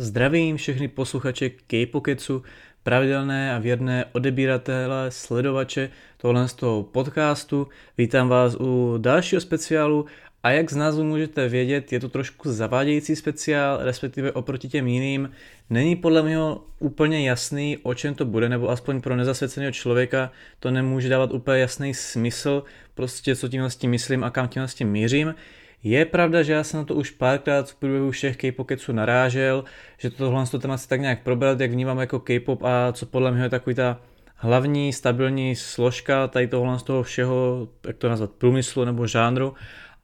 Zdravím 0.00 0.56
všechny 0.56 0.88
posluchače 0.88 1.50
K-Pocketsu, 1.50 2.42
pravidelné 2.82 3.54
a 3.54 3.58
věrné 3.58 4.04
odebíratele, 4.12 5.10
sledovače 5.10 5.90
tohle 6.16 6.48
z 6.48 6.54
toho 6.54 6.82
podcastu. 6.82 7.68
Vítám 7.98 8.28
vás 8.28 8.56
u 8.60 8.94
dalšího 8.98 9.40
speciálu 9.40 10.06
a 10.42 10.50
jak 10.50 10.70
z 10.70 10.76
názvu 10.76 11.04
můžete 11.04 11.48
vědět, 11.48 11.92
je 11.92 12.00
to 12.00 12.08
trošku 12.08 12.52
zavádějící 12.52 13.16
speciál, 13.16 13.78
respektive 13.82 14.32
oproti 14.32 14.68
těm 14.68 14.86
jiným. 14.86 15.30
Není 15.70 15.96
podle 15.96 16.22
mě 16.22 16.38
úplně 16.78 17.28
jasný, 17.28 17.78
o 17.82 17.94
čem 17.94 18.14
to 18.14 18.24
bude, 18.24 18.48
nebo 18.48 18.70
aspoň 18.70 19.00
pro 19.00 19.16
nezasvěceného 19.16 19.72
člověka 19.72 20.32
to 20.60 20.70
nemůže 20.70 21.08
dávat 21.08 21.32
úplně 21.32 21.60
jasný 21.60 21.94
smysl, 21.94 22.62
prostě 22.94 23.36
co 23.36 23.48
tím 23.48 23.64
s 23.64 23.76
tím 23.76 23.90
myslím 23.90 24.24
a 24.24 24.30
kam 24.30 24.48
tím 24.48 24.62
s 24.62 24.74
tím 24.74 24.88
mířím. 24.88 25.34
Je 25.82 26.04
pravda, 26.04 26.42
že 26.42 26.52
já 26.52 26.64
jsem 26.64 26.80
na 26.80 26.84
to 26.84 26.94
už 26.94 27.10
párkrát 27.10 27.70
v 27.70 27.74
průběhu 27.74 28.10
všech 28.10 28.36
K-Pocketsů 28.36 28.92
narážel, 28.92 29.64
že 29.98 30.10
tohle 30.10 30.46
to 30.46 30.58
téma 30.58 30.76
si 30.76 30.88
tak 30.88 31.00
nějak 31.00 31.22
probrat, 31.22 31.60
jak 31.60 31.70
vnímám 31.70 31.98
jako 31.98 32.20
K-pop 32.20 32.62
a 32.62 32.92
co 32.92 33.06
podle 33.06 33.32
mě 33.32 33.42
je 33.42 33.48
takový 33.48 33.74
ta 33.76 34.00
hlavní 34.34 34.92
stabilní 34.92 35.56
složka 35.56 36.28
tady 36.28 36.48
tohle 36.48 36.78
z 36.78 36.82
toho 36.82 37.02
všeho, 37.02 37.68
jak 37.86 37.96
to 37.96 38.08
nazvat, 38.08 38.30
průmyslu 38.30 38.84
nebo 38.84 39.06
žánru. 39.06 39.54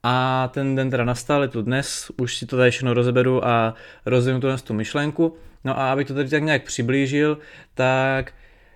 A 0.03 0.49
ten 0.55 0.75
den 0.75 0.91
teda 0.91 1.05
nastal, 1.05 1.43
je 1.43 1.49
to 1.49 1.63
dnes, 1.63 2.11
už 2.21 2.37
si 2.37 2.47
to 2.47 2.57
tady 2.57 2.71
všechno 2.71 2.95
rozeberu 2.95 3.47
a 3.47 3.75
rozvinu 4.07 4.41
to 4.41 4.57
tu 4.57 4.75
myšlenku. 4.75 5.37
No 5.65 5.79
a 5.79 5.93
abych 5.93 6.07
to 6.07 6.15
tady 6.15 6.29
tak 6.29 6.43
nějak 6.43 6.65
přiblížil, 6.65 7.39
tak 7.75 8.33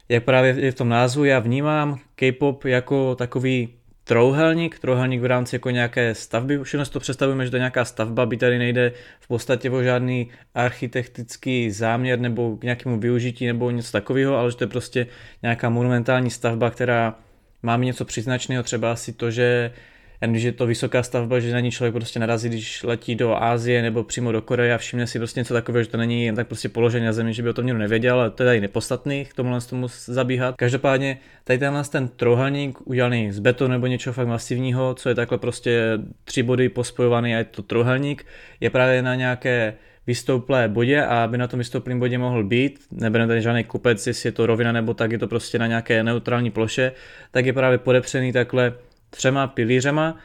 jak 0.08 0.24
právě 0.24 0.54
je 0.58 0.72
v 0.72 0.74
tom 0.74 0.88
názvu, 0.88 1.24
já 1.24 1.38
vnímám 1.38 1.98
K-pop 2.14 2.64
jako 2.64 3.14
takový 3.14 3.68
trouhelník, 4.04 4.78
trouhelník 4.78 5.20
v 5.20 5.24
rámci 5.24 5.56
jako 5.56 5.70
nějaké 5.70 6.14
stavby, 6.14 6.58
už 6.58 6.70
si 6.70 6.90
to 6.90 7.00
představujeme, 7.00 7.44
že 7.44 7.50
to 7.50 7.56
je 7.56 7.60
nějaká 7.60 7.84
stavba, 7.84 8.26
by 8.26 8.36
tady 8.36 8.58
nejde 8.58 8.92
v 9.20 9.28
podstatě 9.28 9.70
o 9.70 9.82
žádný 9.82 10.30
architektický 10.54 11.70
záměr 11.70 12.18
nebo 12.18 12.56
k 12.56 12.62
nějakému 12.62 12.98
využití 12.98 13.46
nebo 13.46 13.70
něco 13.70 13.92
takového, 13.92 14.36
ale 14.36 14.50
že 14.50 14.56
to 14.56 14.64
je 14.64 14.68
prostě 14.68 15.06
nějaká 15.42 15.70
monumentální 15.70 16.30
stavba, 16.30 16.70
která 16.70 17.18
má 17.62 17.76
mi 17.76 17.86
něco 17.86 18.04
příznačného, 18.04 18.62
třeba 18.62 18.92
asi 18.92 19.12
to, 19.12 19.30
že 19.30 19.72
jen 20.20 20.30
když 20.30 20.42
je 20.42 20.52
to 20.52 20.66
vysoká 20.66 21.02
stavba, 21.02 21.40
že 21.40 21.52
na 21.52 21.60
ní 21.60 21.70
člověk 21.70 21.94
prostě 21.94 22.20
narazí, 22.20 22.48
když 22.48 22.82
letí 22.82 23.14
do 23.14 23.42
Ázie 23.42 23.82
nebo 23.82 24.04
přímo 24.04 24.32
do 24.32 24.42
Koreje 24.42 24.74
a 24.74 24.78
všimne 24.78 25.06
si 25.06 25.18
prostě 25.18 25.40
něco 25.40 25.54
takového, 25.54 25.82
že 25.82 25.88
to 25.88 25.96
není 25.96 26.24
jen 26.24 26.34
tak 26.34 26.46
prostě 26.46 26.68
položené 26.68 27.06
na 27.06 27.12
zemi, 27.12 27.34
že 27.34 27.42
by 27.42 27.48
o 27.48 27.52
tom 27.52 27.66
někdo 27.66 27.78
nevěděl, 27.78 28.20
ale 28.20 28.30
to 28.30 28.42
je 28.42 28.46
tady 28.46 28.60
nepodstatný 28.60 29.24
k 29.24 29.34
tomu 29.34 29.58
tomu 29.70 29.86
zabíhat. 30.04 30.54
Každopádně 30.56 31.18
tady 31.44 31.58
tenhle 31.58 31.84
ten 31.84 32.08
trojuhelník 32.08 32.78
udělaný 32.84 33.32
z 33.32 33.38
betonu 33.38 33.70
nebo 33.70 33.86
něčeho 33.86 34.14
fakt 34.14 34.28
masivního, 34.28 34.94
co 34.94 35.08
je 35.08 35.14
takhle 35.14 35.38
prostě 35.38 35.98
tři 36.24 36.42
body 36.42 36.68
pospojovaný 36.68 37.34
a 37.34 37.38
je 37.38 37.44
to 37.44 37.62
trojuhelník, 37.62 38.26
je 38.60 38.70
právě 38.70 39.02
na 39.02 39.14
nějaké 39.14 39.74
vystouplé 40.06 40.68
bodě 40.68 41.02
a 41.02 41.24
aby 41.24 41.38
na 41.38 41.46
tom 41.46 41.58
vystouplém 41.58 41.98
bodě 41.98 42.18
mohl 42.18 42.44
být, 42.44 42.80
nebude 42.90 43.26
tady 43.26 43.42
žádný 43.42 43.64
kupec, 43.64 44.06
jestli 44.06 44.26
je 44.26 44.32
to 44.32 44.46
rovina 44.46 44.72
nebo 44.72 44.94
tak 44.94 45.12
je 45.12 45.18
to 45.18 45.28
prostě 45.28 45.58
na 45.58 45.66
nějaké 45.66 46.02
neutrální 46.02 46.50
ploše, 46.50 46.92
tak 47.30 47.46
je 47.46 47.52
právě 47.52 47.78
podepřený 47.78 48.32
takhle 48.32 48.72
třema 49.10 49.46
pilířema, 49.46 50.16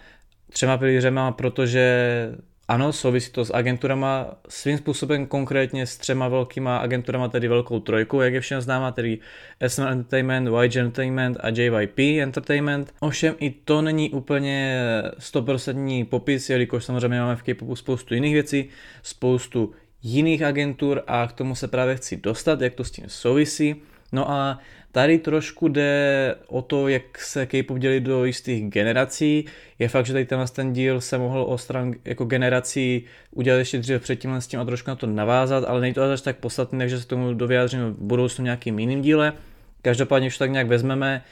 třema 0.49 0.77
pilířema, 0.77 1.31
protože 1.31 2.29
ano, 2.67 2.93
souvisí 2.93 3.31
to 3.31 3.45
s 3.45 3.53
agenturama, 3.53 4.27
svým 4.49 4.77
způsobem 4.77 5.25
konkrétně 5.25 5.85
s 5.85 5.97
třema 5.97 6.27
velkýma 6.27 6.77
agenturama, 6.77 7.27
tedy 7.27 7.47
velkou 7.47 7.79
trojkou, 7.79 8.21
jak 8.21 8.33
je 8.33 8.41
všem 8.41 8.61
známa, 8.61 8.91
tedy 8.91 9.19
SM 9.67 9.81
Entertainment, 9.81 10.49
YG 10.63 10.75
Entertainment 10.75 11.37
a 11.39 11.49
JYP 11.49 11.99
Entertainment. 11.99 12.93
Ovšem 12.99 13.35
i 13.39 13.49
to 13.49 13.81
není 13.81 14.09
úplně 14.09 14.81
100% 15.19 16.05
popis, 16.05 16.49
jelikož 16.49 16.85
samozřejmě 16.85 17.19
máme 17.19 17.35
v 17.35 17.43
K-popu 17.43 17.75
spoustu 17.75 18.13
jiných 18.13 18.33
věcí, 18.33 18.69
spoustu 19.03 19.73
jiných 20.03 20.41
agentur 20.41 21.03
a 21.07 21.27
k 21.27 21.33
tomu 21.33 21.55
se 21.55 21.67
právě 21.67 21.95
chci 21.95 22.17
dostat, 22.17 22.61
jak 22.61 22.73
to 22.73 22.83
s 22.83 22.91
tím 22.91 23.05
souvisí. 23.07 23.75
No 24.15 24.31
a 24.31 24.59
Tady 24.95 25.19
trošku 25.19 25.67
jde 25.67 26.35
o 26.47 26.61
to, 26.61 26.87
jak 26.87 27.19
se 27.19 27.45
K-pop 27.45 27.77
dělí 27.77 27.99
do 27.99 28.25
jistých 28.25 28.69
generací. 28.69 29.45
Je 29.79 29.89
fakt, 29.89 30.05
že 30.05 30.13
tady 30.13 30.25
tenhle 30.25 30.47
ten 30.47 30.73
díl 30.73 31.01
se 31.01 31.17
mohl 31.17 31.45
o 31.47 31.57
stran 31.57 31.93
jako 32.05 32.25
generací 32.25 33.05
udělat 33.31 33.57
ještě 33.57 33.77
dříve 33.77 33.99
předtím 33.99 34.35
s 34.35 34.47
tím 34.47 34.59
a 34.59 34.65
trošku 34.65 34.89
na 34.89 34.95
to 34.95 35.07
navázat, 35.07 35.63
ale 35.67 35.81
není 35.81 35.93
to 35.93 36.11
až 36.11 36.21
tak 36.21 36.37
podstatné, 36.37 36.79
takže 36.79 36.99
se 36.99 37.07
tomu 37.07 37.33
dovyjádřím 37.33 37.79
v 37.79 37.97
budoucnu 37.97 38.43
nějakým 38.43 38.79
jiným 38.79 39.01
díle. 39.01 39.33
Každopádně, 39.81 40.27
už 40.27 40.37
tak 40.37 40.51
nějak 40.51 40.67
vezmeme, 40.67 41.23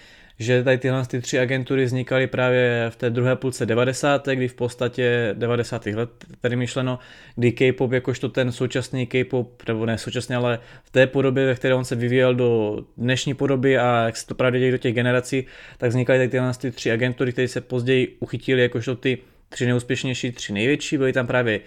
že 0.43 0.63
tady 0.63 0.77
tyhle 0.77 1.05
ty 1.05 1.21
tři 1.21 1.39
agentury 1.39 1.85
vznikaly 1.85 2.27
právě 2.27 2.85
v 2.89 2.95
té 2.95 3.09
druhé 3.09 3.35
půlce 3.35 3.65
90. 3.65 4.27
kdy 4.27 4.47
v 4.47 4.53
podstatě 4.53 5.35
90. 5.37 5.85
let, 5.85 6.09
tady 6.41 6.55
myšleno, 6.55 6.99
kdy 7.35 7.51
K-pop 7.51 7.91
jakožto 7.91 8.29
ten 8.29 8.51
současný 8.51 9.07
K-pop, 9.07 9.67
nebo 9.67 9.85
ne 9.85 9.97
současný, 9.97 10.35
ale 10.35 10.59
v 10.83 10.91
té 10.91 11.07
podobě, 11.07 11.45
ve 11.45 11.55
které 11.55 11.75
on 11.75 11.85
se 11.85 11.95
vyvíjel 11.95 12.35
do 12.35 12.79
dnešní 12.97 13.33
podoby 13.33 13.77
a 13.77 14.05
jak 14.05 14.17
se 14.17 14.27
to 14.27 14.35
právě 14.35 14.59
dějí 14.59 14.71
do 14.71 14.77
těch 14.77 14.95
generací, 14.95 15.45
tak 15.77 15.89
vznikaly 15.89 16.19
tady 16.19 16.29
tyhle 16.29 16.53
ty 16.53 16.71
tři 16.71 16.91
agentury, 16.91 17.31
které 17.31 17.47
se 17.47 17.61
později 17.61 18.17
uchytily 18.19 18.61
jakožto 18.61 18.95
ty 18.95 19.17
tři 19.49 19.65
neúspěšnější, 19.65 20.31
tři 20.31 20.53
největší, 20.53 20.97
byly 20.97 21.13
tam 21.13 21.27
právě 21.27 21.59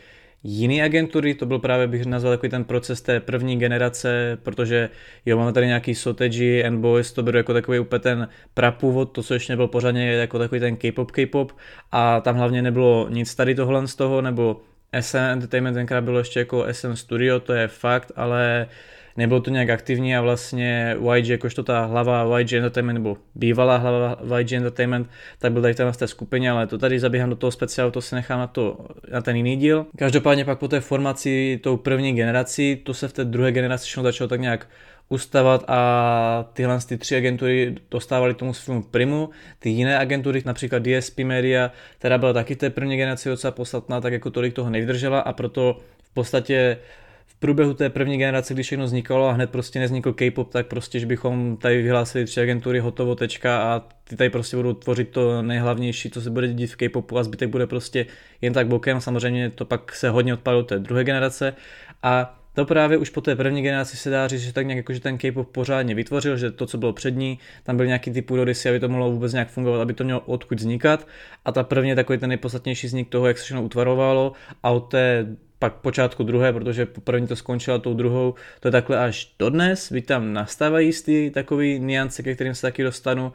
jiné 0.43 0.85
agentury, 0.85 1.35
to 1.35 1.47
byl 1.47 1.59
právě, 1.59 1.87
bych 1.87 2.07
nazval 2.07 2.33
takový 2.33 2.51
ten 2.51 2.65
proces 2.65 3.03
té 3.03 3.21
první 3.21 3.59
generace, 3.59 4.39
protože 4.43 4.91
jo, 5.27 5.39
máme 5.39 5.53
tady 5.53 5.67
nějaký 5.67 5.95
Soteji, 5.95 6.63
N-Boys, 6.65 7.13
to 7.13 7.23
beru 7.23 7.37
jako 7.37 7.53
takový 7.53 7.79
úplně 7.79 8.01
ten 8.01 8.29
prapůvod, 8.55 9.13
to, 9.13 9.23
co 9.23 9.35
ještě 9.35 9.53
nebyl 9.53 9.69
pořádně 9.69 10.13
jako 10.13 10.39
takový 10.39 10.61
ten 10.61 10.77
K-pop, 10.77 11.11
K-pop. 11.11 11.53
A 11.93 12.21
tam 12.21 12.37
hlavně 12.37 12.63
nebylo 12.63 13.07
nic 13.11 13.35
tady 13.35 13.55
tohle 13.55 13.89
z 13.89 13.95
toho, 13.95 14.21
nebo 14.21 14.61
SM 15.01 15.17
Entertainment 15.17 15.75
tenkrát 15.75 16.05
bylo 16.05 16.19
ještě 16.19 16.39
jako 16.39 16.67
SM 16.73 16.93
Studio, 16.93 17.41
to 17.41 17.53
je 17.53 17.69
fakt, 17.69 18.13
ale 18.17 18.67
nebylo 19.17 19.41
to 19.41 19.51
nějak 19.51 19.71
aktivní 19.71 20.17
a 20.17 20.21
vlastně 20.21 20.97
YG, 21.15 21.29
jakožto 21.29 21.63
ta 21.63 21.85
hlava 21.85 22.39
YG 22.39 22.53
Entertainment, 22.53 22.99
nebo 22.99 23.17
bývalá 23.35 23.77
hlava 23.77 24.19
YG 24.39 24.53
Entertainment, 24.53 25.11
tak 25.39 25.53
byl 25.53 25.63
tady 25.63 25.75
v 25.93 25.97
té 25.97 26.07
skupině, 26.07 26.51
ale 26.51 26.67
to 26.67 26.79
tady 26.79 27.01
zabíhám 27.01 27.31
do 27.31 27.37
toho 27.37 27.51
speciálu, 27.51 27.91
to 27.91 28.01
si 28.01 28.15
nechám 28.15 28.39
na, 28.39 28.47
to, 28.47 28.79
na 29.13 29.21
ten 29.21 29.37
jiný 29.37 29.57
díl. 29.57 29.87
Každopádně 29.99 30.45
pak 30.45 30.59
po 30.59 30.69
té 30.69 30.81
formaci 30.81 31.61
tou 31.63 31.77
první 31.77 32.13
generací, 32.13 32.77
to 32.77 32.95
se 32.95 33.09
v 33.09 33.13
té 33.13 33.25
druhé 33.25 33.53
generaci 33.53 34.01
začalo 34.03 34.29
tak 34.29 34.41
nějak 34.41 34.69
ustavat 35.09 35.65
a 35.69 36.51
tyhle 36.53 36.79
ty 36.89 36.99
tři 36.99 37.17
agentury 37.17 37.75
dostávaly 37.91 38.35
tomu 38.35 38.55
svému 38.55 38.83
primu. 38.83 39.31
Ty 39.59 39.71
jiné 39.71 39.99
agentury, 39.99 40.43
například 40.45 40.83
DSP 40.83 41.19
Media, 41.19 41.71
která 41.99 42.19
byla 42.19 42.33
taky 42.33 42.57
té 42.57 42.71
první 42.71 42.97
generaci 42.97 43.29
docela 43.29 43.51
podstatná, 43.51 44.01
tak 44.01 44.13
jako 44.13 44.31
tolik 44.31 44.55
toho 44.55 44.71
nevydržela 44.71 45.21
a 45.21 45.33
proto 45.33 45.79
v 46.03 46.15
podstatě 46.15 46.79
v 47.27 47.35
průběhu 47.39 47.75
té 47.75 47.91
první 47.91 48.19
generace, 48.19 48.55
když 48.55 48.67
všechno 48.67 48.85
vznikalo 48.85 49.29
a 49.29 49.33
hned 49.33 49.51
prostě 49.51 49.79
neznikl 49.79 50.13
K-pop, 50.13 50.53
tak 50.53 50.67
prostě, 50.67 51.01
že 51.01 51.07
bychom 51.07 51.57
tady 51.57 51.83
vyhlásili 51.83 52.25
tři 52.25 52.41
agentury, 52.41 52.79
hotovo, 52.79 53.15
tečka 53.15 53.59
a 53.59 53.83
ty 54.05 54.17
tady 54.17 54.31
prostě 54.31 54.57
budou 54.57 54.73
tvořit 54.73 55.09
to 55.09 55.43
nejhlavnější, 55.43 56.11
co 56.11 56.21
se 56.21 56.31
bude 56.31 56.49
dít 56.49 56.67
v 56.67 56.77
K-popu 56.77 57.19
a 57.19 57.23
zbytek 57.23 57.49
bude 57.49 57.67
prostě 57.67 58.07
jen 58.41 58.53
tak 58.53 58.67
bokem. 58.67 59.01
Samozřejmě 59.01 59.51
to 59.51 59.65
pak 59.65 59.95
se 59.95 60.11
hodně 60.11 60.35
odpadlo 60.35 60.63
té 60.63 60.79
druhé 60.79 61.05
generace 61.05 61.55
a 62.03 62.41
to 62.55 62.65
právě 62.65 62.99
už 62.99 63.11
po 63.11 63.21
té 63.21 63.37
první 63.37 63.63
generaci 63.63 63.97
se 63.97 64.11
dá 64.11 64.29
říct, 64.29 64.41
že 64.41 64.53
tak 64.53 64.67
nějak 64.67 64.77
jako, 64.77 64.93
že 64.93 65.01
ten 65.01 65.19
K-pop 65.19 65.49
pořádně 65.53 65.95
vytvořil, 65.95 66.37
že 66.37 66.51
to, 66.51 66.67
co 66.67 66.79
bylo 66.79 66.93
před 66.93 67.11
ní, 67.11 67.39
tam 67.63 67.77
byl 67.77 67.87
nějaký 67.87 68.11
typ 68.11 68.27
půdorysy, 68.27 68.69
aby 68.69 68.81
to 68.81 68.89
mohlo 68.89 69.11
vůbec 69.11 69.33
nějak 69.33 69.49
fungovat, 69.49 69.81
aby 69.81 69.95
to 69.95 70.05
mělo 70.05 70.21
odkud 70.21 70.59
vznikat. 70.59 71.07
A 71.45 71.53
ta 71.53 71.63
první 71.63 71.95
takový 71.95 72.19
ten 72.19 72.29
nejpodstatnější 72.29 72.87
vznik 72.87 73.09
toho, 73.09 73.27
jak 73.27 73.39
se 73.39 73.45
všechno 73.45 73.63
utvarovalo 73.63 74.33
a 74.63 74.71
od 74.71 74.81
té 74.81 75.27
pak 75.71 75.81
počátku 75.81 76.23
druhé, 76.23 76.53
protože 76.53 76.87
první 76.87 77.27
to 77.27 77.37
skončila 77.37 77.79
tou 77.79 77.95
druhou, 77.95 78.35
to 78.61 78.69
je 78.69 78.73
takhle 78.73 78.99
až 78.99 79.35
dodnes, 79.39 79.93
byť 79.93 80.07
tam 80.07 80.33
nastávají 80.33 80.87
jistý 80.87 81.31
takový 81.31 81.79
niance, 81.79 82.23
ke 82.23 82.35
kterým 82.35 82.55
se 82.55 82.63
taky 82.63 82.83
dostanu, 82.83 83.33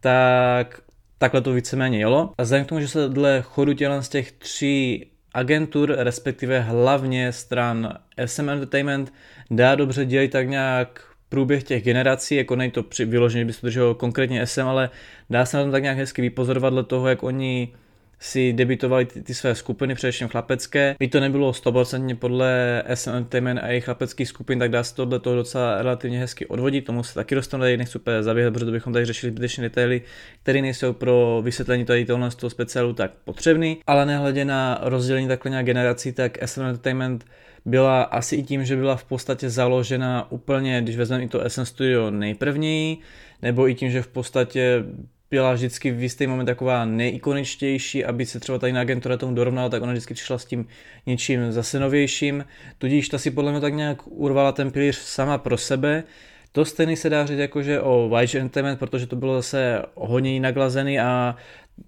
tak 0.00 0.80
takhle 1.18 1.40
to 1.40 1.52
víceméně 1.52 1.98
jelo. 1.98 2.32
A 2.38 2.42
vzhledem 2.42 2.66
k 2.66 2.68
tomu, 2.68 2.80
že 2.80 2.88
se 2.88 3.08
dle 3.08 3.42
chodu 3.42 3.72
těla 3.72 4.02
z 4.02 4.08
těch 4.08 4.32
tří 4.32 5.06
agentur, 5.34 5.94
respektive 5.98 6.60
hlavně 6.60 7.32
stran 7.32 7.98
SM 8.24 8.48
Entertainment, 8.48 9.12
dá 9.50 9.74
dobře 9.74 10.04
dělat 10.04 10.30
tak 10.30 10.48
nějak 10.48 11.04
průběh 11.28 11.62
těch 11.62 11.84
generací, 11.84 12.34
jako 12.34 12.56
nej 12.56 12.70
to 12.70 12.82
při, 12.82 13.04
vyloženě 13.04 13.44
by 13.44 13.52
se 13.52 13.66
drželo 13.66 13.94
konkrétně 13.94 14.46
SM, 14.46 14.60
ale 14.60 14.90
dá 15.30 15.46
se 15.46 15.56
na 15.56 15.62
tom 15.62 15.72
tak 15.72 15.82
nějak 15.82 15.98
hezky 15.98 16.22
vypozorovat 16.22 16.72
dle 16.72 16.84
toho, 16.84 17.08
jak 17.08 17.22
oni 17.22 17.74
si 18.22 18.52
debitovali 18.52 19.04
ty, 19.04 19.22
ty 19.22 19.34
své 19.34 19.54
skupiny, 19.54 19.94
především 19.94 20.28
chlapecké. 20.28 20.94
By 20.98 21.08
to 21.08 21.20
nebylo 21.20 21.50
100% 21.50 22.16
podle 22.16 22.82
SM 22.94 23.10
Entertainment 23.10 23.60
a 23.62 23.66
jejich 23.66 23.84
chlapeckých 23.84 24.28
skupin, 24.28 24.58
tak 24.58 24.70
dá 24.70 24.84
se 24.84 24.94
tohle 24.94 25.20
toho 25.20 25.36
docela 25.36 25.82
relativně 25.82 26.18
hezky 26.18 26.46
odvodit, 26.46 26.84
tomu 26.84 27.02
se 27.02 27.14
taky 27.14 27.34
dostanu, 27.34 27.60
tady 27.60 27.76
nechci 27.76 27.98
úplně 27.98 28.22
zaběhat, 28.22 28.54
protože 28.54 28.70
bychom 28.70 28.92
tady 28.92 29.04
řešili 29.04 29.30
zbytečné 29.30 29.62
detaily, 29.62 30.02
které 30.42 30.62
nejsou 30.62 30.92
pro 30.92 31.40
vysvětlení 31.44 31.84
tady 31.84 32.04
tohle 32.04 32.30
z 32.30 32.34
toho 32.34 32.50
speciálu 32.50 32.92
tak 32.92 33.10
potřebný, 33.24 33.78
ale 33.86 34.06
nehledě 34.06 34.44
na 34.44 34.78
rozdělení 34.82 35.28
takhle 35.28 35.50
nějak 35.50 35.66
generací, 35.66 36.12
tak 36.12 36.38
SM 36.48 36.60
Entertainment 36.60 37.24
byla 37.64 38.02
asi 38.02 38.36
i 38.36 38.42
tím, 38.42 38.64
že 38.64 38.76
byla 38.76 38.96
v 38.96 39.04
podstatě 39.04 39.50
založena 39.50 40.32
úplně, 40.32 40.82
když 40.82 40.96
vezmeme 40.96 41.24
i 41.24 41.28
to 41.28 41.50
SM 41.50 41.64
Studio 41.64 42.10
nejprvněji, 42.10 42.96
nebo 43.42 43.68
i 43.68 43.74
tím, 43.74 43.90
že 43.90 44.02
v 44.02 44.08
podstatě 44.08 44.84
byla 45.32 45.52
vždycky 45.52 45.90
v 45.90 46.02
jistý 46.02 46.26
moment 46.26 46.46
taková 46.46 46.84
nejikoničtější, 46.84 48.04
aby 48.04 48.26
se 48.26 48.40
třeba 48.40 48.58
ta 48.58 48.66
jiná 48.66 48.80
agentura 48.80 49.16
tomu 49.16 49.34
dorovnala, 49.34 49.68
tak 49.68 49.82
ona 49.82 49.92
vždycky 49.92 50.14
přišla 50.14 50.38
s 50.38 50.44
tím 50.44 50.66
něčím 51.06 51.52
zase 51.52 51.80
novějším. 51.80 52.44
Tudíž 52.78 53.08
ta 53.08 53.18
si 53.18 53.30
podle 53.30 53.52
mě 53.52 53.60
tak 53.60 53.74
nějak 53.74 53.98
urvala 54.06 54.52
ten 54.52 54.70
pilíř 54.70 54.96
sama 54.96 55.38
pro 55.38 55.56
sebe. 55.56 56.04
To 56.52 56.64
stejný 56.64 56.96
se 56.96 57.10
dá 57.10 57.26
říct 57.26 57.38
jakože 57.38 57.80
o 57.80 58.20
YG 58.20 58.34
Entertainment, 58.34 58.78
protože 58.78 59.06
to 59.06 59.16
bylo 59.16 59.34
zase 59.34 59.82
hodně 59.94 60.32
jinak 60.32 60.56
a 61.02 61.36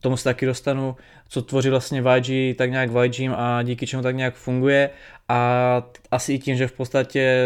tomu 0.00 0.16
se 0.16 0.24
taky 0.24 0.46
dostanu, 0.46 0.96
co 1.28 1.42
tvoří 1.42 1.68
vlastně 1.68 2.02
YG, 2.16 2.56
tak 2.56 2.70
nějak 2.70 2.90
YG 3.04 3.30
a 3.36 3.62
díky 3.62 3.86
čemu 3.86 4.02
tak 4.02 4.16
nějak 4.16 4.34
funguje 4.34 4.90
a 5.28 5.82
asi 6.10 6.32
i 6.32 6.38
tím, 6.38 6.56
že 6.56 6.66
v 6.66 6.72
podstatě 6.72 7.40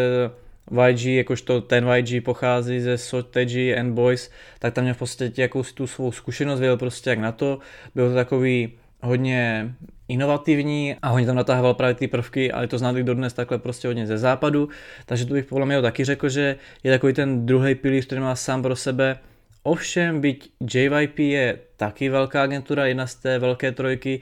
YG, 0.71 1.05
jakožto 1.05 1.61
ten 1.61 1.89
YG 1.97 2.25
pochází 2.25 2.81
ze 2.81 2.99
Soteji 2.99 3.77
and 3.77 3.93
Boys, 3.93 4.31
tak 4.59 4.75
tam 4.75 4.85
měl 4.85 4.95
v 4.95 4.99
podstatě 4.99 5.43
jakousi 5.43 5.75
tu 5.75 5.87
svou 5.87 6.13
zkušenost, 6.13 6.61
věděl 6.61 6.77
prostě 6.77 7.11
jak 7.11 7.19
na 7.19 7.33
to, 7.33 7.59
byl 7.95 8.09
to 8.09 8.15
takový 8.15 8.73
hodně 9.03 9.75
inovativní 10.09 10.97
a 11.03 11.09
hodně 11.09 11.27
tam 11.27 11.37
natahával 11.37 11.75
právě 11.75 11.95
ty 11.95 12.09
prvky, 12.09 12.53
ale 12.53 12.67
to 12.67 12.79
znali 12.79 13.05
dodnes 13.05 13.33
takhle 13.33 13.59
prostě 13.59 13.89
hodně 13.89 14.07
ze 14.07 14.19
západu, 14.19 14.69
takže 15.07 15.25
tu 15.25 15.35
bych 15.35 15.45
podle 15.45 15.67
mě 15.67 15.83
taky 15.83 16.05
řekl, 16.05 16.29
že 16.29 16.57
je 16.85 16.93
takový 16.93 17.13
ten 17.13 17.47
druhý 17.47 17.75
pilíř, 17.75 18.07
který 18.07 18.21
má 18.21 18.37
sám 18.37 18.63
pro 18.63 18.77
sebe. 18.77 19.19
Ovšem, 19.63 20.21
byť 20.21 20.51
JYP 20.75 21.19
je 21.19 21.59
taky 21.77 22.09
velká 22.09 22.43
agentura, 22.43 22.87
jedna 22.87 23.07
z 23.07 23.15
té 23.15 23.39
velké 23.39 23.73
trojky, 23.73 24.21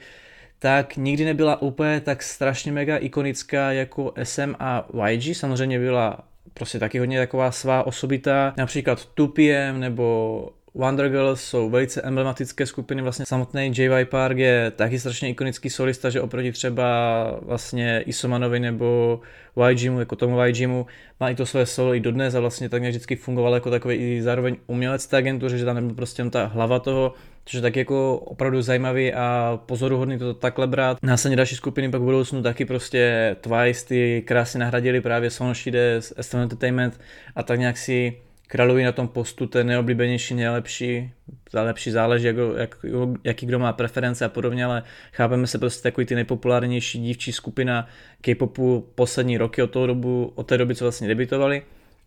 tak 0.59 0.97
nikdy 0.97 1.25
nebyla 1.25 1.61
úplně 1.61 2.01
tak 2.01 2.23
strašně 2.23 2.71
mega 2.71 2.97
ikonická 2.97 3.71
jako 3.71 4.13
SM 4.23 4.55
a 4.59 4.87
YG, 5.09 5.37
samozřejmě 5.37 5.79
byla 5.79 6.27
prostě 6.53 6.79
taky 6.79 6.99
hodně 6.99 7.19
taková 7.19 7.51
svá 7.51 7.87
osobitá, 7.87 8.53
například 8.57 9.09
2PM 9.17 9.79
nebo 9.79 10.49
Wonder 10.77 11.09
Girls 11.09 11.41
jsou 11.41 11.69
velice 11.69 12.01
emblematické 12.01 12.65
skupiny, 12.65 13.01
vlastně 13.01 13.25
samotný 13.25 13.71
JY 13.75 14.05
Park 14.05 14.37
je 14.37 14.71
taky 14.75 14.99
strašně 14.99 15.29
ikonický 15.29 15.69
solista, 15.69 16.09
že 16.09 16.21
oproti 16.21 16.51
třeba 16.51 16.85
vlastně 17.41 18.01
Isomanovi 18.05 18.59
nebo 18.59 19.19
YGmu, 19.69 19.99
jako 19.99 20.15
tomu 20.15 20.43
YGmu, 20.45 20.85
má 21.19 21.29
i 21.29 21.35
to 21.35 21.45
své 21.45 21.65
solo 21.65 21.95
i 21.95 21.99
dodnes 21.99 22.35
a 22.35 22.39
vlastně 22.39 22.69
tak 22.69 22.81
nějak 22.81 22.91
vždycky 22.91 23.15
fungoval 23.15 23.53
jako 23.53 23.69
takový 23.69 23.95
i 23.95 24.21
zároveň 24.21 24.55
umělec 24.67 25.07
té 25.07 25.17
agentury, 25.17 25.57
že 25.57 25.65
tam 25.65 25.75
nebyl 25.75 25.95
prostě 25.95 26.25
ta 26.29 26.45
hlava 26.45 26.79
toho, 26.79 27.13
což 27.45 27.53
je 27.53 27.61
tak 27.61 27.75
jako 27.75 28.17
opravdu 28.17 28.61
zajímavý 28.61 29.13
a 29.13 29.59
pozoruhodný 29.65 30.17
to 30.17 30.33
takhle 30.33 30.67
brát. 30.67 30.97
Následně 31.03 31.35
další 31.35 31.55
skupiny 31.55 31.91
pak 31.91 32.01
v 32.01 32.03
budoucnu 32.03 32.41
taky 32.41 32.65
prostě 32.65 33.35
Twice 33.41 33.85
ty 33.87 34.23
krásně 34.27 34.59
nahradili 34.59 35.01
právě 35.01 35.29
Sonshide 35.29 36.01
z 36.01 36.13
SM 36.21 36.37
Entertainment 36.37 36.99
a 37.35 37.43
tak 37.43 37.59
nějak 37.59 37.77
si 37.77 38.17
králují 38.47 38.85
na 38.85 38.91
tom 38.91 39.07
postu 39.07 39.47
ten 39.47 39.67
neoblíbenější, 39.67 40.35
nejlepší, 40.35 41.11
lepší 41.53 41.91
záleží, 41.91 42.25
jak, 42.25 42.35
jak, 42.57 42.85
jaký 43.23 43.45
kdo 43.45 43.59
má 43.59 43.73
preference 43.73 44.25
a 44.25 44.29
podobně, 44.29 44.65
ale 44.65 44.83
chápeme 45.11 45.47
se 45.47 45.57
prostě 45.57 45.83
takový 45.83 46.07
ty 46.07 46.15
nejpopulárnější 46.15 46.99
dívčí 46.99 47.31
skupina 47.31 47.87
K-popu 48.21 48.91
poslední 48.95 49.37
roky 49.37 49.61
od, 49.61 49.71
toho 49.71 49.87
dobu, 49.87 50.31
od 50.35 50.43
té 50.43 50.57
doby, 50.57 50.75
co 50.75 50.85
vlastně 50.85 51.07
debitovali. 51.07 51.61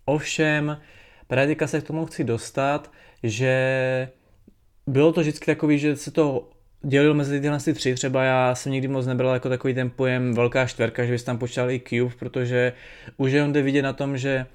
Ovšem, 0.04 0.78
právě 1.26 1.56
se 1.66 1.80
k 1.80 1.86
tomu 1.86 2.06
chci 2.06 2.24
dostat, 2.24 2.92
že 3.22 4.08
bylo 4.86 5.12
to 5.12 5.20
vždycky 5.20 5.46
takový, 5.46 5.78
že 5.78 5.96
se 5.96 6.10
to 6.10 6.50
dělil 6.82 7.14
mezi 7.14 7.40
tyhle 7.40 7.58
tři, 7.58 7.94
třeba 7.94 8.24
já 8.24 8.54
jsem 8.54 8.72
nikdy 8.72 8.88
moc 8.88 9.06
nebral 9.06 9.34
jako 9.34 9.48
takový 9.48 9.74
ten 9.74 9.90
pojem 9.90 10.34
velká 10.34 10.66
čtverka, 10.66 11.04
že 11.04 11.12
bys 11.12 11.24
tam 11.24 11.38
počítal 11.38 11.70
i 11.70 11.80
Cube, 11.80 12.14
protože 12.18 12.72
už 13.16 13.32
je 13.32 13.44
on 13.44 13.52
jde 13.52 13.62
vidět 13.62 13.82
na 13.82 13.92
tom, 13.92 14.18
že 14.18 14.46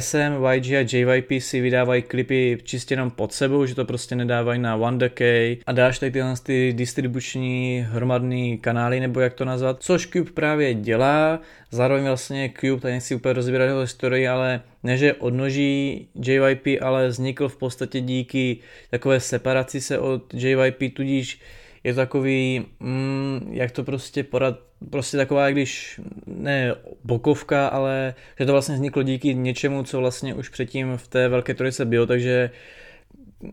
SM, 0.00 0.44
YG 0.52 0.72
a 0.72 0.86
JYP 0.92 1.42
si 1.42 1.60
vydávají 1.60 2.02
klipy 2.02 2.58
čistě 2.62 2.92
jenom 2.92 3.10
pod 3.10 3.32
sebou, 3.32 3.66
že 3.66 3.74
to 3.74 3.84
prostě 3.84 4.16
nedávají 4.16 4.60
na 4.60 4.76
WonderK 4.76 5.20
a 5.66 5.72
dáš 5.72 5.98
tady 5.98 6.12
tyhle 6.12 6.34
ty 6.42 6.72
distribuční 6.76 7.86
hromadný 7.88 8.58
kanály, 8.58 9.00
nebo 9.00 9.20
jak 9.20 9.34
to 9.34 9.44
nazvat, 9.44 9.82
což 9.82 10.06
Cube 10.06 10.30
právě 10.30 10.74
dělá, 10.74 11.40
zároveň 11.70 12.04
vlastně 12.04 12.52
Cube, 12.60 12.80
tady 12.80 12.94
nechci 12.94 13.14
úplně 13.14 13.32
rozbírat 13.32 13.66
jeho 13.66 13.80
historii, 13.80 14.28
ale 14.28 14.60
ne, 14.82 14.96
že 14.96 15.14
odnoží 15.14 16.08
JYP, 16.14 16.66
ale 16.82 17.08
vznikl 17.08 17.48
v 17.48 17.56
podstatě 17.56 18.00
díky 18.00 18.58
takové 18.90 19.20
separaci 19.20 19.80
se 19.80 19.98
od 19.98 20.34
JYP, 20.34 20.94
tudíž 20.96 21.40
je 21.84 21.94
to 21.94 22.00
takový, 22.00 22.66
mm, 22.80 23.48
jak 23.52 23.70
to 23.70 23.84
prostě 23.84 24.24
porad, 24.24 24.58
prostě 24.90 25.16
taková, 25.16 25.50
když 25.50 26.00
ne 26.26 26.74
bokovka, 27.04 27.68
ale 27.68 28.14
že 28.38 28.46
to 28.46 28.52
vlastně 28.52 28.74
vzniklo 28.74 29.02
díky 29.02 29.34
něčemu, 29.34 29.82
co 29.82 29.98
vlastně 29.98 30.34
už 30.34 30.48
předtím 30.48 30.96
v 30.96 31.08
té 31.08 31.28
velké 31.28 31.54
trojice 31.54 31.84
bylo, 31.84 32.06
takže 32.06 32.50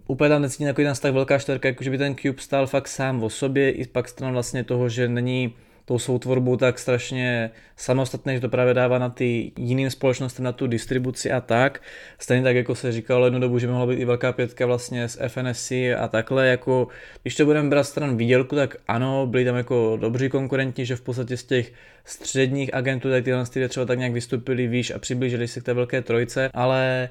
úplně 0.07 0.29
tam 0.29 0.41
necítím 0.41 0.67
takový 0.67 0.87
tak 1.01 1.13
velká 1.13 1.39
čtverka, 1.39 1.67
jako 1.67 1.83
že 1.83 1.89
by 1.89 1.97
ten 1.97 2.15
Cube 2.15 2.41
stál 2.41 2.67
fakt 2.67 2.87
sám 2.87 3.23
o 3.23 3.29
sobě, 3.29 3.71
i 3.71 3.87
pak 3.87 4.09
stran 4.09 4.33
vlastně 4.33 4.63
toho, 4.63 4.89
že 4.89 5.07
není 5.07 5.53
tou 5.89 5.99
svou 5.99 6.19
tvorbou 6.19 6.55
tak 6.57 6.79
strašně 6.79 7.51
samostatné, 7.77 8.33
že 8.33 8.41
to 8.41 8.49
právě 8.49 8.73
dává 8.73 8.97
na 8.99 9.09
ty 9.09 9.51
jiným 9.57 9.89
společnostem, 9.89 10.45
na 10.45 10.51
tu 10.51 10.67
distribuci 10.67 11.31
a 11.31 11.41
tak. 11.41 11.81
Stejně 12.19 12.43
tak, 12.43 12.55
jako 12.55 12.75
se 12.75 12.91
říkalo 12.91 13.25
jednu 13.25 13.39
dobu, 13.39 13.59
že 13.59 13.67
mohla 13.67 13.85
být 13.85 13.99
i 13.99 14.05
velká 14.05 14.31
pětka 14.31 14.65
vlastně 14.65 15.09
z 15.09 15.17
FNSC 15.27 15.71
a 15.71 16.07
takhle, 16.07 16.47
jako 16.47 16.87
když 17.21 17.35
to 17.35 17.45
budeme 17.45 17.69
brát 17.69 17.83
stran 17.83 18.17
výdělku, 18.17 18.55
tak 18.55 18.75
ano, 18.87 19.27
byli 19.27 19.45
tam 19.45 19.55
jako 19.55 19.97
dobří 20.01 20.29
konkurenti, 20.29 20.85
že 20.85 20.95
v 20.95 21.01
podstatě 21.01 21.37
z 21.37 21.43
těch 21.43 21.73
středních 22.05 22.73
agentů, 22.73 23.09
tady 23.09 23.21
tyhle 23.21 23.45
ty 23.45 23.69
třeba 23.69 23.85
tak 23.85 23.97
nějak 23.97 24.13
vystupili 24.13 24.67
výš 24.67 24.91
a 24.91 24.99
přiblížili 24.99 25.47
se 25.47 25.61
k 25.61 25.63
té 25.63 25.73
velké 25.73 26.01
trojce, 26.01 26.49
ale 26.53 27.09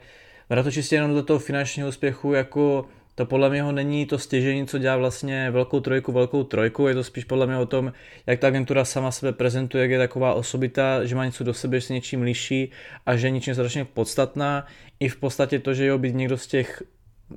vrát 0.50 0.62
to 0.62 0.70
čistě 0.70 0.96
jenom 0.96 1.14
do 1.14 1.22
toho 1.22 1.38
finančního 1.38 1.88
úspěchu, 1.88 2.32
jako 2.32 2.86
to 3.18 3.26
podle 3.26 3.50
mě 3.50 3.72
není 3.72 4.06
to 4.06 4.18
stěžení, 4.18 4.66
co 4.66 4.78
dělá 4.78 4.96
vlastně 4.96 5.50
velkou 5.50 5.80
trojku, 5.80 6.12
velkou 6.12 6.44
trojku, 6.44 6.86
je 6.86 6.94
to 6.94 7.04
spíš 7.04 7.24
podle 7.24 7.46
mě 7.46 7.56
o 7.56 7.66
tom, 7.66 7.92
jak 8.26 8.40
ta 8.40 8.46
agentura 8.46 8.84
sama 8.84 9.10
sebe 9.10 9.32
prezentuje, 9.32 9.82
jak 9.82 9.90
je 9.90 9.98
taková 9.98 10.34
osobita, 10.34 11.04
že 11.04 11.14
má 11.14 11.24
něco 11.24 11.44
do 11.44 11.54
sebe, 11.54 11.80
že 11.80 11.86
se 11.86 11.92
něčím 11.92 12.22
liší 12.22 12.70
a 13.06 13.16
že 13.16 13.26
je 13.26 13.30
něčím 13.30 13.54
strašně 13.54 13.84
podstatná. 13.84 14.66
I 15.00 15.08
v 15.08 15.16
podstatě 15.16 15.58
to, 15.58 15.74
že 15.74 15.86
jo, 15.86 15.98
být 15.98 16.14
někdo 16.14 16.38
z 16.38 16.46
těch 16.46 16.82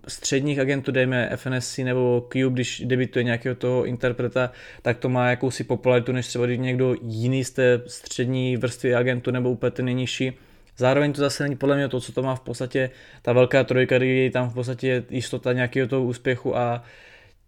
středních 0.08 0.60
agentů, 0.60 0.92
dejme 0.92 1.30
FNSC 1.36 1.78
nebo 1.78 2.28
Cube, 2.34 2.54
když 2.54 2.84
debituje 2.86 3.24
nějakého 3.24 3.56
toho 3.56 3.86
interpreta, 3.86 4.52
tak 4.82 4.98
to 4.98 5.10
má 5.10 5.30
jakousi 5.30 5.64
popularitu, 5.64 6.12
než 6.12 6.28
třeba 6.28 6.46
někdo 6.46 6.96
jiný 7.02 7.44
z 7.44 7.52
té 7.52 7.82
střední 7.88 8.58
vrstvy 8.58 8.96
agentu 8.96 9.32
nebo 9.32 9.52
úplně 9.52 9.72
ten 9.72 9.86
nejnižší 9.86 10.34
Zároveň 10.78 11.14
to 11.14 11.22
zase 11.22 11.44
není 11.44 11.56
podle 11.56 11.76
mě 11.76 11.88
to, 11.88 12.00
co 12.00 12.12
to 12.12 12.24
má 12.24 12.36
v 12.36 12.40
podstatě 12.40 12.90
ta 13.22 13.34
velká 13.34 13.64
trojka, 13.64 13.98
kdy 13.98 14.18
je 14.18 14.32
tam 14.32 14.50
v 14.50 14.54
podstatě 14.54 15.04
jistota 15.10 15.54
nějakého 15.54 15.88
toho 15.88 16.04
úspěchu 16.04 16.58
a 16.58 16.84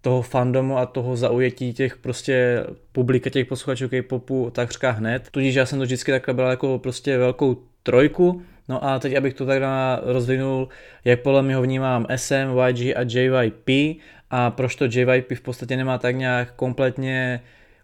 toho 0.01 0.21
fandomu 0.21 0.77
a 0.77 0.85
toho 0.85 1.17
zaujetí 1.17 1.73
těch 1.73 1.97
prostě 1.97 2.63
publika, 2.91 3.29
těch 3.29 3.47
posluchačů 3.47 3.89
K-popu 3.89 4.49
takřka 4.49 4.91
hned. 4.91 5.27
Tudíž 5.31 5.55
já 5.55 5.65
jsem 5.65 5.79
to 5.79 5.85
vždycky 5.85 6.11
takhle 6.11 6.33
bral 6.33 6.49
jako 6.49 6.79
prostě 6.79 7.17
velkou 7.17 7.63
trojku. 7.83 8.41
No 8.69 8.85
a 8.85 8.99
teď 8.99 9.15
abych 9.15 9.33
to 9.33 9.45
takhle 9.45 9.99
rozvinul, 10.03 10.69
jak 11.05 11.21
podle 11.21 11.41
mě 11.41 11.55
ho 11.55 11.61
vnímám 11.61 12.05
SM, 12.15 12.57
YG 12.67 12.95
a 12.95 13.01
JYP 13.07 13.99
a 14.29 14.51
proč 14.51 14.75
to 14.75 14.85
JYP 14.85 15.31
v 15.31 15.41
podstatě 15.41 15.77
nemá 15.77 15.97
tak 15.97 16.15
nějak 16.15 16.53
kompletně 16.55 17.41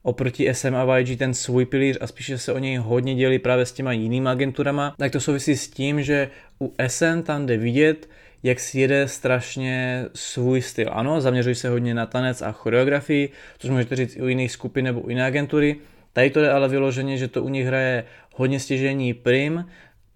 oproti 0.09 0.53
SM 0.53 0.75
a 0.75 0.97
YG 0.97 1.19
ten 1.19 1.33
svůj 1.33 1.65
pilíř 1.65 1.97
a 2.01 2.07
spíše 2.07 2.37
se 2.37 2.53
o 2.53 2.59
něj 2.59 2.75
hodně 2.77 3.15
dělí 3.15 3.39
právě 3.39 3.65
s 3.65 3.71
těma 3.71 3.91
jinými 3.91 4.29
agenturama, 4.29 4.95
tak 4.97 5.11
to 5.11 5.19
souvisí 5.19 5.57
s 5.57 5.67
tím, 5.67 6.03
že 6.03 6.29
u 6.61 6.73
SM 6.87 7.21
tam 7.23 7.45
jde 7.45 7.57
vidět, 7.57 8.09
jak 8.43 8.59
si 8.59 8.79
jede 8.79 9.07
strašně 9.07 10.05
svůj 10.13 10.61
styl. 10.61 10.89
Ano, 10.91 11.21
zaměřují 11.21 11.55
se 11.55 11.69
hodně 11.69 11.93
na 11.93 12.05
tanec 12.05 12.41
a 12.41 12.51
choreografii, 12.51 13.29
což 13.57 13.69
můžete 13.69 13.95
říct 13.95 14.15
i 14.15 14.21
u 14.21 14.27
jiných 14.27 14.51
skupin 14.51 14.85
nebo 14.85 15.01
u 15.01 15.09
jiné 15.09 15.25
agentury. 15.25 15.75
Tady 16.13 16.29
to 16.29 16.39
je 16.39 16.51
ale 16.51 16.67
vyloženě, 16.67 17.17
že 17.17 17.27
to 17.27 17.43
u 17.43 17.49
nich 17.49 17.65
hraje 17.65 18.03
hodně 18.35 18.59
stěžení 18.59 19.13
prim, 19.13 19.65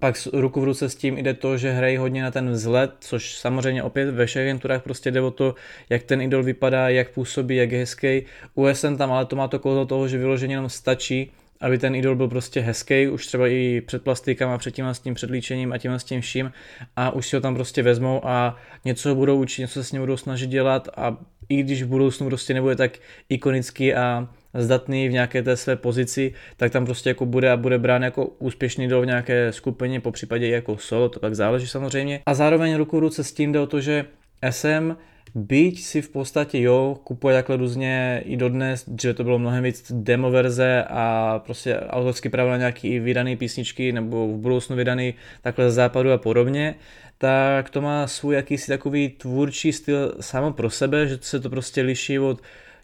pak 0.03 0.27
ruku 0.33 0.61
v 0.61 0.63
ruce 0.63 0.89
s 0.89 0.95
tím 0.95 1.17
jde 1.17 1.33
to, 1.33 1.57
že 1.57 1.71
hrají 1.71 1.97
hodně 1.97 2.23
na 2.23 2.31
ten 2.31 2.51
vzhled, 2.51 2.91
což 2.99 3.35
samozřejmě 3.35 3.83
opět 3.83 4.11
ve 4.11 4.25
všech 4.25 4.41
agenturách 4.41 4.83
prostě 4.83 5.11
jde 5.11 5.21
o 5.21 5.31
to, 5.31 5.55
jak 5.89 6.03
ten 6.03 6.21
idol 6.21 6.43
vypadá, 6.43 6.89
jak 6.89 7.09
působí, 7.09 7.55
jak 7.55 7.71
je 7.71 7.79
hezký. 7.79 8.23
U 8.55 8.67
SN 8.73 8.95
tam 8.95 9.11
ale 9.11 9.25
to 9.25 9.35
má 9.35 9.47
to 9.47 9.59
kouzlo 9.59 9.85
toho, 9.85 10.07
že 10.07 10.17
vyloženě 10.17 10.53
jenom 10.53 10.69
stačí, 10.69 11.31
aby 11.61 11.77
ten 11.77 11.95
idol 11.95 12.15
byl 12.15 12.27
prostě 12.27 12.59
hezký, 12.59 13.07
už 13.07 13.27
třeba 13.27 13.47
i 13.47 13.81
před 13.81 14.03
plastikama, 14.03 14.57
před 14.57 14.71
tím 14.71 14.85
s 14.85 14.99
tím 14.99 15.13
předlíčením 15.13 15.73
a 15.73 15.77
tím 15.77 15.91
s 15.91 16.03
tím 16.03 16.21
vším 16.21 16.51
a 16.95 17.11
už 17.11 17.27
si 17.27 17.35
ho 17.35 17.41
tam 17.41 17.55
prostě 17.55 17.83
vezmou 17.83 18.21
a 18.23 18.57
něco 18.85 19.15
budou 19.15 19.41
učit, 19.41 19.61
něco 19.61 19.73
se 19.73 19.83
s 19.83 19.91
ním 19.91 20.01
budou 20.01 20.17
snažit 20.17 20.47
dělat 20.47 20.89
a 20.97 21.17
i 21.49 21.63
když 21.63 21.83
v 21.83 21.87
budoucnu 21.87 22.27
prostě 22.27 22.53
nebude 22.53 22.75
tak 22.75 22.91
ikonický 23.29 23.93
a 23.93 24.27
zdatný 24.53 25.09
v 25.09 25.11
nějaké 25.11 25.43
té 25.43 25.57
své 25.57 25.75
pozici, 25.75 26.33
tak 26.57 26.71
tam 26.71 26.85
prostě 26.85 27.09
jako 27.09 27.25
bude 27.25 27.51
a 27.51 27.57
bude 27.57 27.77
brán 27.77 28.03
jako 28.03 28.25
úspěšný 28.25 28.87
do 28.87 29.01
v 29.01 29.05
nějaké 29.05 29.51
skupině, 29.51 29.99
po 29.99 30.11
případě 30.11 30.47
jako 30.47 30.77
solo, 30.77 31.09
to 31.09 31.19
tak 31.19 31.35
záleží 31.35 31.67
samozřejmě. 31.67 32.21
A 32.25 32.33
zároveň 32.33 32.75
ruku 32.75 32.99
ruce 32.99 33.23
s 33.23 33.33
tím 33.33 33.51
jde 33.51 33.59
o 33.59 33.67
to, 33.67 33.81
že 33.81 34.05
SM 34.49 34.93
Byť 35.35 35.81
si 35.81 36.01
v 36.01 36.09
podstatě 36.09 36.61
jo, 36.61 36.99
kupuje 37.03 37.35
takhle 37.35 37.57
různě 37.57 38.21
i 38.25 38.37
dodnes, 38.37 38.89
že 39.01 39.13
to 39.13 39.23
bylo 39.23 39.39
mnohem 39.39 39.63
víc 39.63 39.91
demo 39.95 40.31
verze 40.31 40.83
a 40.89 41.39
prostě 41.45 41.79
autorský 41.79 42.29
právo 42.29 42.49
na 42.49 42.57
nějaký 42.57 42.99
vydaný 42.99 43.35
písničky 43.35 43.91
nebo 43.91 44.27
v 44.27 44.37
budoucnu 44.37 44.75
vydaný 44.75 45.13
takhle 45.41 45.71
z 45.71 45.73
západu 45.73 46.11
a 46.11 46.17
podobně, 46.17 46.75
tak 47.17 47.69
to 47.69 47.81
má 47.81 48.07
svůj 48.07 48.35
jakýsi 48.35 48.67
takový 48.67 49.09
tvůrčí 49.09 49.73
styl 49.73 50.15
samo 50.19 50.53
pro 50.53 50.69
sebe, 50.69 51.07
že 51.07 51.17
se 51.21 51.39
to 51.39 51.49
prostě 51.49 51.81
liší 51.81 52.19
od 52.19 52.41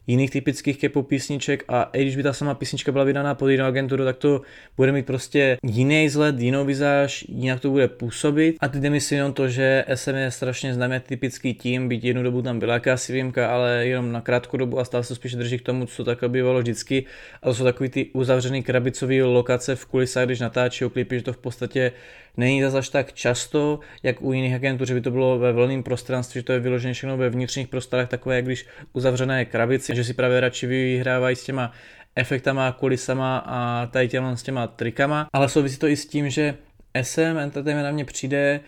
jiných 0.08 0.32
typických 0.32 0.78
kepo 0.78 1.04
písniček 1.04 1.64
a 1.68 1.90
i 1.94 2.02
když 2.02 2.16
by 2.16 2.24
ta 2.24 2.34
sama 2.34 2.54
písnička 2.54 2.92
byla 2.92 3.04
vydaná 3.04 3.36
pod 3.36 3.48
jinou 3.48 3.66
agenturu, 3.66 4.06
tak 4.06 4.18
to 4.18 4.42
bude 4.78 4.92
mít 4.92 5.06
prostě 5.06 5.58
jiný 5.64 6.08
vzhled, 6.08 6.40
jinou 6.40 6.66
vizáž, 6.66 7.26
jinak 7.28 7.60
to 7.60 7.70
bude 7.70 7.88
působit. 7.88 8.56
A 8.60 8.68
teď 8.68 8.84
myslím 8.84 9.18
jenom 9.18 9.34
to, 9.34 9.50
že 9.50 9.86
SM 9.94 10.16
je 10.16 10.32
strašně 10.32 10.74
známý 10.74 11.00
typický 11.00 11.54
tím, 11.54 11.90
byť 11.90 12.04
jednu 12.04 12.24
dobu 12.24 12.42
tam 12.42 12.60
byla 12.60 12.74
jakási 12.74 13.14
výjimka, 13.14 13.52
ale 13.52 13.88
jenom 13.88 14.12
na 14.12 14.22
krátkou 14.22 14.58
dobu 14.58 14.80
a 14.80 14.86
stále 14.86 15.04
se 15.04 15.16
spíš 15.16 15.36
drží 15.36 15.60
k 15.60 15.62
tomu, 15.62 15.86
co 15.86 16.04
takhle 16.04 16.30
bývalo 16.30 16.60
vždycky. 16.60 17.06
A 17.42 17.48
to 17.48 17.54
jsou 17.56 17.64
takový 17.64 17.90
ty 17.90 18.10
uzavřený 18.14 18.64
krabicové 18.64 19.24
lokace 19.24 19.76
v 19.76 19.86
kulisách, 19.86 20.26
když 20.26 20.40
natáčí 20.40 20.86
klipy, 20.94 21.18
že 21.18 21.24
to 21.24 21.34
v 21.34 21.38
podstatě 21.38 21.92
není 22.40 22.62
zase 22.62 22.78
až 22.78 22.90
tak 22.90 23.14
často, 23.14 23.80
jak 24.04 24.22
u 24.22 24.34
jiných 24.34 24.56
agentů, 24.56 24.86
že 24.86 24.94
by 24.94 25.02
to 25.02 25.12
bylo 25.12 25.40
ve 25.40 25.54
volném 25.54 25.84
prostranství, 25.84 26.40
že 26.40 26.44
to 26.44 26.54
je 26.54 26.60
vyložené 26.60 26.94
všechno 26.94 27.18
ve 27.18 27.30
vnitřních 27.30 27.68
prostorách, 27.68 28.10
takové, 28.10 28.36
jak 28.36 28.46
když 28.46 28.66
uzavřené 28.94 29.46
krabici, 29.46 29.96
že 29.96 30.04
si 30.04 30.14
právě 30.14 30.40
radši 30.40 30.68
vyhrávají 30.68 31.36
s 31.36 31.44
těma 31.44 31.72
efektama, 32.16 32.72
kulisama 32.72 33.38
a 33.38 33.86
tady 33.86 34.08
těma 34.08 34.36
s 34.36 34.44
těma 34.44 34.68
trikama, 34.68 35.28
ale 35.34 35.50
souvisí 35.50 35.78
to 35.78 35.88
i 35.88 35.96
s 35.96 36.06
tím, 36.06 36.30
že 36.30 36.56
SM 37.02 37.38
Entertainment 37.38 37.86
na 37.86 37.92
mě 37.92 38.06
přijde 38.06 38.60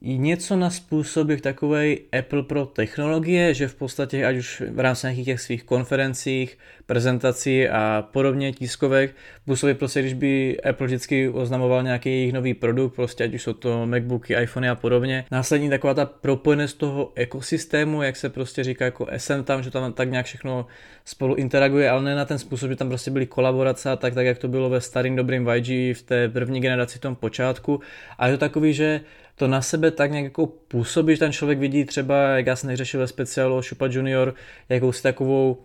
něco 0.00 0.56
na 0.56 0.70
způsob 0.70 1.28
jak 1.28 1.40
takovej 1.40 2.00
Apple 2.18 2.42
pro 2.42 2.66
technologie, 2.66 3.54
že 3.54 3.68
v 3.68 3.74
podstatě 3.74 4.26
ať 4.26 4.36
už 4.36 4.62
v 4.70 4.80
rámci 4.80 5.06
nějakých 5.06 5.24
těch 5.24 5.40
svých 5.40 5.64
konferencích, 5.64 6.58
prezentací 6.86 7.68
a 7.68 8.08
podobně 8.12 8.52
tiskovek, 8.52 9.14
působí 9.44 9.74
prostě, 9.74 10.00
když 10.00 10.14
by 10.14 10.60
Apple 10.60 10.86
vždycky 10.86 11.28
oznamoval 11.28 11.82
nějaký 11.82 12.08
jejich 12.08 12.32
nový 12.32 12.54
produkt, 12.54 12.94
prostě 12.94 13.24
ať 13.24 13.34
už 13.34 13.42
jsou 13.42 13.52
to 13.52 13.86
Macbooky, 13.86 14.34
iPhony 14.42 14.68
a 14.68 14.74
podobně. 14.74 15.24
Následně 15.30 15.70
taková 15.70 15.94
ta 15.94 16.06
propojenost 16.06 16.78
toho 16.78 17.12
ekosystému, 17.14 18.02
jak 18.02 18.16
se 18.16 18.28
prostě 18.28 18.64
říká 18.64 18.84
jako 18.84 19.06
SM 19.16 19.42
tam, 19.42 19.62
že 19.62 19.70
tam 19.70 19.92
tak 19.92 20.10
nějak 20.10 20.26
všechno 20.26 20.66
spolu 21.04 21.34
interaguje, 21.34 21.90
ale 21.90 22.02
ne 22.02 22.14
na 22.14 22.24
ten 22.24 22.38
způsob, 22.38 22.70
že 22.70 22.76
tam 22.76 22.88
prostě 22.88 23.10
byly 23.10 23.26
kolaborace 23.26 23.90
a 23.90 23.96
tak, 23.96 24.14
tak 24.14 24.26
jak 24.26 24.38
to 24.38 24.48
bylo 24.48 24.70
ve 24.70 24.80
starým 24.80 25.16
dobrým 25.16 25.48
YG 25.48 25.96
v 25.96 26.02
té 26.02 26.28
první 26.28 26.60
generaci 26.60 26.98
tom 26.98 27.16
počátku. 27.16 27.80
A 28.18 28.26
je 28.26 28.32
to 28.32 28.38
takový, 28.38 28.74
že 28.74 29.00
to 29.42 29.48
na 29.48 29.62
sebe 29.62 29.90
tak 29.90 30.10
nějak 30.10 30.24
jako 30.24 30.46
působí, 30.46 31.14
že 31.14 31.18
ten 31.18 31.32
člověk 31.32 31.58
vidí 31.58 31.84
třeba, 31.84 32.28
jak 32.28 32.46
já 32.46 32.56
jsem 32.56 32.70
neřešil 32.70 33.00
ve 33.00 33.06
speciálu 33.06 33.62
Šupa 33.62 33.86
Junior, 33.90 34.34
jakousi 34.68 35.02
takovou 35.02 35.62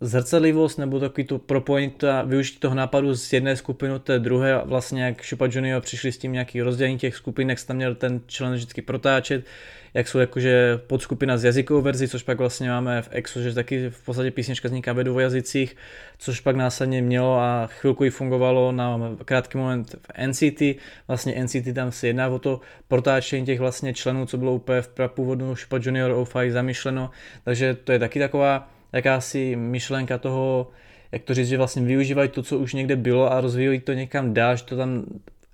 zrcadlivost 0.00 0.78
nebo 0.78 1.00
takový 1.00 1.24
to 1.24 1.38
propojení, 1.38 1.90
to 1.90 2.06
využití 2.26 2.58
toho 2.58 2.74
nápadu 2.74 3.14
z 3.14 3.32
jedné 3.32 3.56
skupiny 3.56 3.92
do 3.92 3.98
té 3.98 4.18
druhé 4.18 4.54
a 4.54 4.64
vlastně 4.64 5.02
jak 5.04 5.22
Šupa 5.22 5.48
Junior 5.50 5.82
přišli 5.82 6.12
s 6.12 6.18
tím 6.18 6.32
nějaký 6.32 6.62
rozdělení 6.62 6.98
těch 6.98 7.16
skupin, 7.16 7.50
jak 7.50 7.58
se 7.58 7.66
tam 7.66 7.76
měl 7.76 7.94
ten 7.94 8.20
člen 8.26 8.54
vždycky 8.54 8.82
protáčet, 8.82 9.44
jak 9.94 10.08
jsou 10.08 10.18
jakože 10.18 10.80
podskupina 10.86 11.36
z 11.36 11.44
jazykovou 11.44 11.82
verzi, 11.82 12.08
což 12.08 12.22
pak 12.22 12.38
vlastně 12.38 12.68
máme 12.68 13.02
v 13.02 13.08
EXO, 13.10 13.40
že 13.40 13.54
taky 13.54 13.90
v 13.90 14.04
podstatě 14.04 14.30
písnička 14.30 14.68
vzniká 14.68 14.92
ve 14.92 15.04
dvou 15.04 15.18
jazycích, 15.18 15.76
což 16.18 16.40
pak 16.40 16.56
následně 16.56 17.02
mělo 17.02 17.38
a 17.38 17.66
chvilku 17.66 18.04
i 18.04 18.10
fungovalo 18.10 18.72
na 18.72 18.98
krátký 19.24 19.58
moment 19.58 19.94
v 19.94 20.26
NCT. 20.26 20.62
Vlastně 21.08 21.44
NCT 21.44 21.74
tam 21.74 21.92
se 21.92 22.06
jedná 22.06 22.28
o 22.28 22.38
to 22.38 22.60
protáčení 22.88 23.46
těch 23.46 23.60
vlastně 23.60 23.94
členů, 23.94 24.26
co 24.26 24.38
bylo 24.38 24.54
úplně 24.54 24.82
v 24.82 24.88
prapůvodnu 24.88 25.56
Šupa 25.56 25.78
Junior 25.82 26.10
O5 26.10 26.50
zamýšleno, 26.50 27.10
takže 27.44 27.74
to 27.84 27.92
je 27.92 27.98
taky 27.98 28.18
taková 28.18 28.68
jakási 28.92 29.56
myšlenka 29.56 30.18
toho, 30.18 30.70
jak 31.12 31.22
to 31.22 31.34
říct, 31.34 31.48
že 31.48 31.56
vlastně 31.56 31.82
využívají 31.82 32.28
to, 32.28 32.42
co 32.42 32.58
už 32.58 32.74
někde 32.74 32.96
bylo 32.96 33.32
a 33.32 33.40
rozvíjí 33.40 33.80
to 33.80 33.92
někam 33.92 34.34
dál, 34.34 34.56
že 34.56 34.64
to 34.64 34.76
tam 34.76 35.04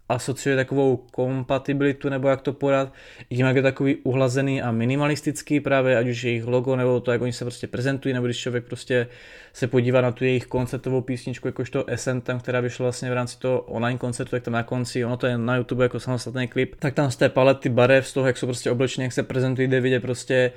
asociuje 0.09 0.57
takovou 0.57 0.97
kompatibilitu, 0.97 2.09
nebo 2.09 2.29
jak 2.29 2.41
to 2.41 2.53
podat, 2.53 2.93
tím, 3.29 3.47
jak 3.47 3.57
je 3.57 3.63
takový 3.63 3.97
uhlazený 3.97 4.63
a 4.63 4.71
minimalistický 4.71 5.61
právě, 5.61 5.99
ať 5.99 6.09
už 6.09 6.25
jejich 6.25 6.45
logo, 6.45 6.77
nebo 6.77 7.01
to, 7.01 7.13
jak 7.13 7.23
oni 7.23 7.33
se 7.33 7.45
prostě 7.45 7.67
prezentují, 7.67 8.15
nebo 8.15 8.27
když 8.27 8.39
člověk 8.39 8.65
prostě 8.65 9.07
se 9.53 9.67
podívá 9.67 10.01
na 10.01 10.13
tu 10.13 10.25
jejich 10.25 10.47
koncertovou 10.47 11.01
písničku, 11.01 11.49
jakožto 11.49 11.85
Esentem, 11.91 12.41
která 12.41 12.61
vyšla 12.61 12.83
vlastně 12.83 13.11
v 13.11 13.15
rámci 13.15 13.39
toho 13.39 13.61
online 13.61 13.99
koncertu, 13.99 14.31
tak 14.31 14.43
tam 14.43 14.55
na 14.55 14.63
konci, 14.63 15.05
ono 15.05 15.17
to 15.17 15.27
je 15.27 15.39
na 15.39 15.57
YouTube 15.57 15.85
jako 15.85 16.01
samostatný 16.01 16.49
klip, 16.49 16.75
tak 16.79 16.95
tam 16.95 17.11
z 17.11 17.17
té 17.17 17.29
palety 17.29 17.69
barev, 17.69 18.09
z 18.09 18.13
toho, 18.13 18.27
jak 18.27 18.37
jsou 18.37 18.47
prostě 18.47 18.71
oblečení, 18.71 19.03
jak 19.03 19.13
se 19.13 19.23
prezentují, 19.23 19.69
jde 19.69 19.81
vidět 19.81 20.01
prostě 20.01 20.53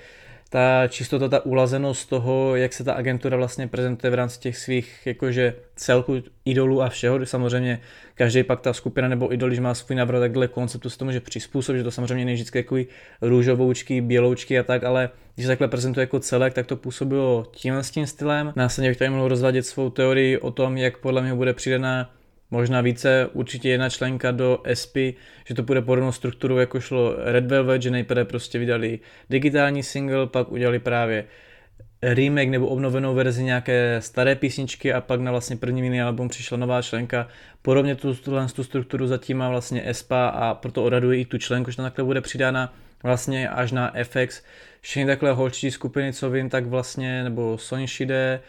ta 0.54 0.88
čistota, 0.88 1.30
ta 1.30 1.46
ulazenost 1.46 2.10
toho, 2.10 2.56
jak 2.56 2.74
se 2.74 2.84
ta 2.84 2.94
agentura 2.94 3.38
vlastně 3.38 3.68
prezentuje 3.68 4.12
v 4.12 4.14
rámci 4.14 4.40
těch 4.40 4.58
svých 4.58 5.00
jakože 5.06 5.56
celku 5.76 6.24
idolů 6.46 6.82
a 6.82 6.90
všeho. 6.90 7.26
Samozřejmě 7.26 7.80
každý 8.16 8.44
pak 8.44 8.62
ta 8.62 8.74
skupina 8.74 9.08
nebo 9.08 9.34
idol, 9.34 9.50
když 9.50 9.60
má 9.60 9.74
svůj 9.74 9.96
návrh 9.96 10.20
takhle 10.20 10.48
konceptu, 10.48 10.90
se 10.90 10.98
to 10.98 11.06
může 11.06 11.20
přizpůsobit, 11.20 11.80
že 11.80 11.84
to 11.84 11.92
samozřejmě 11.92 12.26
není 12.26 12.36
vždycky 12.36 12.64
takový 12.64 12.88
růžovoučky, 13.22 14.02
běloučky 14.02 14.60
a 14.60 14.64
tak, 14.64 14.84
ale 14.84 15.10
když 15.36 15.46
se 15.46 15.52
takhle 15.52 15.68
prezentuje 15.68 16.04
jako 16.04 16.20
celek, 16.20 16.54
tak 16.54 16.68
to 16.68 16.76
působilo 16.76 17.48
tímhle 17.52 17.84
s 17.84 17.92
tím 17.92 18.08
stylem. 18.08 18.54
Následně 18.56 18.90
bych 18.90 18.98
tady 18.98 19.10
mohl 19.10 19.28
rozvádět 19.28 19.64
svou 19.64 19.90
teorii 19.90 20.38
o 20.38 20.52
tom, 20.52 20.78
jak 20.78 20.98
podle 20.98 21.22
mě 21.22 21.34
bude 21.34 21.54
přidaná 21.54 22.10
možná 22.52 22.82
více, 22.82 23.30
určitě 23.34 23.70
jedna 23.70 23.90
členka 23.90 24.32
do 24.32 24.62
SP, 24.82 24.96
že 25.46 25.56
to 25.56 25.64
bude 25.64 25.82
podobnou 25.82 26.12
strukturu, 26.12 26.58
jako 26.58 26.80
šlo 26.80 27.16
Red 27.18 27.46
Velvet, 27.46 27.82
že 27.82 27.92
nejprve 27.92 28.26
prostě 28.26 28.60
vydali 28.60 29.00
digitální 29.30 29.84
single, 29.84 30.28
pak 30.28 30.52
udělali 30.52 30.80
právě 30.80 31.26
remake 32.02 32.50
nebo 32.50 32.68
obnovenou 32.68 33.16
verzi 33.16 33.44
nějaké 33.44 33.98
staré 34.00 34.36
písničky 34.36 34.94
a 34.94 35.02
pak 35.02 35.20
na 35.20 35.32
vlastně 35.32 35.56
první 35.56 35.82
mini 35.82 36.02
album 36.02 36.30
přišla 36.30 36.58
nová 36.58 36.82
členka. 36.82 37.28
Podobně 37.62 37.96
tu, 37.96 38.16
tu, 38.16 38.32
tu 38.56 38.64
strukturu 38.64 39.08
zatím 39.08 39.38
má 39.38 39.50
vlastně 39.50 39.90
ESPA 39.90 40.28
a 40.28 40.54
proto 40.54 40.84
odhaduje 40.84 41.20
i 41.20 41.26
tu 41.26 41.38
členku, 41.38 41.72
že 41.72 41.78
tam 41.78 41.86
takhle 41.86 42.04
bude 42.04 42.22
přidána 42.22 42.74
vlastně 43.04 43.50
až 43.50 43.72
na 43.72 43.94
FX. 44.04 44.44
Všechny 44.82 45.06
takhle 45.06 45.32
holčí 45.32 45.72
skupiny, 45.72 46.14
co 46.14 46.30
vím, 46.30 46.50
tak 46.50 46.66
vlastně, 46.66 47.24
nebo 47.24 47.58
Sonishide, 47.58 48.40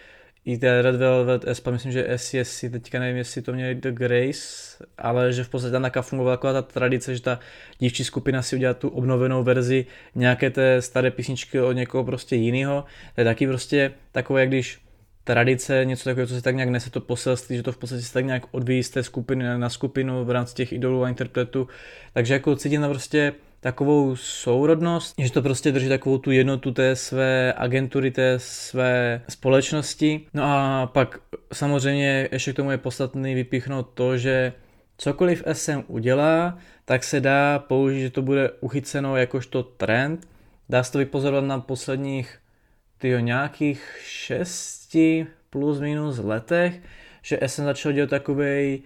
i 0.44 0.58
Red 0.82 0.96
Velvet 0.96 1.44
Espa, 1.48 1.70
myslím, 1.70 1.92
že 1.92 2.08
SESC, 2.16 2.64
teďka 2.70 2.98
nevím, 2.98 3.16
jestli 3.16 3.42
to 3.42 3.52
měli 3.52 3.74
The 3.74 3.90
Grace, 3.90 4.84
ale 4.98 5.32
že 5.32 5.44
v 5.44 5.48
podstatě 5.48 5.72
tam 5.72 5.82
taká 5.82 6.02
fungovala 6.02 6.36
taková 6.36 6.52
ta 6.52 6.62
tradice, 6.62 7.14
že 7.14 7.22
ta 7.22 7.38
dívčí 7.78 8.04
skupina 8.04 8.42
si 8.42 8.56
udělá 8.56 8.74
tu 8.74 8.88
obnovenou 8.88 9.44
verzi 9.44 9.86
nějaké 10.14 10.50
té 10.50 10.82
staré 10.82 11.10
písničky 11.10 11.60
od 11.60 11.72
někoho 11.72 12.04
prostě 12.04 12.36
jiného. 12.36 12.84
To 13.14 13.20
je 13.20 13.24
taky 13.24 13.46
prostě 13.46 13.92
takové, 14.12 14.40
jak 14.40 14.48
když 14.48 14.80
tradice, 15.24 15.84
něco 15.84 16.04
takového, 16.04 16.26
co 16.26 16.34
se 16.34 16.42
tak 16.42 16.54
nějak 16.54 16.68
nese 16.68 16.90
to 16.90 17.00
poselství, 17.00 17.56
že 17.56 17.62
to 17.62 17.72
v 17.72 17.78
podstatě 17.78 18.02
se 18.02 18.12
tak 18.12 18.24
nějak 18.24 18.42
odvíjí 18.50 18.82
z 18.82 18.90
té 18.90 19.02
skupiny 19.02 19.58
na 19.58 19.68
skupinu 19.68 20.24
v 20.24 20.30
rámci 20.30 20.54
těch 20.54 20.72
idolů 20.72 21.04
a 21.04 21.08
interpretů. 21.08 21.68
Takže 22.14 22.34
jako 22.34 22.56
cítím 22.56 22.80
tam 22.80 22.90
prostě 22.90 23.32
takovou 23.62 24.16
sourodnost, 24.16 25.14
že 25.18 25.32
to 25.32 25.42
prostě 25.42 25.72
drží 25.72 25.88
takovou 25.88 26.18
tu 26.18 26.30
jednotu 26.30 26.72
té 26.72 26.96
své 26.96 27.54
agentury, 27.56 28.10
té 28.10 28.38
své 28.38 29.22
společnosti. 29.28 30.26
No 30.34 30.42
a 30.44 30.86
pak 30.86 31.18
samozřejmě 31.52 32.28
ještě 32.32 32.52
k 32.52 32.56
tomu 32.56 32.70
je 32.70 32.78
podstatný 32.78 33.34
vypíchnout 33.34 33.90
to, 33.94 34.18
že 34.18 34.52
cokoliv 34.98 35.42
SM 35.52 35.84
udělá, 35.86 36.58
tak 36.84 37.04
se 37.04 37.20
dá 37.20 37.58
použít, 37.58 38.00
že 38.00 38.10
to 38.10 38.22
bude 38.22 38.50
uchyceno 38.60 39.16
jakožto 39.16 39.62
trend. 39.62 40.28
Dá 40.68 40.82
se 40.82 40.92
to 40.92 40.98
vypozorovat 40.98 41.44
na 41.44 41.60
posledních 41.60 42.38
tyjo, 42.98 43.18
nějakých 43.18 43.96
šesti 44.04 45.26
plus 45.50 45.80
minus 45.80 46.18
letech, 46.18 46.80
že 47.22 47.38
SM 47.46 47.64
začal 47.64 47.92
dělat 47.92 48.10
takovej 48.10 48.82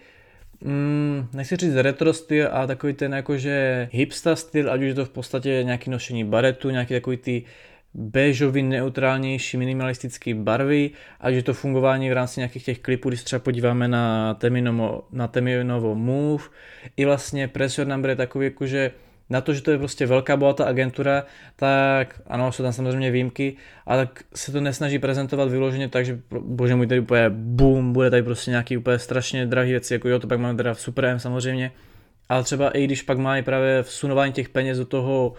mm, 0.67 1.29
nechci 1.33 1.57
říct 1.57 1.75
retro 1.75 2.13
styl, 2.13 2.49
ale 2.53 2.67
takový 2.67 2.93
ten 2.93 3.15
jakože 3.15 3.89
hipsta 3.93 4.37
styl, 4.37 4.73
ať 4.73 4.81
už 4.81 4.87
je 4.87 4.95
to 4.95 5.05
v 5.05 5.11
podstatě 5.11 5.63
nějaký 5.65 5.91
nošení 5.91 6.25
baretu, 6.25 6.71
nějaký 6.71 6.95
takový 6.95 7.17
ty 7.17 7.45
béžový, 7.95 8.63
neutrálnější, 8.63 9.57
minimalistický 9.57 10.35
barvy, 10.35 10.91
ať 11.21 11.35
je 11.35 11.43
to 11.43 11.55
fungování 11.55 12.11
v 12.11 12.13
rámci 12.13 12.41
nějakých 12.41 12.65
těch 12.65 12.79
klipů, 12.79 13.09
když 13.09 13.23
třeba 13.23 13.41
podíváme 13.41 13.89
na 13.89 14.35
Teminovo, 14.35 15.03
na 15.13 15.29
Teminovo 15.29 15.95
Move, 15.95 16.45
i 16.97 17.05
vlastně 17.05 17.49
Pressure 17.49 17.91
Number 17.91 18.11
je 18.11 18.17
takový 18.17 18.47
jakože 18.47 18.91
na 19.31 19.41
to, 19.41 19.55
že 19.55 19.63
to 19.63 19.71
je 19.71 19.79
prostě 19.79 20.07
velká 20.07 20.37
bohatá 20.37 20.65
agentura, 20.65 21.25
tak 21.57 22.21
ano, 22.27 22.53
jsou 22.53 22.63
tam 22.63 22.73
samozřejmě 22.73 23.11
výjimky, 23.11 23.57
ale 23.87 24.07
tak 24.07 24.25
se 24.35 24.53
to 24.53 24.61
nesnaží 24.61 24.99
prezentovat 24.99 25.49
vyloženě 25.49 25.89
tak, 25.89 26.07
že 26.07 26.21
bože 26.41 26.75
můj 26.75 26.87
tady 26.87 27.01
úplně 27.01 27.31
boom, 27.31 27.93
bude 27.93 28.11
tady 28.11 28.23
prostě 28.23 28.51
nějaký 28.51 28.77
úplně 28.77 28.99
strašně 28.99 29.47
drahý 29.47 29.71
věci, 29.71 29.95
jako 29.95 30.09
jo, 30.09 30.19
to 30.19 30.27
pak 30.27 30.39
máme 30.39 30.57
teda 30.57 30.75
v 30.75 30.81
Super 30.81 31.05
M 31.05 31.19
samozřejmě, 31.19 31.73
ale 32.29 32.45
třeba 32.45 32.71
i 32.71 32.85
když 32.85 33.03
pak 33.03 33.19
mají 33.19 33.43
právě 33.43 33.83
vsunování 33.83 34.33
těch 34.33 34.49
peněz 34.49 34.79
do 34.79 34.85
toho 34.85 35.35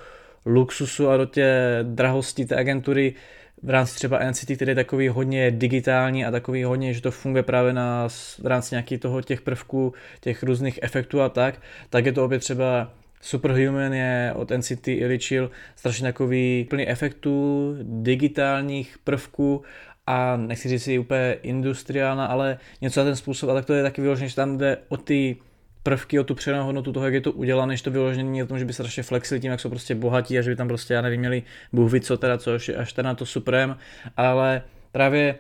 luxusu 0.46 1.10
a 1.10 1.18
do 1.18 1.26
té 1.26 1.80
drahosti 1.84 2.46
té 2.46 2.56
agentury, 2.56 3.16
v 3.64 3.70
rámci 3.70 3.96
třeba 3.96 4.20
NCT, 4.30 4.52
který 4.56 4.72
je 4.72 4.76
takový 4.76 5.08
hodně 5.08 5.52
digitální 5.52 6.26
a 6.26 6.32
takový 6.32 6.64
hodně, 6.64 6.94
že 6.94 7.02
to 7.02 7.12
funguje 7.12 7.44
právě 7.44 7.74
na, 7.74 8.08
v 8.40 8.46
rámci 8.46 8.76
nějakých 8.76 9.00
toho 9.00 9.22
těch 9.22 9.42
prvků, 9.42 9.94
těch 10.22 10.44
různých 10.44 10.80
efektů 10.82 11.22
a 11.22 11.30
tak, 11.30 11.62
tak 11.90 12.06
je 12.06 12.12
to 12.12 12.26
opět 12.26 12.40
třeba 12.40 12.92
Superhuman 13.28 13.94
je 13.94 14.34
od 14.36 14.52
NCT 14.52 14.88
Illy 14.88 15.20
Chill 15.20 15.52
strašně 15.76 16.04
takový 16.04 16.68
plný 16.70 16.88
efektů, 16.88 17.76
digitálních 17.82 18.98
prvků 19.04 19.62
a 20.08 20.38
nechci 20.38 20.70
říct 20.70 20.84
si 20.84 21.00
úplně 21.00 21.34
industriálna, 21.42 22.26
ale 22.26 22.58
něco 22.82 23.00
na 23.00 23.06
ten 23.06 23.16
způsob 23.16 23.50
a 23.50 23.54
tak 23.54 23.66
to 23.66 23.74
je 23.74 23.84
taky 23.84 24.02
vyložené, 24.02 24.30
že 24.30 24.36
tam 24.36 24.58
jde 24.58 24.78
o 24.88 24.98
ty 24.98 25.38
prvky 25.84 26.20
o 26.20 26.24
tu 26.24 26.36
přenou 26.36 26.66
hodnotu 26.66 26.94
toho, 26.94 27.06
jak 27.06 27.14
je 27.14 27.22
to 27.22 27.32
udělané, 27.32 27.74
než 27.74 27.82
to 27.82 27.92
vyložené 27.92 28.44
o 28.44 28.48
tom, 28.48 28.60
že 28.60 28.66
by 28.66 28.74
strašně 28.74 29.04
flexili 29.04 29.40
tím, 29.40 29.52
jak 29.52 29.60
jsou 29.60 29.70
prostě 29.70 29.96
bohatí 29.96 30.40
a 30.40 30.42
že 30.42 30.50
by 30.50 30.56
tam 30.56 30.68
prostě, 30.68 30.94
já 30.94 31.02
nevím, 31.02 31.20
měli 31.20 31.44
bůh 31.74 32.00
co 32.00 32.18
teda, 32.18 32.38
co 32.38 32.52
je 32.52 32.76
až 32.76 32.94
teda 32.94 33.10
na 33.10 33.16
to 33.16 33.26
suprém, 33.26 33.78
ale 34.18 34.62
právě 34.92 35.36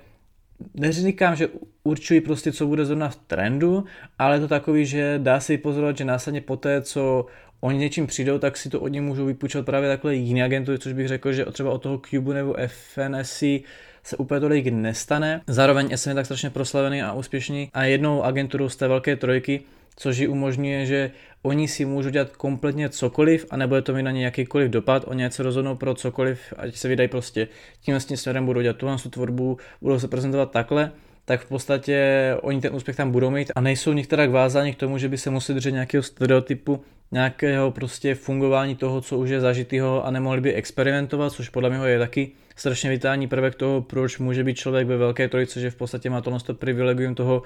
neříkám, 0.73 1.35
že 1.35 1.47
určují 1.83 2.21
prostě, 2.21 2.51
co 2.51 2.67
bude 2.67 2.85
zrovna 2.85 3.09
v 3.09 3.15
trendu, 3.15 3.85
ale 4.19 4.35
je 4.35 4.39
to 4.39 4.47
takový, 4.47 4.85
že 4.85 5.19
dá 5.23 5.39
se 5.39 5.57
pozorovat, 5.57 5.97
že 5.97 6.05
následně 6.05 6.41
poté, 6.41 6.81
co 6.81 7.25
oni 7.61 7.77
něčím 7.77 8.07
přijdou, 8.07 8.39
tak 8.39 8.57
si 8.57 8.69
to 8.69 8.79
od 8.79 8.87
nich 8.87 9.01
můžou 9.01 9.25
vypůjčovat 9.25 9.65
právě 9.65 9.89
takhle 9.89 10.15
jiné 10.15 10.43
agentury, 10.43 10.79
což 10.79 10.93
bych 10.93 11.07
řekl, 11.07 11.33
že 11.33 11.45
třeba 11.45 11.71
od 11.71 11.81
toho 11.81 12.01
Cube 12.09 12.33
nebo 12.33 12.55
FNSC 12.67 13.43
se 14.03 14.17
úplně 14.17 14.39
tolik 14.39 14.67
nestane. 14.67 15.41
Zároveň 15.47 15.97
SM 15.97 16.09
je 16.09 16.15
tak 16.15 16.25
strašně 16.25 16.49
proslavený 16.49 17.01
a 17.01 17.13
úspěšný 17.13 17.69
a 17.73 17.83
jednou 17.83 18.23
agenturou 18.23 18.69
z 18.69 18.75
té 18.75 18.87
velké 18.87 19.15
trojky, 19.15 19.61
což 19.97 20.17
ji 20.17 20.27
umožňuje, 20.27 20.85
že 20.85 21.11
oni 21.43 21.67
si 21.67 21.85
můžou 21.85 22.09
dělat 22.09 22.37
kompletně 22.37 22.89
cokoliv 22.89 23.45
a 23.49 23.57
nebude 23.57 23.81
to 23.81 23.93
mít 23.93 24.03
na 24.03 24.11
ně 24.11 24.25
jakýkoliv 24.25 24.71
dopad, 24.71 25.03
oni 25.07 25.31
se 25.31 25.43
rozhodnou 25.43 25.75
pro 25.75 25.93
cokoliv, 25.93 26.53
ať 26.57 26.75
se 26.75 26.87
vydají 26.87 27.09
prostě 27.09 27.47
tím 27.81 27.99
směrem, 27.99 28.45
budou 28.45 28.61
dělat 28.61 28.77
tuhle 28.77 28.97
tvorbu, 29.09 29.57
budou 29.81 29.99
se 29.99 30.07
prezentovat 30.07 30.51
takhle, 30.51 30.91
tak 31.25 31.41
v 31.41 31.47
podstatě 31.47 32.35
oni 32.41 32.61
ten 32.61 32.75
úspěch 32.75 32.95
tam 32.95 33.11
budou 33.11 33.29
mít 33.29 33.51
a 33.55 33.61
nejsou 33.61 33.93
některá 33.93 34.25
vázáni 34.25 34.73
k 34.73 34.79
tomu, 34.79 34.97
že 34.97 35.09
by 35.09 35.17
se 35.17 35.29
museli 35.29 35.55
držet 35.55 35.71
nějakého 35.71 36.03
stereotypu, 36.03 36.81
nějakého 37.11 37.71
prostě 37.71 38.15
fungování 38.15 38.75
toho, 38.75 39.01
co 39.01 39.17
už 39.17 39.29
je 39.29 39.41
zažitýho 39.41 40.05
a 40.05 40.11
nemohli 40.11 40.41
by 40.41 40.53
experimentovat, 40.53 41.33
což 41.33 41.49
podle 41.49 41.69
mě 41.69 41.79
je 41.87 41.99
taky 41.99 42.31
strašně 42.55 42.89
vitální 42.89 43.27
prvek 43.27 43.55
toho, 43.55 43.81
proč 43.81 44.17
může 44.17 44.43
být 44.43 44.57
člověk 44.57 44.87
ve 44.87 44.97
velké 44.97 45.27
trojice, 45.27 45.59
že 45.59 45.71
v 45.71 45.75
podstatě 45.75 46.09
má 46.09 46.21
tohle 46.21 46.39
privilegium 46.53 47.15
toho 47.15 47.43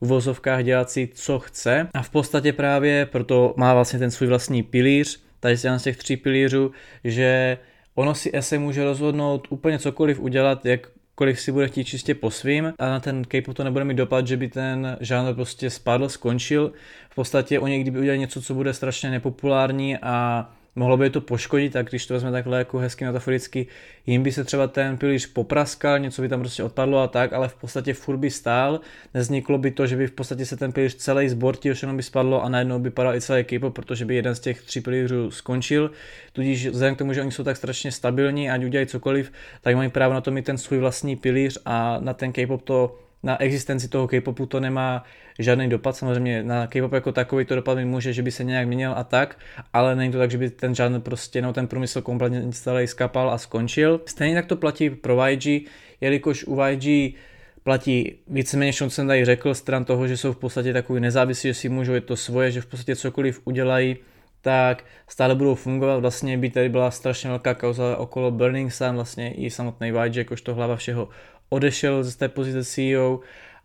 v 0.00 0.06
vozovkách 0.06 0.64
dělat 0.64 0.90
si, 0.90 1.08
co 1.14 1.38
chce. 1.38 1.88
A 1.94 2.02
v 2.02 2.10
podstatě 2.10 2.52
právě 2.52 3.06
proto 3.06 3.54
má 3.56 3.74
vlastně 3.74 3.98
ten 3.98 4.10
svůj 4.10 4.28
vlastní 4.28 4.62
pilíř, 4.62 5.20
tady 5.40 5.56
z 5.56 5.82
těch 5.82 5.96
tří 5.96 6.16
pilířů, 6.16 6.70
že 7.04 7.58
ono 7.94 8.14
si 8.14 8.32
se 8.40 8.58
může 8.58 8.84
rozhodnout 8.84 9.46
úplně 9.50 9.78
cokoliv 9.78 10.20
udělat, 10.20 10.66
jak 10.66 10.88
kolik 11.14 11.38
si 11.38 11.52
bude 11.52 11.68
chtít 11.68 11.84
čistě 11.84 12.14
po 12.14 12.30
svým 12.30 12.72
a 12.78 12.88
na 12.88 13.00
ten 13.00 13.24
K-pop 13.24 13.56
to 13.56 13.64
nebude 13.64 13.84
mít 13.84 13.94
dopad, 13.94 14.26
že 14.26 14.36
by 14.36 14.48
ten 14.48 14.96
žánr 15.00 15.34
prostě 15.34 15.70
spadl, 15.70 16.08
skončil. 16.08 16.72
V 17.10 17.14
podstatě 17.14 17.60
oni 17.60 17.80
kdyby 17.80 17.98
udělali 17.98 18.18
něco, 18.18 18.42
co 18.42 18.54
bude 18.54 18.74
strašně 18.74 19.10
nepopulární 19.10 19.98
a 19.98 20.48
mohlo 20.76 20.96
by 20.96 21.10
to 21.10 21.20
poškodit, 21.20 21.72
tak 21.72 21.88
když 21.88 22.06
to 22.06 22.14
vezme 22.14 22.32
takhle 22.32 22.58
jako 22.58 22.78
hezky 22.78 23.04
metaforicky, 23.04 23.66
jim 24.06 24.22
by 24.22 24.32
se 24.32 24.44
třeba 24.44 24.66
ten 24.66 24.96
pilíř 24.96 25.26
popraskal, 25.26 25.98
něco 25.98 26.22
by 26.22 26.28
tam 26.28 26.40
prostě 26.40 26.62
odpadlo 26.62 26.98
a 26.98 27.08
tak, 27.08 27.32
ale 27.32 27.48
v 27.48 27.54
podstatě 27.54 27.94
furt 27.94 28.16
by 28.16 28.30
stál, 28.30 28.80
nezniklo 29.14 29.58
by 29.58 29.70
to, 29.70 29.86
že 29.86 29.96
by 29.96 30.06
v 30.06 30.12
podstatě 30.12 30.46
se 30.46 30.56
ten 30.56 30.72
pilíř 30.72 30.94
celý 30.94 31.28
zbortil, 31.28 31.74
všechno 31.74 31.94
by 31.94 32.02
spadlo 32.02 32.44
a 32.44 32.48
najednou 32.48 32.78
by 32.78 32.90
padal 32.90 33.14
i 33.14 33.20
celý 33.20 33.44
k 33.44 33.70
protože 33.70 34.04
by 34.04 34.14
jeden 34.14 34.34
z 34.34 34.40
těch 34.40 34.62
tří 34.62 34.80
pilířů 34.80 35.30
skončil, 35.30 35.90
tudíž 36.32 36.66
vzhledem 36.66 36.94
k 36.94 36.98
tomu, 36.98 37.12
že 37.12 37.20
oni 37.20 37.32
jsou 37.32 37.44
tak 37.44 37.56
strašně 37.56 37.92
stabilní, 37.92 38.50
ať 38.50 38.64
udělají 38.64 38.86
cokoliv, 38.86 39.32
tak 39.60 39.76
mají 39.76 39.90
právo 39.90 40.14
na 40.14 40.20
to 40.20 40.30
mít 40.30 40.44
ten 40.44 40.58
svůj 40.58 40.78
vlastní 40.78 41.16
pilíř 41.16 41.58
a 41.64 41.98
na 42.00 42.14
ten 42.14 42.32
K-pop 42.32 42.62
to 42.62 43.03
na 43.24 43.42
existenci 43.42 43.88
toho 43.88 44.08
K-popu 44.08 44.46
to 44.46 44.60
nemá 44.60 45.04
žádný 45.38 45.68
dopad. 45.68 45.96
Samozřejmě 45.96 46.42
na 46.42 46.66
K-pop 46.66 46.92
jako 46.92 47.12
takový 47.12 47.44
to 47.44 47.54
dopad 47.54 47.78
může, 47.78 48.12
že 48.12 48.22
by 48.22 48.30
se 48.30 48.44
nějak 48.44 48.66
měnil 48.66 48.92
a 48.96 49.04
tak, 49.04 49.38
ale 49.72 49.96
není 49.96 50.12
to 50.12 50.18
tak, 50.18 50.30
že 50.30 50.38
by 50.38 50.50
ten 50.50 50.74
žádný 50.74 51.00
prostě, 51.00 51.42
no 51.42 51.52
ten 51.52 51.66
průmysl 51.66 52.02
kompletně 52.02 52.52
celý 52.52 52.86
skapal 52.86 53.30
a 53.30 53.38
skončil. 53.38 54.00
Stejně 54.06 54.34
tak 54.34 54.46
to 54.46 54.56
platí 54.56 54.90
pro 54.90 55.26
YG, 55.26 55.68
jelikož 56.00 56.44
u 56.44 56.58
YG 56.64 57.14
platí 57.62 58.16
víceméně, 58.26 58.72
co 58.72 58.90
jsem 58.90 59.06
tady 59.06 59.24
řekl, 59.24 59.54
stran 59.54 59.84
toho, 59.84 60.08
že 60.08 60.16
jsou 60.16 60.32
v 60.32 60.36
podstatě 60.36 60.72
takový 60.72 61.00
nezávislí, 61.00 61.50
že 61.50 61.54
si 61.54 61.68
můžou, 61.68 61.92
je 61.92 62.00
to 62.00 62.16
svoje, 62.16 62.50
že 62.50 62.60
v 62.60 62.66
podstatě 62.66 62.96
cokoliv 62.96 63.40
udělají, 63.44 63.96
tak 64.40 64.84
stále 65.08 65.34
budou 65.34 65.54
fungovat. 65.54 66.00
Vlastně 66.00 66.38
by 66.38 66.50
tady 66.50 66.68
byla 66.68 66.90
strašně 66.90 67.30
velká 67.30 67.54
kauza 67.54 67.96
okolo 67.96 68.30
Burning 68.30 68.72
Sun, 68.72 68.94
vlastně 68.94 69.34
i 69.34 69.50
samotný 69.50 69.88
YG, 69.88 70.16
jakožto 70.16 70.54
hlava 70.54 70.76
všeho 70.76 71.08
odešel 71.54 72.04
z 72.04 72.16
té 72.16 72.28
pozice 72.28 72.64
CEO 72.64 73.20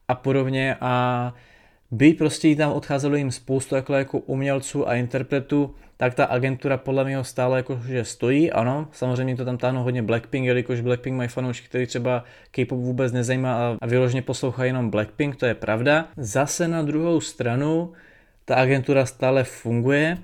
a 0.07 0.15
podobně 0.15 0.75
a 0.81 1.33
by 1.91 2.13
prostě 2.13 2.55
tam 2.55 2.71
odcházelo 2.71 3.15
jim 3.15 3.31
spoustu 3.31 3.75
jako, 3.75 3.93
jako 3.93 4.19
umělců 4.19 4.89
a 4.89 4.95
interpretů, 4.95 5.75
tak 5.97 6.13
ta 6.15 6.25
agentura 6.25 6.77
podle 6.77 7.03
mě 7.03 7.23
stále 7.23 7.59
jakože 7.59 8.05
stojí, 8.05 8.51
ano, 8.51 8.87
samozřejmě 8.91 9.35
to 9.35 9.45
tam 9.45 9.57
táhnou 9.57 9.83
hodně 9.83 10.03
Blackpink, 10.03 10.45
jelikož 10.45 10.81
Blackpink 10.81 11.17
mají 11.17 11.29
fanoušky, 11.29 11.67
který 11.67 11.87
třeba 11.87 12.23
K-pop 12.51 12.79
vůbec 12.79 13.11
nezajímá 13.11 13.53
a, 13.55 13.77
a 13.81 13.87
vyloženě 13.87 14.21
poslouchají 14.21 14.69
jenom 14.69 14.89
Blackpink, 14.89 15.35
to 15.35 15.45
je 15.45 15.53
pravda. 15.53 16.07
Zase 16.17 16.67
na 16.67 16.81
druhou 16.81 17.21
stranu 17.21 17.91
ta 18.45 18.55
agentura 18.55 19.05
stále 19.05 19.43
funguje, 19.43 20.17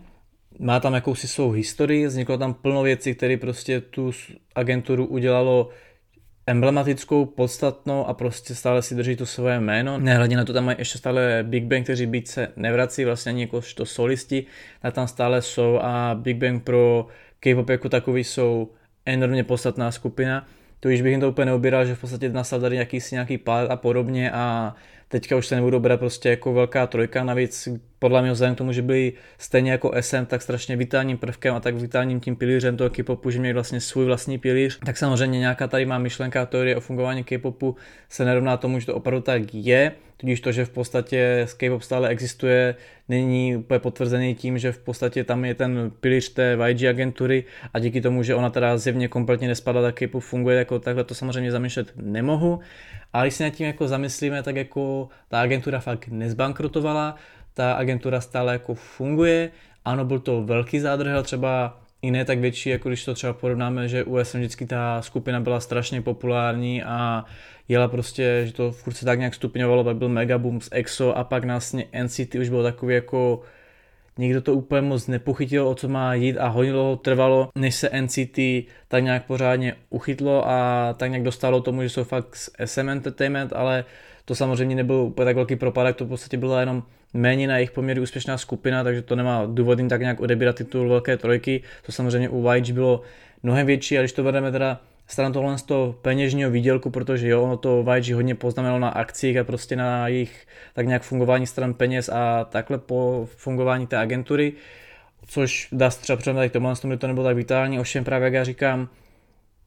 má 0.59 0.79
tam 0.79 0.93
jakousi 0.93 1.27
svou 1.27 1.51
historii, 1.51 2.07
vzniklo 2.07 2.37
tam 2.37 2.53
plno 2.53 2.83
věcí, 2.83 3.15
které 3.15 3.37
prostě 3.37 3.81
tu 3.81 4.11
agenturu 4.55 5.05
udělalo 5.05 5.69
emblematickou, 6.47 7.25
podstatnou 7.25 8.05
a 8.05 8.13
prostě 8.13 8.55
stále 8.55 8.81
si 8.81 8.95
drží 8.95 9.15
to 9.15 9.25
svoje 9.25 9.59
jméno. 9.59 9.99
Nehledě 9.99 10.37
na 10.37 10.45
to 10.45 10.53
tam 10.53 10.65
mají 10.65 10.77
ještě 10.79 10.97
stále 10.97 11.39
Big 11.43 11.63
Bang, 11.63 11.83
kteří 11.83 12.05
být 12.05 12.27
se 12.27 12.47
nevrací 12.55 13.05
vlastně 13.05 13.29
ani 13.29 13.41
jakožto 13.41 13.85
solisti, 13.85 14.45
tak 14.81 14.93
tam 14.93 15.07
stále 15.07 15.41
jsou 15.41 15.79
a 15.81 16.15
Big 16.15 16.37
Bang 16.37 16.63
pro 16.63 17.07
K-pop 17.39 17.69
jako 17.69 17.89
takový 17.89 18.23
jsou 18.23 18.71
enormně 19.05 19.43
podstatná 19.43 19.91
skupina. 19.91 20.47
To 20.79 20.89
již 20.89 21.01
bych 21.01 21.11
jim 21.11 21.19
to 21.19 21.29
úplně 21.29 21.45
neobíral, 21.45 21.85
že 21.85 21.95
v 21.95 22.01
podstatě 22.01 22.29
nastal 22.29 22.59
tady 22.59 22.75
nějaký, 22.75 22.99
nějaký 23.11 23.37
pád 23.37 23.71
a 23.71 23.75
podobně 23.75 24.31
a 24.31 24.75
teďka 25.07 25.35
už 25.35 25.47
se 25.47 25.55
nebudou 25.55 25.79
brát 25.79 25.99
prostě 25.99 26.29
jako 26.29 26.53
velká 26.53 26.87
trojka, 26.87 27.23
navíc 27.23 27.67
podle 27.99 28.21
mě 28.21 28.31
vzhledem 28.31 28.55
k 28.55 28.57
tomu, 28.57 28.71
že 28.71 28.81
byli 28.81 29.13
stejně 29.37 29.71
jako 29.71 29.91
SM, 29.99 30.25
tak 30.25 30.41
strašně 30.41 30.77
vitálním 30.77 31.17
prvkem 31.17 31.55
a 31.55 31.59
tak 31.59 31.75
vitálním 31.75 32.19
tím 32.19 32.35
pilířem 32.35 32.77
toho 32.77 32.89
K-popu, 32.89 33.29
že 33.29 33.39
měli 33.39 33.53
vlastně 33.53 33.81
svůj 33.81 34.05
vlastní 34.05 34.37
pilíř, 34.37 34.79
tak 34.85 34.97
samozřejmě 34.97 35.39
nějaká 35.39 35.67
tady 35.67 35.85
má 35.85 35.97
myšlenka 35.97 36.45
teorie 36.45 36.75
o 36.75 36.79
fungování 36.79 37.23
K-popu 37.23 37.75
se 38.09 38.25
nerovná 38.25 38.57
tomu, 38.57 38.79
že 38.79 38.85
to 38.85 38.95
opravdu 38.95 39.21
tak 39.21 39.41
je, 39.53 39.91
tudíž 40.17 40.41
to, 40.41 40.51
že 40.51 40.65
v 40.65 40.69
podstatě 40.69 41.47
K-pop 41.57 41.81
stále 41.81 42.09
existuje, 42.09 42.75
není 43.09 43.55
úplně 43.55 43.79
potvrzený 43.79 44.35
tím, 44.35 44.57
že 44.57 44.71
v 44.71 44.77
podstatě 44.77 45.23
tam 45.23 45.45
je 45.45 45.55
ten 45.55 45.91
pilíř 45.99 46.33
té 46.33 46.57
YG 46.67 46.83
agentury 46.83 47.43
a 47.73 47.79
díky 47.79 48.01
tomu, 48.01 48.23
že 48.23 48.35
ona 48.35 48.49
teda 48.49 48.77
zjevně 48.77 49.07
kompletně 49.07 49.47
nespadla, 49.47 49.81
tak 49.81 49.95
K-pop 49.95 50.23
funguje 50.23 50.57
jako 50.57 50.79
takhle, 50.79 51.03
to 51.03 51.15
samozřejmě 51.15 51.51
zamýšlet 51.51 51.93
nemohu. 51.95 52.59
A 53.13 53.21
když 53.21 53.33
se 53.33 53.43
nad 53.43 53.49
tím 53.49 53.67
jako 53.67 53.87
zamyslíme, 53.87 54.43
tak 54.43 54.55
jako 54.55 55.09
ta 55.29 55.41
agentura 55.41 55.79
fakt 55.79 56.07
nezbankrotovala, 56.07 57.15
ta 57.53 57.73
agentura 57.73 58.21
stále 58.21 58.53
jako 58.53 58.75
funguje. 58.75 59.49
Ano, 59.85 60.05
byl 60.05 60.19
to 60.19 60.43
velký 60.43 60.79
zádrhel, 60.79 61.23
třeba 61.23 61.81
i 62.05 62.11
ne 62.11 62.25
tak 62.25 62.39
větší, 62.39 62.69
jako 62.69 62.89
když 62.89 63.05
to 63.05 63.13
třeba 63.13 63.33
porovnáme, 63.33 63.87
že 63.87 64.03
u 64.03 64.23
SM 64.23 64.37
vždycky 64.37 64.65
ta 64.65 65.01
skupina 65.01 65.39
byla 65.39 65.59
strašně 65.59 66.01
populární 66.01 66.83
a 66.83 67.25
jela 67.67 67.87
prostě, 67.87 68.41
že 68.45 68.53
to 68.53 68.71
furt 68.71 68.93
se 68.93 69.05
tak 69.05 69.19
nějak 69.19 69.35
stupňovalo, 69.35 69.83
pak 69.83 69.97
byl 69.97 70.09
Megaboom 70.09 70.61
z 70.61 70.69
EXO 70.71 71.17
a 71.17 71.23
pak 71.23 71.43
následně 71.43 72.03
NCT 72.03 72.35
už 72.35 72.49
bylo 72.49 72.63
takový 72.63 72.95
jako 72.95 73.41
nikdo 74.17 74.41
to 74.41 74.53
úplně 74.53 74.81
moc 74.81 75.07
nepochytil, 75.07 75.67
o 75.67 75.75
co 75.75 75.87
má 75.87 76.13
jít 76.13 76.37
a 76.37 76.47
hodně 76.47 76.71
dlouho 76.71 76.95
trvalo, 76.95 77.49
než 77.55 77.75
se 77.75 77.89
NCT 78.01 78.39
tak 78.87 79.03
nějak 79.03 79.25
pořádně 79.25 79.75
uchytlo 79.89 80.49
a 80.49 80.93
tak 80.97 81.09
nějak 81.09 81.23
dostalo 81.23 81.61
tomu, 81.61 81.83
že 81.83 81.89
jsou 81.89 82.03
fakt 82.03 82.35
z 82.35 82.49
SM 82.65 82.89
Entertainment, 82.89 83.53
ale 83.53 83.85
to 84.25 84.35
samozřejmě 84.35 84.75
nebyl 84.75 84.95
úplně 84.95 85.25
tak 85.25 85.35
velký 85.35 85.55
propadek, 85.55 85.95
to 85.95 86.05
v 86.05 86.07
podstatě 86.07 86.37
byla 86.37 86.59
jenom 86.59 86.83
méně 87.15 87.47
na 87.47 87.55
jejich 87.55 87.71
poměry 87.71 88.01
úspěšná 88.01 88.37
skupina, 88.37 88.83
takže 88.83 89.01
to 89.01 89.15
nemá 89.15 89.45
důvod 89.45 89.79
jim 89.79 89.89
tak 89.89 90.01
nějak 90.01 90.19
odebírat 90.19 90.55
titul 90.55 90.89
velké 90.89 91.17
trojky. 91.17 91.61
To 91.85 91.91
samozřejmě 91.91 92.29
u 92.29 92.51
YG 92.51 92.71
bylo 92.71 93.01
mnohem 93.43 93.67
větší 93.67 93.97
a 93.97 94.01
když 94.01 94.13
to 94.13 94.23
vedeme 94.23 94.51
teda 94.51 94.81
stran 95.07 95.33
tohle 95.33 95.57
z 95.57 95.63
toho 95.63 95.95
peněžního 96.01 96.51
výdělku, 96.51 96.89
protože 96.89 97.27
jo, 97.27 97.43
ono 97.43 97.57
to 97.57 97.85
YG 97.95 98.13
hodně 98.13 98.35
poznamenalo 98.35 98.79
na 98.79 98.89
akcích 98.89 99.37
a 99.37 99.43
prostě 99.43 99.75
na 99.75 100.07
jejich 100.07 100.47
tak 100.73 100.87
nějak 100.87 101.03
fungování 101.03 101.47
stran 101.47 101.73
peněz 101.73 102.09
a 102.09 102.43
takhle 102.43 102.77
po 102.77 103.27
fungování 103.35 103.87
té 103.87 103.97
agentury, 103.97 104.53
což 105.27 105.67
dá 105.71 105.89
se 105.89 106.01
třeba 106.01 106.17
přemět 106.17 106.49
k 106.49 106.53
tomu, 106.53 106.97
to 106.97 107.07
nebylo 107.07 107.25
tak 107.25 107.35
vitální, 107.35 107.79
ovšem 107.79 108.03
právě 108.03 108.25
jak 108.25 108.33
já 108.33 108.43
říkám, 108.43 108.89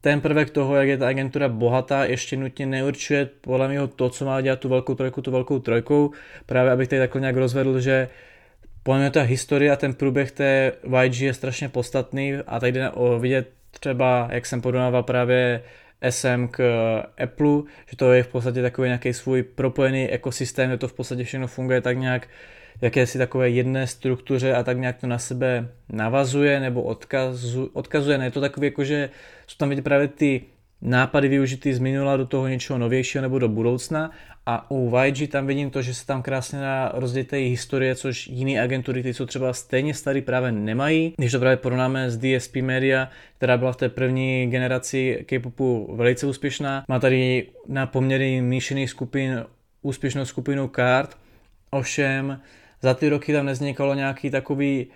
ten 0.01 0.21
prvek 0.21 0.49
toho, 0.49 0.75
jak 0.75 0.87
je 0.87 0.97
ta 0.97 1.07
agentura 1.07 1.49
bohatá, 1.49 2.05
ještě 2.05 2.37
nutně 2.37 2.65
neurčuje 2.65 3.29
podle 3.41 3.67
mě 3.67 3.87
to, 3.87 4.09
co 4.09 4.25
má 4.25 4.41
dělat 4.41 4.59
tu 4.59 4.69
velkou 4.69 4.95
trojku, 4.95 5.21
tu 5.21 5.31
velkou 5.31 5.59
trojkou. 5.59 6.11
Právě 6.45 6.71
abych 6.71 6.87
tady 6.87 6.99
takhle 6.99 7.21
nějak 7.21 7.35
rozvedl, 7.35 7.79
že 7.79 8.09
podle 8.83 8.99
mě 8.99 9.11
ta 9.11 9.21
historie 9.21 9.71
a 9.71 9.75
ten 9.75 9.93
průběh 9.93 10.31
té 10.31 10.71
YG 11.03 11.21
je 11.21 11.33
strašně 11.33 11.69
podstatný 11.69 12.35
a 12.47 12.59
tady 12.59 12.71
jde 12.71 12.89
o 12.89 13.19
vidět 13.19 13.49
třeba, 13.71 14.27
jak 14.31 14.45
jsem 14.45 14.61
podával 14.61 15.03
právě 15.03 15.63
SM 16.09 16.47
k 16.47 16.63
Apple, 17.23 17.61
že 17.89 17.97
to 17.97 18.13
je 18.13 18.23
v 18.23 18.27
podstatě 18.27 18.61
takový 18.61 18.87
nějaký 18.87 19.13
svůj 19.13 19.43
propojený 19.43 20.09
ekosystém, 20.09 20.69
kde 20.69 20.77
to 20.77 20.87
v 20.87 20.93
podstatě 20.93 21.23
všechno 21.23 21.47
funguje 21.47 21.81
tak 21.81 21.97
nějak 21.97 22.27
jakési 22.81 23.17
takové 23.17 23.49
jedné 23.49 23.87
struktuře 23.87 24.53
a 24.53 24.63
tak 24.63 24.77
nějak 24.77 24.97
to 24.97 25.07
na 25.07 25.17
sebe 25.17 25.67
navazuje 25.89 26.59
nebo 26.59 26.83
odkazu, 26.83 27.69
odkazuje. 27.73 28.17
Ne, 28.17 28.25
je 28.25 28.31
to 28.31 28.41
takové 28.41 28.67
jako, 28.67 28.83
že 28.83 29.09
jsou 29.47 29.55
tam 29.57 29.69
vidět 29.69 29.81
právě 29.81 30.07
ty 30.07 30.41
nápady 30.81 31.27
využitý 31.27 31.73
z 31.73 31.79
minula 31.79 32.17
do 32.17 32.25
toho 32.25 32.47
něčeho 32.47 32.79
novějšího 32.79 33.21
nebo 33.21 33.39
do 33.39 33.49
budoucna 33.49 34.11
a 34.45 34.71
u 34.71 34.93
YG 35.03 35.31
tam 35.31 35.47
vidím 35.47 35.69
to, 35.69 35.81
že 35.81 35.93
se 35.93 36.05
tam 36.05 36.21
krásně 36.21 36.59
dá 36.59 36.91
rozdělit 36.93 37.31
historie, 37.31 37.95
což 37.95 38.27
jiné 38.27 38.61
agentury, 38.61 39.03
ty 39.03 39.13
jsou 39.13 39.25
třeba 39.25 39.53
stejně 39.53 39.93
starý, 39.93 40.21
právě 40.21 40.51
nemají. 40.51 41.13
Když 41.17 41.31
to 41.31 41.39
právě 41.39 41.57
porovnáme 41.57 42.11
s 42.11 42.17
DSP 42.17 42.55
Media, 42.55 43.09
která 43.37 43.57
byla 43.57 43.71
v 43.71 43.75
té 43.75 43.89
první 43.89 44.47
generaci 44.47 45.25
K-popu 45.25 45.95
velice 45.95 46.27
úspěšná, 46.27 46.83
má 46.87 46.99
tady 46.99 47.47
na 47.67 47.85
poměry 47.85 48.41
míšených 48.41 48.89
skupin 48.89 49.45
úspěšnou 49.81 50.25
skupinu 50.25 50.67
kart, 50.67 51.17
ovšem 51.71 52.39
za 52.81 52.93
ty 52.93 53.09
roky 53.09 53.33
tam 53.33 53.45
nevznikalo 53.45 53.93
nějaký 53.93 54.29
takový 54.29 54.87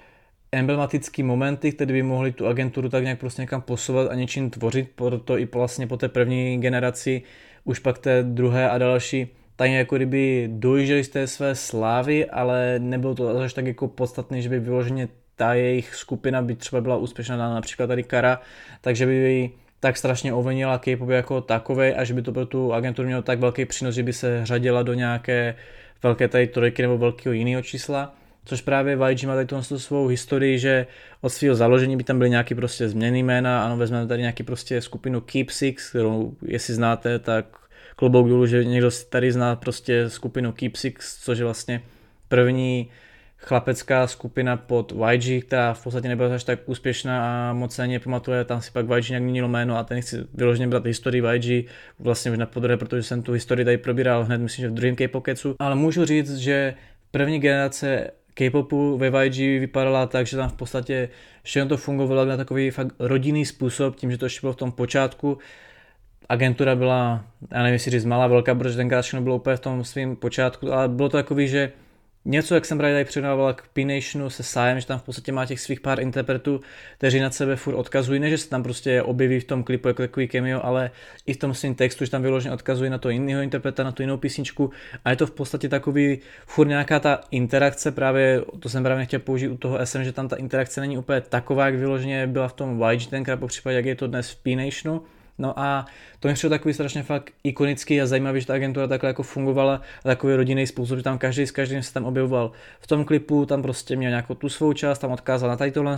emblematický 0.51 1.23
momenty, 1.23 1.71
které 1.71 1.93
by 1.93 2.03
mohly 2.03 2.31
tu 2.31 2.47
agenturu 2.47 2.89
tak 2.89 3.03
nějak 3.03 3.19
prostě 3.19 3.41
někam 3.41 3.61
posouvat 3.61 4.11
a 4.11 4.15
něčím 4.15 4.49
tvořit, 4.49 4.89
proto 4.95 5.37
i 5.37 5.45
vlastně 5.45 5.87
po 5.87 5.97
té 5.97 6.09
první 6.09 6.57
generaci, 6.57 7.21
už 7.63 7.79
pak 7.79 7.97
té 7.97 8.23
druhé 8.23 8.69
a 8.69 8.77
další, 8.77 9.27
tak 9.55 9.71
jako 9.71 9.95
kdyby 9.95 10.49
dojížděli 10.51 11.03
z 11.03 11.09
té 11.09 11.27
své 11.27 11.55
slávy, 11.55 12.25
ale 12.25 12.79
nebylo 12.79 13.15
to 13.15 13.37
až 13.37 13.53
tak 13.53 13.65
jako 13.65 13.87
podstatné, 13.87 14.41
že 14.41 14.49
by 14.49 14.59
vyloženě 14.59 15.07
ta 15.35 15.53
jejich 15.53 15.95
skupina 15.95 16.41
by 16.41 16.55
třeba 16.55 16.81
byla 16.81 16.97
úspěšná, 16.97 17.37
například 17.37 17.87
tady 17.87 18.03
Kara, 18.03 18.41
takže 18.81 19.05
by 19.05 19.51
tak 19.79 19.97
strašně 19.97 20.33
ovenila 20.33 20.77
K-pop 20.77 21.09
jako 21.09 21.41
takové 21.41 21.93
a 21.93 22.03
že 22.03 22.13
by 22.13 22.21
to 22.21 22.31
pro 22.31 22.45
tu 22.45 22.73
agenturu 22.73 23.05
mělo 23.05 23.21
tak 23.21 23.39
velký 23.39 23.65
přínos, 23.65 23.95
že 23.95 24.03
by 24.03 24.13
se 24.13 24.45
řadila 24.45 24.83
do 24.83 24.93
nějaké 24.93 25.55
velké 26.03 26.27
tady 26.27 26.47
trojky 26.47 26.81
nebo 26.81 26.97
velkého 26.97 27.33
jiného 27.33 27.61
čísla. 27.61 28.15
Což 28.45 28.61
právě 28.61 28.97
YG 29.09 29.23
má 29.23 29.35
tady 29.35 29.45
tu 29.45 29.79
svou 29.79 30.07
historii, 30.07 30.59
že 30.59 30.87
od 31.21 31.29
svého 31.29 31.55
založení 31.55 31.97
by 31.97 32.03
tam 32.03 32.17
byly 32.17 32.29
nějaký 32.29 32.55
prostě 32.55 32.89
změny 32.89 33.19
jména, 33.23 33.65
ano, 33.65 33.77
vezmeme 33.77 34.07
tady 34.07 34.21
nějaký 34.21 34.43
prostě 34.43 34.81
skupinu 34.81 35.21
Keep 35.21 35.49
Six, 35.49 35.89
kterou 35.89 36.33
jestli 36.45 36.73
znáte, 36.73 37.19
tak 37.19 37.45
klobouk 37.95 38.29
dolů, 38.29 38.45
že 38.45 38.65
někdo 38.65 38.89
tady 39.09 39.31
zná 39.31 39.55
prostě 39.55 40.09
skupinu 40.09 40.51
Keep 40.51 40.75
Six, 40.75 41.23
což 41.23 41.37
je 41.37 41.45
vlastně 41.45 41.81
první 42.27 42.89
chlapecká 43.43 44.07
skupina 44.07 44.57
pod 44.57 44.93
YG, 45.11 45.45
která 45.45 45.73
v 45.73 45.83
podstatě 45.83 46.07
nebyla 46.07 46.35
až 46.35 46.43
tak 46.43 46.59
úspěšná 46.65 47.49
a 47.49 47.53
moc 47.53 47.75
se 47.75 47.99
pamatuje, 48.03 48.45
tam 48.45 48.61
si 48.61 48.71
pak 48.71 48.85
YG 48.97 49.09
nějak 49.09 49.23
měnilo 49.23 49.47
jméno 49.47 49.77
a 49.77 49.83
ten 49.83 50.01
chci 50.01 50.17
vyloženě 50.33 50.67
brát 50.67 50.85
historii 50.85 51.23
YG, 51.33 51.69
vlastně 51.99 52.31
už 52.31 52.37
na 52.37 52.45
podruhé, 52.45 52.77
protože 52.77 53.03
jsem 53.03 53.21
tu 53.21 53.31
historii 53.31 53.65
tady 53.65 53.77
probíral 53.77 54.23
hned, 54.23 54.37
myslím, 54.37 54.63
že 54.63 54.69
v 54.69 54.73
druhém 54.73 54.95
K-Pokecu, 54.95 55.55
ale 55.59 55.75
můžu 55.75 56.05
říct, 56.05 56.37
že 56.37 56.73
první 57.11 57.39
generace 57.39 58.11
K-popu 58.33 58.97
ve 58.97 59.25
YG 59.25 59.37
vypadala 59.37 60.05
tak, 60.05 60.27
že 60.27 60.37
tam 60.37 60.49
v 60.49 60.53
podstatě 60.53 61.09
všechno 61.43 61.69
to 61.69 61.77
fungovalo 61.77 62.25
na 62.25 62.37
takový 62.37 62.71
fakt 62.71 62.95
rodinný 62.99 63.45
způsob, 63.45 63.95
tím, 63.95 64.11
že 64.11 64.17
to 64.17 64.25
ještě 64.25 64.41
bylo 64.41 64.53
v 64.53 64.55
tom 64.55 64.71
počátku, 64.71 65.37
agentura 66.29 66.75
byla, 66.75 67.25
já 67.51 67.57
nevím, 67.63 67.73
jestli 67.73 67.91
říct 67.91 68.05
malá, 68.05 68.27
velká, 68.27 68.55
protože 68.55 68.75
tenkrát 68.75 69.01
všechno 69.01 69.21
bylo 69.21 69.35
úplně 69.35 69.55
v 69.55 69.59
tom 69.59 69.83
svém 69.83 70.15
počátku, 70.15 70.73
ale 70.73 70.89
bylo 70.89 71.09
to 71.09 71.17
takový, 71.17 71.47
že 71.47 71.71
něco, 72.25 72.55
jak 72.55 72.65
jsem 72.65 72.77
právě 72.77 72.95
tady 72.95 73.05
předával 73.05 73.53
k 73.53 73.63
P-Nationu 73.73 74.29
se 74.29 74.43
Sájem, 74.43 74.79
že 74.79 74.85
tam 74.87 74.99
v 74.99 75.03
podstatě 75.03 75.31
má 75.31 75.45
těch 75.45 75.59
svých 75.59 75.81
pár 75.81 75.99
interpretů, 75.99 76.61
kteří 76.97 77.19
na 77.19 77.31
sebe 77.31 77.55
furt 77.55 77.75
odkazují, 77.75 78.19
ne, 78.19 78.29
že 78.29 78.37
se 78.37 78.49
tam 78.49 78.63
prostě 78.63 79.01
objeví 79.01 79.39
v 79.39 79.43
tom 79.43 79.63
klipu 79.63 79.87
jako 79.87 80.01
takový 80.01 80.27
cameo, 80.27 80.65
ale 80.65 80.91
i 81.25 81.33
v 81.33 81.37
tom 81.37 81.53
svém 81.53 81.75
textu, 81.75 82.05
že 82.05 82.11
tam 82.11 82.21
vyloženě 82.21 82.53
odkazují 82.53 82.89
na 82.89 82.97
to 82.97 83.09
jiného 83.09 83.41
interpreta, 83.41 83.83
na 83.83 83.91
tu 83.91 84.01
jinou 84.01 84.17
písničku. 84.17 84.71
A 85.05 85.09
je 85.09 85.15
to 85.15 85.27
v 85.27 85.31
podstatě 85.31 85.69
takový 85.69 86.19
furt 86.45 86.67
nějaká 86.67 86.99
ta 86.99 87.19
interakce, 87.31 87.91
právě 87.91 88.41
to 88.59 88.69
jsem 88.69 88.83
právě 88.83 89.05
chtěl 89.05 89.19
použít 89.19 89.47
u 89.47 89.57
toho 89.57 89.85
SM, 89.85 90.03
že 90.03 90.11
tam 90.11 90.27
ta 90.27 90.35
interakce 90.35 90.81
není 90.81 90.97
úplně 90.97 91.21
taková, 91.21 91.65
jak 91.65 91.75
vyloženě 91.75 92.27
byla 92.27 92.47
v 92.47 92.53
tom 92.53 92.83
YG 92.91 93.09
tenkrát, 93.09 93.39
po 93.39 93.47
případě, 93.47 93.75
jak 93.75 93.85
je 93.85 93.95
to 93.95 94.07
dnes 94.07 94.29
v 94.29 94.35
P-Nationu, 94.35 95.01
No 95.37 95.59
a 95.59 95.85
to 96.19 96.27
mi 96.27 96.33
přišlo 96.33 96.49
takový 96.49 96.73
strašně 96.73 97.03
fakt 97.03 97.31
ikonický 97.43 98.01
a 98.01 98.05
zajímavý, 98.05 98.41
že 98.41 98.47
ta 98.47 98.53
agentura 98.53 98.87
takhle 98.87 99.09
jako 99.09 99.23
fungovala 99.23 99.81
a 100.05 100.07
takový 100.07 100.35
rodinný 100.35 100.67
způsob, 100.67 100.97
že 100.97 101.03
tam 101.03 101.17
každý 101.17 101.47
s 101.47 101.51
každým 101.51 101.83
se 101.83 101.93
tam 101.93 102.05
objevoval 102.05 102.51
v 102.79 102.87
tom 102.87 103.05
klipu, 103.05 103.45
tam 103.45 103.61
prostě 103.61 103.95
měl 103.95 104.09
nějakou 104.09 104.33
tu 104.33 104.49
svou 104.49 104.73
část, 104.73 104.99
tam 104.99 105.11
odkázal 105.11 105.49
na 105.49 105.57
tady 105.57 105.71
tohle 105.71 105.97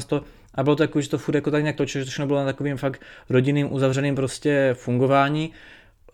a 0.56 0.64
bylo 0.64 0.76
to 0.76 0.84
jako, 0.84 1.02
že 1.02 1.10
to 1.10 1.18
furt 1.18 1.36
jako 1.36 1.52
tak 1.52 1.64
nějak 1.64 1.76
točilo, 1.76 2.02
že 2.02 2.06
to 2.06 2.12
všechno 2.12 2.28
bylo 2.28 2.40
na 2.40 2.46
takovým 2.46 2.78
fakt 2.78 3.02
rodinným 3.30 3.74
uzavřeným 3.74 4.16
prostě 4.16 4.70
fungování. 4.74 5.52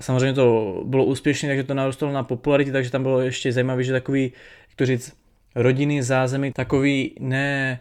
Samozřejmě 0.01 0.34
to 0.34 0.81
bylo 0.86 1.05
úspěšné, 1.05 1.49
takže 1.49 1.63
to 1.63 1.73
narostlo 1.73 2.12
na 2.12 2.23
popularitě, 2.23 2.71
takže 2.71 2.91
tam 2.91 3.03
bylo 3.03 3.21
ještě 3.21 3.51
zajímavé, 3.51 3.84
že 3.84 3.91
takový, 3.91 4.23
jak 4.69 4.75
to 4.75 4.86
říct, 4.86 5.13
rodinný 5.55 6.01
zázemí, 6.01 6.51
takový 6.51 7.15
ne 7.19 7.79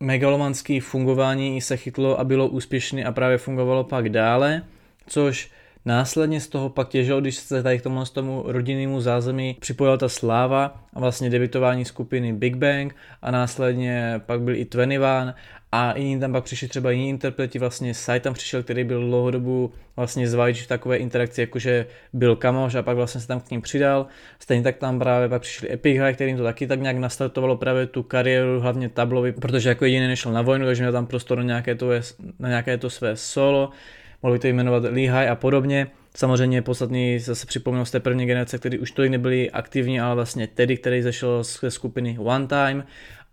megalomanský 0.00 0.80
fungování 0.80 1.60
se 1.60 1.76
chytlo 1.76 2.20
a 2.20 2.24
bylo 2.24 2.48
úspěšný 2.48 3.04
a 3.04 3.12
právě 3.12 3.38
fungovalo 3.38 3.84
pak 3.84 4.08
dále, 4.08 4.62
což 5.06 5.50
Následně 5.84 6.40
z 6.40 6.48
toho 6.48 6.68
pak 6.68 6.88
těžilo, 6.88 7.20
když 7.20 7.36
se 7.36 7.62
tady 7.62 7.78
k 7.78 7.82
tomu, 7.82 8.04
tomu 8.04 8.42
rodinnému 8.46 9.00
zázemí 9.00 9.56
připojila 9.60 9.96
ta 9.96 10.08
sláva 10.08 10.84
a 10.94 11.00
vlastně 11.00 11.30
debitování 11.30 11.84
skupiny 11.84 12.32
Big 12.32 12.56
Bang 12.56 12.96
a 13.22 13.30
následně 13.30 14.20
pak 14.26 14.40
byl 14.40 14.56
i 14.56 14.64
Twenty 14.64 14.98
One 14.98 15.34
a 15.72 15.98
jiní 15.98 16.20
tam 16.20 16.32
pak 16.32 16.44
přišli 16.44 16.68
třeba 16.68 16.90
jiní 16.90 17.08
interpreti, 17.08 17.58
vlastně 17.58 17.94
Sai 17.94 18.20
tam 18.20 18.34
přišel, 18.34 18.62
který 18.62 18.84
byl 18.84 19.00
dlouhodobu 19.00 19.72
vlastně 19.96 20.28
z 20.28 20.34
v 20.34 20.66
takové 20.66 20.96
interakci, 20.96 21.40
jakože 21.40 21.86
byl 22.12 22.36
kamoš 22.36 22.74
a 22.74 22.82
pak 22.82 22.96
vlastně 22.96 23.20
se 23.20 23.26
tam 23.26 23.40
k 23.40 23.50
ním 23.50 23.62
přidal. 23.62 24.06
Stejně 24.38 24.62
tak 24.62 24.76
tam 24.76 24.98
právě 24.98 25.28
pak 25.28 25.42
přišli 25.42 25.72
Epic 25.72 26.00
High, 26.00 26.14
kterým 26.14 26.36
to 26.36 26.42
taky 26.42 26.66
tak 26.66 26.80
nějak 26.80 26.96
nastartovalo 26.96 27.56
právě 27.56 27.86
tu 27.86 28.02
kariéru, 28.02 28.60
hlavně 28.60 28.88
tablovi, 28.88 29.32
protože 29.32 29.68
jako 29.68 29.84
jediný 29.84 30.06
nešel 30.06 30.32
na 30.32 30.42
vojnu, 30.42 30.66
takže 30.66 30.82
měl 30.82 30.92
tam 30.92 31.06
prostor 31.06 31.38
na 31.38 31.44
nějaké 31.44 31.74
to, 31.74 31.90
na 32.38 32.48
nějaké 32.48 32.78
to 32.78 32.90
své 32.90 33.16
solo 33.16 33.70
mohli 34.22 34.38
to 34.38 34.46
jmenovat 34.46 34.82
Lehigh 34.82 35.28
a 35.30 35.34
podobně. 35.34 35.86
Samozřejmě 36.16 36.62
podstatný 36.62 37.18
zase 37.18 37.46
připomínám 37.46 37.86
z 37.86 37.90
té 37.90 38.00
první 38.00 38.26
generace, 38.26 38.58
kteří 38.58 38.78
už 38.78 38.90
tolik 38.90 39.10
nebyli 39.10 39.50
aktivní, 39.50 40.00
ale 40.00 40.14
vlastně 40.14 40.46
Teddy, 40.46 40.76
který 40.76 41.02
zašel 41.02 41.44
z 41.44 41.64
skupiny 41.68 42.16
One 42.20 42.46
Time 42.46 42.84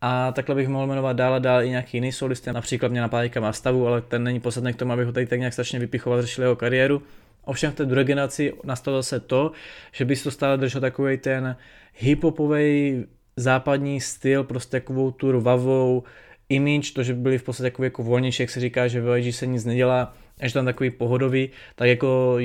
a 0.02 0.32
takhle 0.32 0.56
bych 0.56 0.67
mohl 0.67 0.88
jmenovat 0.88 1.13
dál 1.13 1.34
a 1.34 1.39
dál 1.39 1.63
i 1.63 1.69
nějaký 1.69 1.97
jiný 1.97 2.12
solisty, 2.12 2.54
například 2.54 2.91
mě 2.91 3.02
napadá 3.02 3.41
má 3.41 3.54
stavu, 3.54 3.88
ale 3.88 4.02
ten 4.02 4.23
není 4.23 4.39
podstatný 4.39 4.73
k 4.73 4.76
tomu, 4.76 4.93
abych 4.93 5.06
ho 5.06 5.12
tady 5.12 5.26
tak 5.26 5.39
nějak 5.39 5.54
strašně 5.54 5.80
vypichoval, 5.80 6.21
řešil 6.21 6.43
jeho 6.43 6.56
kariéru. 6.56 7.02
Ovšem 7.45 7.71
v 7.71 7.76
té 7.76 7.86
druhé 7.86 8.04
generaci 8.04 8.54
nastalo 8.63 9.04
se 9.04 9.19
to, 9.19 9.52
že 9.91 10.06
by 10.06 10.15
to 10.15 10.32
stále 10.32 10.58
držel 10.58 10.82
takový 10.82 11.17
ten 11.17 11.56
hiphopový 11.93 13.06
západní 13.36 14.02
styl, 14.02 14.43
prostě 14.43 14.71
takovou 14.71 15.12
tu 15.12 15.32
rvavou 15.32 16.04
image, 16.50 16.91
to, 16.91 17.04
že 17.04 17.13
byli 17.13 17.38
v 17.38 17.43
podstatě 17.43 17.67
jako, 17.67 17.84
jako 17.84 18.04
volnější, 18.04 18.43
jak 18.43 18.50
se 18.50 18.60
říká, 18.60 18.88
že 18.88 19.02
v 19.02 19.32
se 19.32 19.47
nic 19.47 19.65
nedělá, 19.65 20.13
až 20.39 20.54
tam 20.54 20.65
takový 20.65 20.89
pohodový, 20.89 21.50
tak 21.76 21.88
jako 21.88 22.38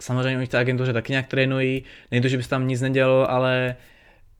samozřejmě 0.00 0.36
oni 0.36 0.46
v 0.46 0.48
té 0.48 0.58
agentuře 0.58 0.92
taky 0.92 1.12
nějak 1.12 1.26
trénují, 1.26 1.84
není 2.10 2.22
to, 2.22 2.28
že 2.28 2.36
by 2.36 2.42
se 2.42 2.48
tam 2.48 2.68
nic 2.68 2.80
nedělalo, 2.80 3.30
ale 3.30 3.76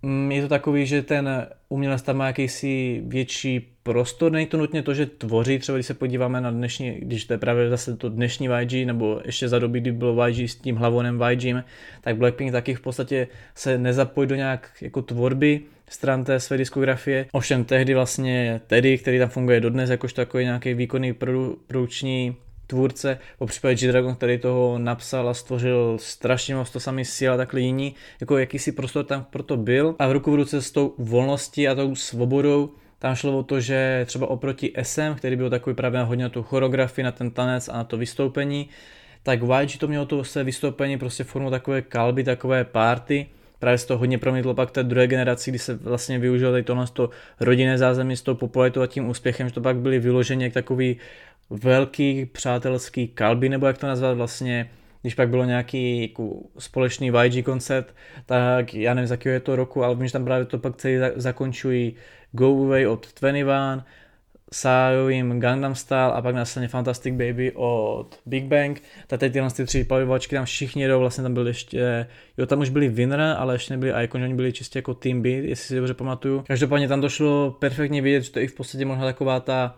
mm, 0.02 0.32
je 0.32 0.42
to 0.42 0.48
takový, 0.48 0.86
že 0.86 1.02
ten 1.02 1.46
umělec 1.68 2.02
tam 2.02 2.16
má 2.16 2.26
jakýsi 2.26 3.02
větší 3.06 3.74
prostor, 3.82 4.32
není 4.32 4.46
to 4.46 4.56
nutně 4.56 4.82
to, 4.82 4.94
že 4.94 5.06
tvoří, 5.06 5.58
třeba 5.58 5.78
když 5.78 5.86
se 5.86 5.94
podíváme 5.94 6.40
na 6.40 6.50
dnešní, 6.50 6.90
když 6.90 7.24
to 7.24 7.32
je 7.32 7.38
právě 7.38 7.70
zase 7.70 7.96
to 7.96 8.08
dnešní 8.08 8.48
YG, 8.60 8.86
nebo 8.86 9.20
ještě 9.24 9.48
za 9.48 9.58
doby, 9.58 9.80
kdy 9.80 9.92
bylo 9.92 10.26
YG 10.26 10.50
s 10.50 10.54
tím 10.54 10.76
hlavonem 10.76 11.22
YG, 11.30 11.56
tak 12.00 12.16
Blackpink 12.16 12.52
taky 12.52 12.74
v 12.74 12.80
podstatě 12.80 13.28
se 13.54 13.78
nezapojí 13.78 14.28
do 14.28 14.34
nějak 14.34 14.70
jako 14.80 15.02
tvorby 15.02 15.60
stran 15.88 16.24
té 16.24 16.40
své 16.40 16.56
diskografie. 16.56 17.26
Ovšem 17.32 17.64
tehdy 17.64 17.94
vlastně 17.94 18.60
Teddy, 18.66 18.98
který 18.98 19.18
tam 19.18 19.28
funguje 19.28 19.60
dodnes, 19.60 19.90
jakož 19.90 20.12
takový 20.12 20.44
nějaký 20.44 20.74
výkonný 20.74 21.12
produ, 21.12 21.58
produkční 21.66 22.36
tvůrce, 22.66 23.18
po 23.38 23.46
případě 23.46 23.74
G-Dragon, 23.74 24.14
který 24.14 24.38
toho 24.38 24.78
napsal 24.78 25.28
a 25.28 25.34
stvořil 25.34 25.96
strašně 26.00 26.54
moc 26.54 26.70
to 26.70 26.80
samý 26.80 27.04
síla, 27.04 27.36
takhle 27.36 27.60
jiní, 27.60 27.94
jako 28.20 28.38
jakýsi 28.38 28.72
prostor 28.72 29.04
tam 29.04 29.26
proto 29.30 29.56
byl. 29.56 29.96
A 29.98 30.08
v 30.08 30.12
ruku 30.12 30.32
v 30.32 30.34
ruce 30.34 30.62
s 30.62 30.70
tou 30.70 30.94
volností 30.98 31.68
a 31.68 31.74
tou 31.74 31.94
svobodou 31.94 32.70
tam 32.98 33.14
šlo 33.14 33.38
o 33.38 33.42
to, 33.42 33.60
že 33.60 34.02
třeba 34.06 34.26
oproti 34.26 34.72
SM, 34.82 35.14
který 35.16 35.36
byl 35.36 35.50
takový 35.50 35.76
právě 35.76 36.02
hodně 36.02 36.24
na 36.24 36.28
tu 36.28 36.42
choreografii, 36.42 37.04
na 37.04 37.12
ten 37.12 37.30
tanec 37.30 37.68
a 37.68 37.72
na 37.72 37.84
to 37.84 37.96
vystoupení, 37.96 38.68
tak 39.22 39.40
YG 39.62 39.78
to 39.78 39.88
mělo 39.88 40.06
to 40.06 40.24
své 40.24 40.44
vystoupení 40.44 40.98
prostě 40.98 41.24
formou 41.24 41.50
takové 41.50 41.82
kalby, 41.82 42.24
takové 42.24 42.64
party, 42.64 43.26
právě 43.58 43.78
se 43.78 43.86
to 43.86 43.98
hodně 43.98 44.18
promítlo 44.18 44.54
pak 44.54 44.70
té 44.70 44.82
druhé 44.82 45.06
generaci, 45.06 45.50
kdy 45.50 45.58
se 45.58 45.74
vlastně 45.74 46.18
využilo 46.18 46.50
tady 46.50 46.62
tohle 46.62 46.86
to 46.92 47.10
rodinné 47.40 47.78
zázemí 47.78 48.16
s 48.16 48.22
tou 48.22 48.34
popularitou 48.34 48.82
a 48.82 48.86
tím 48.86 49.08
úspěchem, 49.08 49.48
že 49.48 49.54
to 49.54 49.60
pak 49.60 49.76
byly 49.76 49.98
vyloženě 49.98 50.44
jak 50.44 50.52
takový 50.52 50.96
velký 51.50 52.26
přátelský 52.26 53.08
kalby, 53.08 53.48
nebo 53.48 53.66
jak 53.66 53.78
to 53.78 53.86
nazvat 53.86 54.16
vlastně, 54.16 54.70
když 55.02 55.14
pak 55.14 55.28
bylo 55.28 55.44
nějaký 55.44 56.02
jako 56.02 56.30
společný 56.58 57.12
YG 57.22 57.44
koncert, 57.44 57.94
tak 58.26 58.74
já 58.74 58.94
nevím 58.94 59.08
z 59.08 59.10
jakého 59.10 59.32
je 59.32 59.40
to 59.40 59.56
roku, 59.56 59.84
ale 59.84 59.94
vím, 59.94 60.06
že 60.06 60.12
tam 60.12 60.24
právě 60.24 60.44
to 60.44 60.58
pak 60.58 60.76
celý 60.76 60.94
zakončují 61.16 61.94
Go 62.32 62.64
Away 62.64 62.86
od 62.86 63.20
21, 63.20 63.86
Sájovým 64.52 65.40
Gangnam 65.40 65.74
Style 65.74 66.12
a 66.12 66.22
pak 66.22 66.34
následně 66.34 66.68
Fantastic 66.68 67.14
Baby 67.14 67.52
od 67.54 68.20
Big 68.26 68.44
Bang. 68.44 68.82
Tak 69.06 69.20
teď 69.20 69.32
tyhle 69.32 69.50
ty 69.50 69.64
tři 69.64 69.84
palivovačky 69.84 70.36
tam 70.36 70.44
všichni 70.44 70.82
jedou, 70.82 71.00
vlastně 71.00 71.22
tam 71.22 71.34
byly 71.34 71.50
ještě, 71.50 72.06
jo 72.38 72.46
tam 72.46 72.60
už 72.60 72.68
byli 72.68 72.88
Winner, 72.88 73.20
ale 73.20 73.54
ještě 73.54 73.74
nebyli 73.74 74.04
Icon, 74.04 74.22
oni 74.22 74.34
byli 74.34 74.52
čistě 74.52 74.78
jako 74.78 74.94
Team 74.94 75.22
B, 75.22 75.28
jestli 75.28 75.66
si 75.66 75.76
dobře 75.76 75.94
pamatuju. 75.94 76.44
Každopádně 76.46 76.88
tam 76.88 77.00
došlo 77.00 77.56
perfektně 77.58 78.02
vidět, 78.02 78.22
že 78.22 78.30
to 78.30 78.38
je 78.38 78.44
i 78.44 78.48
v 78.48 78.54
podstatě 78.54 78.84
možná 78.84 79.04
taková 79.04 79.40
ta 79.40 79.76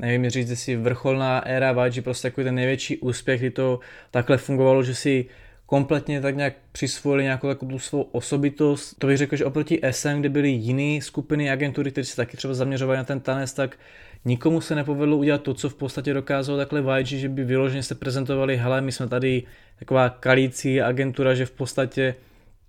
nevím 0.00 0.30
říct, 0.30 0.50
jestli 0.50 0.76
vrcholná 0.76 1.38
éra 1.38 1.86
YG, 1.86 2.04
prostě 2.04 2.30
takový 2.30 2.44
ten 2.44 2.54
největší 2.54 2.98
úspěch, 2.98 3.40
kdy 3.40 3.50
to 3.50 3.80
takhle 4.10 4.36
fungovalo, 4.36 4.82
že 4.82 4.94
si 4.94 5.26
kompletně 5.66 6.20
tak 6.20 6.36
nějak 6.36 6.54
přisvojili 6.72 7.22
nějakou 7.22 7.48
takovou 7.48 7.70
tu 7.72 7.78
svou 7.78 8.02
osobitost. 8.02 8.94
To 8.98 9.06
bych 9.06 9.16
řekl, 9.16 9.36
že 9.36 9.44
oproti 9.44 9.80
SM, 9.90 10.20
kde 10.20 10.28
byly 10.28 10.48
jiné 10.48 11.02
skupiny 11.02 11.50
agentury, 11.50 11.90
které 11.90 12.04
se 12.04 12.16
taky 12.16 12.36
třeba 12.36 12.54
zaměřovaly 12.54 12.96
na 12.96 13.04
ten 13.04 13.20
tanec, 13.20 13.52
tak 13.52 13.78
nikomu 14.24 14.60
se 14.60 14.74
nepovedlo 14.74 15.16
udělat 15.16 15.42
to, 15.42 15.54
co 15.54 15.68
v 15.68 15.74
podstatě 15.74 16.14
dokázalo 16.14 16.58
takhle 16.58 17.00
YG, 17.00 17.06
že 17.06 17.28
by 17.28 17.44
vyloženě 17.44 17.82
se 17.82 17.94
prezentovali, 17.94 18.56
hele, 18.56 18.80
my 18.80 18.92
jsme 18.92 19.08
tady 19.08 19.42
taková 19.78 20.08
kalící 20.08 20.80
agentura, 20.80 21.34
že 21.34 21.46
v 21.46 21.50
podstatě 21.50 22.14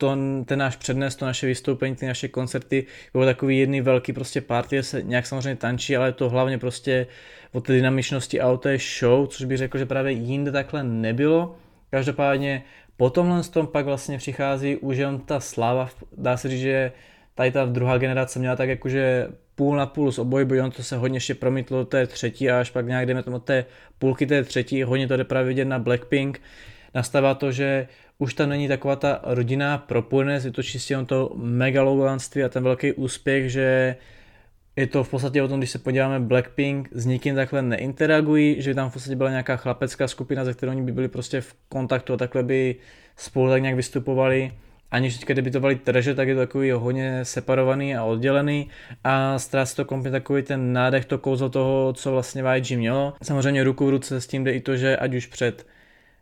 to, 0.01 0.17
ten 0.45 0.59
náš 0.59 0.75
přednes, 0.75 1.15
to 1.15 1.25
naše 1.25 1.47
vystoupení, 1.47 1.95
ty 1.95 2.05
naše 2.05 2.27
koncerty, 2.27 2.85
bylo 3.13 3.25
takový 3.25 3.59
jedný 3.59 3.81
velký 3.81 4.13
prostě 4.13 4.41
party, 4.41 4.83
se 4.83 5.01
nějak 5.01 5.25
samozřejmě 5.25 5.55
tančí, 5.55 5.97
ale 5.97 6.11
to 6.11 6.29
hlavně 6.29 6.57
prostě 6.57 7.07
o 7.51 7.61
té 7.61 7.73
dynamičnosti 7.73 8.41
a 8.41 8.49
o 8.49 8.57
té 8.57 8.77
show, 8.99 9.27
což 9.27 9.45
bych 9.45 9.57
řekl, 9.57 9.77
že 9.77 9.85
právě 9.85 10.11
jinde 10.11 10.51
takhle 10.51 10.83
nebylo. 10.83 11.55
Každopádně 11.89 12.63
po 12.97 13.09
tomhle 13.09 13.43
tom 13.43 13.67
pak 13.67 13.85
vlastně 13.85 14.17
přichází 14.17 14.75
už 14.75 14.97
jen 14.97 15.19
ta 15.19 15.39
sláva, 15.39 15.89
dá 16.17 16.37
se 16.37 16.49
říct, 16.49 16.59
že 16.59 16.91
tady 17.35 17.51
ta 17.51 17.65
druhá 17.65 17.97
generace 17.97 18.39
měla 18.39 18.55
tak 18.55 18.69
jakože 18.69 19.27
půl 19.55 19.75
na 19.75 19.85
půl 19.85 20.11
z 20.11 20.19
obojí, 20.19 20.45
bo 20.45 20.69
to 20.69 20.83
se 20.83 20.97
hodně 20.97 21.17
ještě 21.17 21.35
promítlo 21.35 21.77
do 21.77 21.85
té 21.85 22.07
třetí 22.07 22.49
a 22.49 22.59
až 22.59 22.69
pak 22.69 22.85
nějak 22.85 23.05
jdeme 23.05 23.23
tomu 23.23 23.37
od 23.37 23.45
té 23.45 23.65
půlky 23.99 24.25
té 24.25 24.43
třetí, 24.43 24.83
hodně 24.83 25.07
to 25.07 25.17
jde 25.17 25.23
právě 25.23 25.47
vidět 25.47 25.65
na 25.65 25.79
Blackpink, 25.79 26.41
nastává 26.93 27.35
to, 27.35 27.51
že 27.51 27.87
už 28.21 28.33
tam 28.33 28.49
není 28.49 28.67
taková 28.67 28.95
ta 28.95 29.19
rodinná 29.23 29.77
propojenost, 29.77 30.45
je 30.45 30.51
to 30.51 30.63
čistě 30.63 30.97
on 30.97 31.05
to 31.05 31.31
megalomanství 31.35 32.43
a 32.43 32.49
ten 32.49 32.63
velký 32.63 32.93
úspěch, 32.93 33.49
že 33.49 33.95
je 34.75 34.87
to 34.87 35.03
v 35.03 35.09
podstatě 35.09 35.43
o 35.43 35.47
tom, 35.47 35.59
když 35.59 35.71
se 35.71 35.79
podíváme 35.79 36.19
Blackpink, 36.19 36.89
s 36.91 37.05
nikým 37.05 37.35
takhle 37.35 37.61
neinteragují, 37.61 38.61
že 38.61 38.75
tam 38.75 38.89
v 38.89 38.93
podstatě 38.93 39.15
byla 39.15 39.29
nějaká 39.29 39.55
chlapecká 39.55 40.07
skupina, 40.07 40.45
ze 40.45 40.53
kterou 40.53 40.71
oni 40.71 40.81
by 40.81 40.91
byli 40.91 41.07
prostě 41.07 41.41
v 41.41 41.53
kontaktu 41.69 42.13
a 42.13 42.17
takhle 42.17 42.43
by 42.43 42.75
spolu 43.17 43.49
tak 43.49 43.61
nějak 43.61 43.75
vystupovali. 43.75 44.51
Aniž 44.91 45.17
teďka 45.17 45.33
debitovali 45.33 45.75
treže, 45.75 46.15
tak 46.15 46.27
je 46.27 46.33
to 46.33 46.39
takový 46.39 46.71
hodně 46.71 47.25
separovaný 47.25 47.95
a 47.95 48.03
oddělený 48.03 48.69
a 49.03 49.39
ztrácí 49.39 49.75
to 49.75 49.85
komplet 49.85 50.11
takový 50.11 50.43
ten 50.43 50.73
nádech, 50.73 51.05
to 51.05 51.17
kouzlo 51.17 51.49
toho, 51.49 51.93
co 51.93 52.11
vlastně 52.11 52.43
YG 52.55 52.71
mělo. 52.71 53.13
Samozřejmě 53.23 53.63
ruku 53.63 53.85
v 53.85 53.89
ruce 53.89 54.21
s 54.21 54.27
tím 54.27 54.43
jde 54.43 54.51
i 54.51 54.59
to, 54.59 54.77
že 54.77 54.97
ať 54.97 55.13
už 55.13 55.25
před 55.25 55.65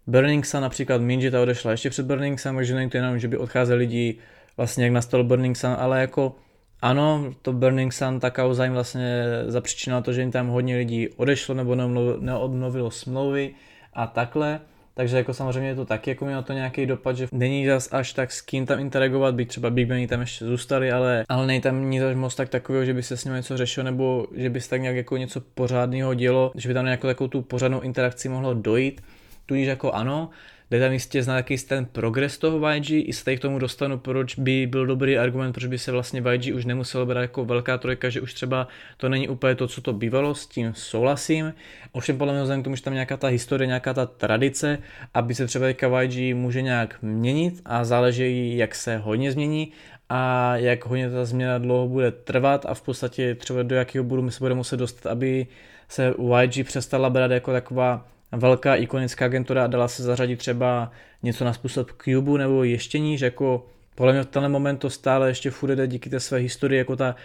Burning 0.10 0.46
Sun 0.46 0.62
například 0.62 1.02
Minji 1.02 1.32
ta 1.32 1.42
odešla 1.42 1.72
ještě 1.72 1.90
před 1.90 2.06
Burning 2.06 2.40
Sun, 2.40 2.56
takže 2.56 2.76
není 2.76 2.90
to 2.90 2.98
jenom, 2.98 3.20
že 3.20 3.28
by 3.28 3.38
odcházeli 3.38 3.80
lidi 3.80 4.16
vlastně 4.58 4.84
jak 4.84 4.94
nastal 4.94 5.24
Burning 5.24 5.58
Sun, 5.58 5.76
ale 5.78 6.02
jako 6.02 6.36
ano, 6.82 7.34
to 7.42 7.54
Burning 7.54 7.94
Sun, 7.94 8.20
ta 8.20 8.30
kauza 8.30 8.64
jim 8.64 8.74
vlastně 8.74 9.24
zapříčinila 9.48 10.02
to, 10.02 10.14
že 10.14 10.22
jim 10.22 10.32
tam 10.32 10.48
hodně 10.48 10.78
lidí 10.78 11.10
odešlo 11.10 11.56
nebo 11.56 11.76
neobnovilo 12.20 12.92
smlouvy 12.92 13.54
a 13.94 14.08
takhle. 14.08 14.60
Takže 14.94 15.18
jako 15.18 15.34
samozřejmě 15.34 15.70
je 15.70 15.76
to 15.76 15.86
taky 15.86 16.10
jako 16.10 16.26
mělo 16.26 16.42
to 16.42 16.54
nějaký 16.54 16.86
dopad, 16.86 17.18
že 17.18 17.28
není 17.32 17.68
zas 17.68 17.90
až 17.92 18.14
tak 18.14 18.32
s 18.32 18.42
kým 18.42 18.66
tam 18.66 18.80
interagovat, 18.80 19.36
byť 19.36 19.48
třeba 19.48 19.70
Big 19.70 19.88
Bang 19.88 20.10
tam 20.10 20.20
ještě 20.22 20.46
zůstali, 20.46 20.92
ale, 20.92 21.26
ale 21.30 21.48
nej 21.48 21.62
tam 21.62 21.90
nic 21.90 22.04
moc 22.14 22.36
tak 22.36 22.50
takového, 22.50 22.86
že 22.86 22.94
by 22.94 23.04
se 23.04 23.18
s 23.18 23.26
ním 23.26 23.34
něco 23.34 23.58
řešilo, 23.58 23.84
nebo 23.84 24.28
že 24.36 24.50
by 24.50 24.62
se 24.62 24.70
tak 24.70 24.82
nějak 24.82 24.96
jako 24.96 25.18
něco 25.18 25.42
pořádného 25.42 26.14
dělo, 26.14 26.52
že 26.56 26.70
by 26.70 26.74
tam 26.74 26.86
nějakou 26.86 27.08
takovou 27.08 27.28
tu 27.28 27.42
pořádnou 27.42 27.82
interakci 27.82 28.30
mohlo 28.30 28.54
dojít. 28.54 29.02
Tudíž 29.50 29.68
jako 29.68 29.92
ano, 29.92 30.30
jde 30.72 30.80
tam 30.80 30.92
jistě 30.92 31.24
znát 31.24 31.36
jaký 31.38 31.58
ten 31.58 31.86
progres 31.86 32.38
toho 32.38 32.70
YG, 32.72 32.90
i 32.92 33.14
se 33.14 33.26
tady 33.26 33.38
k 33.38 33.40
tomu 33.40 33.60
dostanu, 33.60 33.98
proč 33.98 34.36
by 34.36 34.68
byl 34.68 34.86
dobrý 34.86 35.18
argument, 35.18 35.54
proč 35.54 35.66
by 35.66 35.78
se 35.78 35.92
vlastně 35.92 36.24
YG 36.32 36.56
už 36.56 36.66
nemuselo 36.66 37.06
brát 37.06 37.22
jako 37.22 37.46
velká 37.46 37.78
trojka, 37.78 38.10
že 38.10 38.22
už 38.22 38.34
třeba 38.34 38.68
to 38.98 39.10
není 39.10 39.30
úplně 39.30 39.56
to, 39.56 39.68
co 39.68 39.82
to 39.82 39.94
bývalo, 39.94 40.36
s 40.36 40.48
tím 40.48 40.74
souhlasím. 40.74 41.54
Ovšem 41.92 42.18
podle 42.18 42.34
mě 42.34 42.42
vzhledem 42.42 42.62
k 42.62 42.64
tomu, 42.64 42.76
že 42.76 42.84
tam 42.84 42.94
nějaká 42.94 43.18
ta 43.18 43.28
historie, 43.28 43.68
nějaká 43.68 43.94
ta 43.94 44.06
tradice, 44.06 44.78
aby 45.14 45.36
se 45.36 45.48
třeba 45.48 45.66
teďka 45.66 46.02
YG 46.02 46.36
může 46.36 46.62
nějak 46.62 47.02
měnit 47.02 47.62
a 47.66 47.84
záleží, 47.84 48.58
jak 48.58 48.76
se 48.76 48.98
hodně 48.98 49.32
změní 49.32 49.72
a 50.10 50.56
jak 50.56 50.86
hodně 50.86 51.10
ta 51.10 51.26
změna 51.26 51.58
dlouho 51.58 51.88
bude 51.88 52.12
trvat 52.12 52.66
a 52.66 52.74
v 52.74 52.82
podstatě 52.82 53.36
třeba 53.36 53.64
do 53.64 53.76
jakého 53.76 54.04
bodu 54.04 54.22
my 54.22 54.32
se 54.32 54.40
budeme 54.40 54.58
muset 54.58 54.78
dostat, 54.78 55.10
aby 55.10 55.48
se 55.88 56.14
YG 56.44 56.68
přestala 56.68 57.10
brát 57.10 57.32
jako 57.32 57.52
taková 57.52 58.06
velká 58.32 58.76
ikonická 58.76 59.26
agentura 59.26 59.68
dala 59.68 59.88
se 59.88 60.04
zařadit 60.04 60.40
třeba 60.40 60.92
něco 61.24 61.46
na 61.46 61.54
způsob 61.54 61.92
Cube 62.04 62.38
nebo 62.38 62.64
ještě 62.64 63.00
níž, 63.00 63.22
jako 63.22 63.66
podle 63.96 64.14
mě 64.14 64.22
v 64.24 64.26
tenhle 64.26 64.50
moment 64.50 64.78
to 64.78 64.90
stále 64.90 65.30
ještě 65.30 65.52
furt 65.52 65.76
jde 65.76 65.88
díky 65.88 66.10
té 66.10 66.20
své 66.20 66.38
historii 66.38 66.78
jako 66.78 66.96
ta 66.96 67.16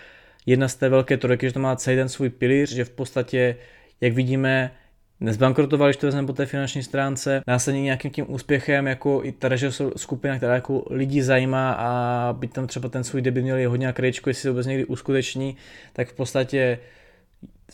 jedna 0.46 0.68
z 0.68 0.74
té 0.74 0.88
velké 0.88 1.16
trojky, 1.16 1.46
že 1.46 1.52
to 1.52 1.60
má 1.60 1.76
celý 1.76 1.96
ten 1.96 2.08
svůj 2.08 2.28
pilíř, 2.30 2.72
že 2.72 2.84
v 2.84 2.90
podstatě, 2.90 3.56
jak 4.00 4.12
vidíme, 4.12 4.70
nezbankrotovali, 5.20 5.90
když 5.90 5.96
to 5.96 6.06
vezmeme 6.06 6.26
po 6.26 6.32
té 6.32 6.46
finanční 6.46 6.82
stránce, 6.82 7.42
následně 7.46 7.82
nějakým 7.82 8.10
tím 8.10 8.26
úspěchem, 8.28 8.86
jako 8.86 9.20
i 9.24 9.32
ta 9.32 9.48
skupina, 9.96 10.36
která 10.36 10.54
jako 10.54 10.84
lidi 10.90 11.22
zajímá 11.22 11.72
a 11.72 12.32
byť 12.32 12.52
tam 12.52 12.66
třeba 12.66 12.88
ten 12.88 13.04
svůj 13.04 13.22
debit 13.22 13.42
měli 13.42 13.64
hodně 13.64 13.92
krejčku, 13.92 14.30
jestli 14.30 14.42
se 14.42 14.50
vůbec 14.50 14.66
někdy 14.66 14.84
uskuteční, 14.84 15.56
tak 15.92 16.08
v 16.08 16.12
podstatě 16.12 16.78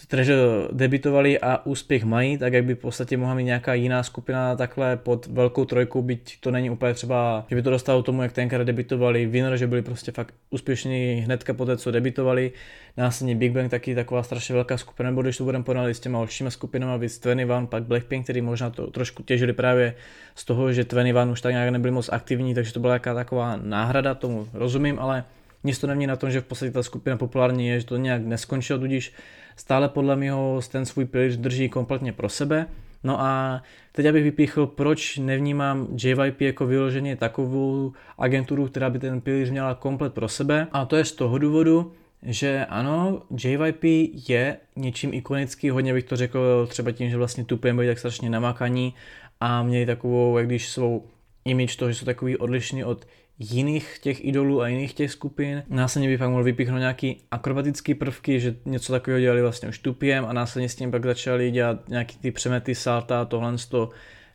takže 0.09 0.37
debitovali 0.73 1.39
a 1.39 1.67
úspěch 1.67 2.05
mají, 2.05 2.39
tak 2.39 2.53
jak 2.53 2.65
by 2.65 2.75
v 2.75 2.79
podstatě 2.79 3.17
mohla 3.17 3.35
mít 3.35 3.45
nějaká 3.45 3.75
jiná 3.75 4.03
skupina 4.03 4.57
takhle 4.57 4.97
pod 4.97 5.27
velkou 5.27 5.65
trojkou, 5.65 6.03
byť 6.03 6.41
to 6.41 6.51
není 6.51 6.71
úplně 6.71 6.95
třeba, 6.95 7.47
že 7.51 7.57
by 7.57 7.63
to 7.63 7.71
dostalo 7.71 8.03
tomu, 8.03 8.23
jak 8.23 8.33
tenkrát 8.33 8.65
debitovali 8.65 9.27
Winner, 9.27 9.57
že 9.57 9.67
byli 9.67 9.83
prostě 9.83 10.13
fakt 10.13 10.35
úspěšní 10.51 11.15
hnedka 11.25 11.55
po 11.55 11.67
té, 11.67 11.77
co 11.77 11.91
debitovali. 11.91 12.53
Následně 12.97 13.35
Big 13.35 13.53
Bang 13.53 13.71
taky 13.71 13.95
taková 13.95 14.23
strašně 14.23 14.55
velká 14.55 14.77
skupina, 14.77 15.11
nebo 15.11 15.23
když 15.23 15.37
to 15.37 15.45
budeme 15.45 15.65
porovnat 15.65 15.89
s 15.89 16.01
těma 16.01 16.19
horšíma 16.19 16.51
skupinama, 16.51 16.97
víc 16.97 17.21
21, 17.21 17.67
pak 17.67 17.83
Blackpink, 17.83 18.25
který 18.25 18.41
možná 18.41 18.71
to 18.71 18.91
trošku 18.91 19.23
těžili 19.23 19.53
právě 19.53 19.95
z 20.35 20.45
toho, 20.45 20.73
že 20.73 20.85
21 20.85 21.33
už 21.33 21.41
tak 21.41 21.53
nějak 21.53 21.71
nebyli 21.71 21.93
moc 21.93 22.09
aktivní, 22.13 22.55
takže 22.55 22.73
to 22.73 22.81
byla 22.81 22.93
jaká 22.93 23.15
taková 23.15 23.59
náhrada, 23.63 24.15
tomu 24.15 24.49
rozumím, 24.53 24.99
ale 24.99 25.25
nic 25.65 25.79
to 25.79 25.87
nemění 25.87 26.07
na 26.07 26.17
tom, 26.17 26.31
že 26.31 26.41
v 26.41 26.45
podstatě 26.45 26.73
ta 26.73 26.83
skupina 26.83 27.17
populární 27.17 27.69
je, 27.69 27.81
že 27.81 27.87
to 27.87 27.97
nějak 27.97 28.23
neskončilo, 28.23 28.79
tudíž 28.79 29.13
stále 29.57 29.89
podle 29.89 30.17
něho 30.17 30.61
ten 30.73 30.87
svůj 30.87 31.05
pilíř 31.05 31.37
drží 31.37 31.69
kompletně 31.69 32.13
pro 32.13 32.29
sebe. 32.29 32.67
No 33.05 33.21
a 33.21 33.63
teď 33.93 34.07
abych 34.07 34.25
vypíchl, 34.25 34.67
proč 34.67 35.19
nevnímám 35.19 35.89
JYP 36.05 36.41
jako 36.41 36.67
vyloženě 36.67 37.17
takovou 37.17 37.93
agenturu, 38.19 38.67
která 38.67 38.91
by 38.91 38.99
ten 38.99 39.21
pilíř 39.21 39.51
měla 39.51 39.75
komplet 39.75 40.15
pro 40.15 40.29
sebe. 40.29 40.67
A 40.73 40.85
to 40.85 40.97
je 40.97 41.05
z 41.05 41.13
toho 41.13 41.39
důvodu, 41.39 41.93
že 42.23 42.67
ano, 42.69 43.23
JYP 43.45 43.85
je 44.29 44.57
něčím 44.77 45.15
ikonický, 45.15 45.71
hodně 45.71 45.93
bych 45.93 46.05
to 46.05 46.17
řekl 46.17 46.67
třeba 46.67 46.93
tím, 46.93 47.11
že 47.11 47.17
vlastně 47.17 47.45
tupem 47.45 47.77
byli 47.77 47.89
tak 47.89 47.99
strašně 47.99 48.31
namakaní 48.31 48.95
a 49.41 49.63
měli 49.63 49.87
takovou, 49.87 50.39
jak 50.39 50.47
když 50.47 50.69
svou 50.69 51.07
image 51.45 51.77
toho, 51.77 51.91
že 51.91 51.99
jsou 51.99 52.05
takový 52.05 52.37
odlišný 52.37 52.85
od 52.85 53.07
jiných 53.41 53.99
těch 54.01 54.25
idolů 54.25 54.63
a 54.63 54.69
jiných 54.69 54.95
těch 54.95 55.11
skupin. 55.11 55.63
Následně 55.69 56.09
bych 56.09 56.19
pak 56.19 56.31
mohl 56.31 56.45
vypíchnout 56.45 56.79
nějaký 56.79 57.23
akrobatický 57.31 57.95
prvky, 57.95 58.41
že 58.41 58.55
něco 58.65 58.93
takového 58.93 59.21
dělali 59.21 59.43
vlastně 59.43 59.69
už 59.69 59.79
tupiem 59.79 60.25
a 60.25 60.33
následně 60.33 60.69
s 60.69 60.75
tím 60.75 60.91
pak 60.91 61.05
začali 61.05 61.51
dělat 61.51 61.89
nějaký 61.89 62.19
ty 62.19 62.31
přemety 62.31 62.75
salta, 62.75 63.25
tohle 63.25 63.59
z 63.59 63.67
toho 63.67 63.91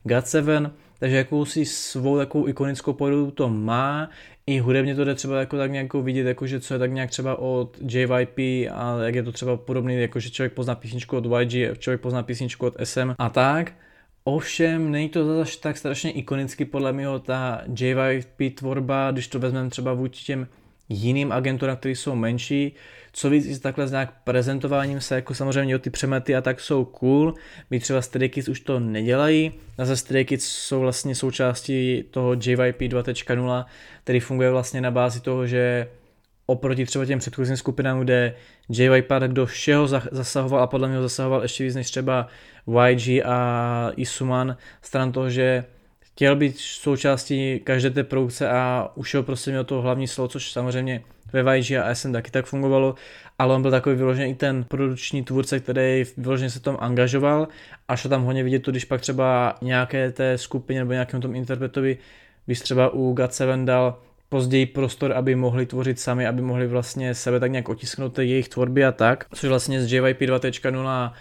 God7, 0.05 0.71
takže 0.99 1.17
jakousi 1.17 1.65
svou 1.65 2.17
takovou 2.17 2.47
ikonickou 2.47 2.93
podobu 2.93 3.31
to 3.31 3.49
má, 3.49 4.09
i 4.47 4.59
hudebně 4.59 4.95
to 4.95 5.05
jde 5.05 5.15
třeba 5.15 5.39
jako 5.39 5.57
tak 5.57 5.71
nějak 5.71 5.93
vidět, 5.93 6.27
jakože 6.27 6.59
co 6.59 6.73
je 6.73 6.79
tak 6.79 6.91
nějak 6.91 7.09
třeba 7.09 7.39
od 7.39 7.77
JYP 7.93 8.37
a 8.71 8.97
jak 9.03 9.15
je 9.15 9.23
to 9.23 9.31
třeba 9.31 9.57
podobný, 9.57 10.01
jakože 10.01 10.29
člověk 10.29 10.53
pozná 10.53 10.75
písničku 10.75 11.17
od 11.17 11.25
YG, 11.39 11.77
člověk 11.79 12.01
pozná 12.01 12.23
písničku 12.23 12.65
od 12.65 12.75
SM 12.83 13.11
a 13.17 13.29
tak. 13.29 13.73
Ovšem, 14.27 14.91
není 14.91 15.09
to 15.09 15.37
zase 15.37 15.59
tak 15.59 15.77
strašně 15.77 16.11
ikonicky 16.11 16.65
podle 16.65 16.93
mě 16.93 17.05
ta 17.21 17.61
JYP 17.79 18.55
tvorba, 18.55 19.11
když 19.11 19.27
to 19.27 19.39
vezmeme 19.39 19.69
třeba 19.69 19.93
vůči 19.93 20.25
těm 20.25 20.47
jiným 20.89 21.31
agenturám, 21.31 21.77
které 21.77 21.95
jsou 21.95 22.15
menší, 22.15 22.71
co 23.13 23.29
víc 23.29 23.45
i 23.45 23.59
takhle 23.59 23.87
s 23.87 23.91
nějak 23.91 24.13
prezentováním 24.23 25.01
se, 25.01 25.15
jako 25.15 25.33
samozřejmě 25.33 25.75
o 25.75 25.79
ty 25.79 25.89
přemety 25.89 26.35
a 26.35 26.41
tak 26.41 26.59
jsou 26.59 26.85
cool, 26.85 27.33
my 27.69 27.79
třeba 27.79 28.01
Stray 28.01 28.29
Kids 28.29 28.49
už 28.49 28.59
to 28.59 28.79
nedělají, 28.79 29.51
zase 29.77 29.97
Stray 29.97 30.25
Kids 30.25 30.45
jsou 30.45 30.79
vlastně 30.79 31.15
součástí 31.15 32.03
toho 32.11 32.33
JYP 32.33 32.81
2.0, 32.81 33.65
který 34.03 34.19
funguje 34.19 34.51
vlastně 34.51 34.81
na 34.81 34.91
bázi 34.91 35.19
toho, 35.21 35.47
že 35.47 35.87
oproti 36.45 36.85
třeba 36.85 37.05
těm 37.05 37.19
předchozím 37.19 37.57
skupinám, 37.57 37.99
kde 37.99 38.33
JYP 38.69 39.11
do 39.27 39.45
všeho 39.45 39.87
zasahoval 40.11 40.63
a 40.63 40.67
podle 40.67 40.87
mě 40.87 41.01
zasahoval 41.01 41.41
ještě 41.41 41.63
víc 41.63 41.75
než 41.75 41.91
třeba 41.91 42.27
YG 42.87 43.25
a 43.25 43.91
Isuman, 43.95 44.57
stran 44.81 45.11
toho, 45.11 45.29
že 45.29 45.63
chtěl 45.99 46.35
být 46.35 46.57
součástí 46.57 47.59
každé 47.63 47.89
té 47.89 48.03
produkce 48.03 48.49
a 48.49 48.91
ušel 48.95 49.23
prostě 49.23 49.51
měl 49.51 49.63
to 49.63 49.81
hlavní 49.81 50.07
slovo, 50.07 50.27
což 50.27 50.51
samozřejmě 50.51 51.03
ve 51.33 51.57
YG 51.57 51.71
a 51.71 51.95
SM 51.95 52.13
taky 52.13 52.31
tak 52.31 52.45
fungovalo, 52.45 52.95
ale 53.39 53.55
on 53.55 53.61
byl 53.61 53.71
takový 53.71 53.95
vyložený 53.95 54.31
i 54.31 54.35
ten 54.35 54.63
produkční 54.63 55.23
tvůrce, 55.23 55.59
který 55.59 56.03
vyloženě 56.17 56.49
se 56.49 56.59
tom 56.59 56.77
angažoval 56.79 57.47
a 57.87 57.95
šlo 57.95 58.09
tam 58.09 58.23
hodně 58.23 58.43
vidět 58.43 58.59
to, 58.59 58.71
když 58.71 58.85
pak 58.85 59.01
třeba 59.01 59.55
nějaké 59.61 60.11
té 60.11 60.37
skupině 60.37 60.79
nebo 60.79 60.91
nějakém 60.91 61.21
tom 61.21 61.35
interpretovi, 61.35 61.97
když 62.45 62.59
třeba 62.59 62.93
u 62.93 63.13
God7 63.13 63.65
dal 63.65 63.99
později 64.29 64.65
prostor, 64.65 65.13
aby 65.13 65.35
mohli 65.35 65.65
tvořit 65.65 65.99
sami, 65.99 66.27
aby 66.27 66.41
mohli 66.41 66.67
vlastně 66.67 67.15
sebe 67.15 67.39
tak 67.39 67.51
nějak 67.51 67.69
otisknout 67.69 68.19
jejich 68.19 68.49
tvorby 68.49 68.85
a 68.85 68.91
tak, 68.91 69.25
což 69.33 69.49
vlastně 69.49 69.81
z 69.81 69.93
JYP 69.93 70.21
2.0 70.21 71.13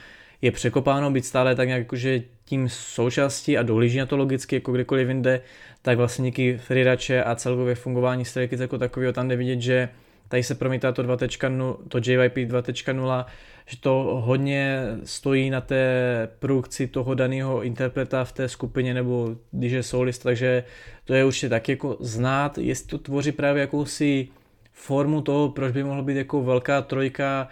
je 0.43 0.53
překopáno, 0.53 1.11
být 1.11 1.25
stále 1.25 1.55
tak 1.55 1.69
nějak 1.69 1.83
jakože 1.83 2.23
tím 2.45 2.69
součástí 2.69 3.59
a 3.59 3.63
dohlíží 3.63 3.99
na 3.99 4.07
to 4.07 4.17
logicky, 4.17 4.57
jako 4.57 4.73
kdekoliv 4.73 5.09
jinde, 5.09 5.41
tak 5.83 5.97
vlastně 5.97 6.31
díky 6.31 6.59
Freerače 6.59 7.25
a 7.25 7.35
celkově 7.35 7.75
fungování 7.75 8.25
Stray 8.25 8.49
jako 8.59 8.79
takového 8.79 9.13
tam 9.13 9.29
jde 9.29 9.37
vidět, 9.37 9.61
že 9.61 9.89
tady 10.35 10.43
se 10.43 10.55
promítá 10.55 10.93
to 10.93 11.03
2.0, 11.03 11.77
to 11.89 11.99
JYP 11.99 12.37
2.0, 12.37 13.25
že 13.67 13.77
to 13.81 14.21
hodně 14.25 14.83
stojí 15.05 15.51
na 15.51 15.61
té 15.61 16.29
produkci 16.39 16.87
toho 16.87 17.15
daného 17.15 17.63
interpreta 17.63 18.25
v 18.25 18.33
té 18.33 18.49
skupině 18.49 18.95
nebo 18.95 19.37
když 19.51 19.73
je 19.73 19.83
solist, 19.83 20.23
takže 20.23 20.65
to 21.05 21.15
je 21.15 21.25
určitě 21.25 21.49
tak 21.49 21.69
jako 21.69 21.97
znát, 22.01 22.59
jestli 22.59 22.89
to 22.89 22.99
tvoří 22.99 23.33
právě 23.33 23.61
jakousi 23.61 24.29
formu 24.73 25.21
toho, 25.21 25.49
proč 25.49 25.73
by 25.73 25.85
mohlo 25.85 26.03
být 26.03 26.17
jako 26.17 26.43
velká 26.43 26.83
trojka. 26.83 27.49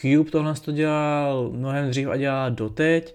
Cube 0.00 0.30
tohle 0.30 0.54
to 0.54 0.72
dělal 0.72 1.50
mnohem 1.52 1.90
dřív 1.90 2.08
a 2.08 2.16
dělá 2.16 2.48
doteď, 2.48 3.14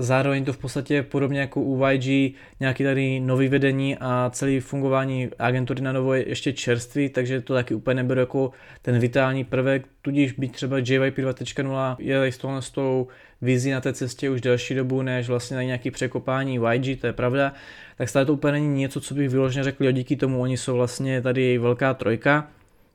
Zároveň 0.00 0.44
to 0.44 0.52
v 0.52 0.58
podstatě 0.58 1.02
podobně 1.02 1.40
jako 1.40 1.60
u 1.60 1.86
YG, 1.86 2.34
nějaký 2.60 2.84
tady 2.84 3.20
nový 3.20 3.48
vedení 3.48 3.96
a 4.00 4.30
celý 4.34 4.60
fungování 4.60 5.30
agentury 5.38 5.82
na 5.82 5.92
novo 5.92 6.14
je 6.14 6.28
ještě 6.28 6.52
čerstvý, 6.52 7.08
takže 7.08 7.40
to 7.40 7.54
taky 7.54 7.74
úplně 7.74 7.94
neberu 7.94 8.20
jako 8.20 8.50
ten 8.82 8.98
vitální 8.98 9.44
prvek, 9.44 9.86
tudíž 10.02 10.32
být 10.32 10.52
třeba 10.52 10.78
JYP 10.78 11.18
2.0 11.18 11.96
je 11.98 12.32
s 12.32 12.38
tohle 12.38 12.62
s 12.62 12.70
tou 12.70 13.08
vizí 13.40 13.70
na 13.70 13.80
té 13.80 13.92
cestě 13.92 14.30
už 14.30 14.40
delší 14.40 14.74
dobu, 14.74 15.02
než 15.02 15.28
vlastně 15.28 15.56
na 15.56 15.62
nějaký 15.62 15.90
překopání 15.90 16.60
YG, 16.72 17.00
to 17.00 17.06
je 17.06 17.12
pravda, 17.12 17.52
tak 17.96 18.08
stále 18.08 18.26
to 18.26 18.32
úplně 18.32 18.52
není 18.52 18.80
něco, 18.80 19.00
co 19.00 19.14
bych 19.14 19.28
vyloženě 19.28 19.64
řekl, 19.64 19.84
jo, 19.84 19.90
díky 19.90 20.16
tomu 20.16 20.40
oni 20.40 20.56
jsou 20.56 20.74
vlastně 20.74 21.22
tady 21.22 21.58
velká 21.58 21.94
trojka, 21.94 22.48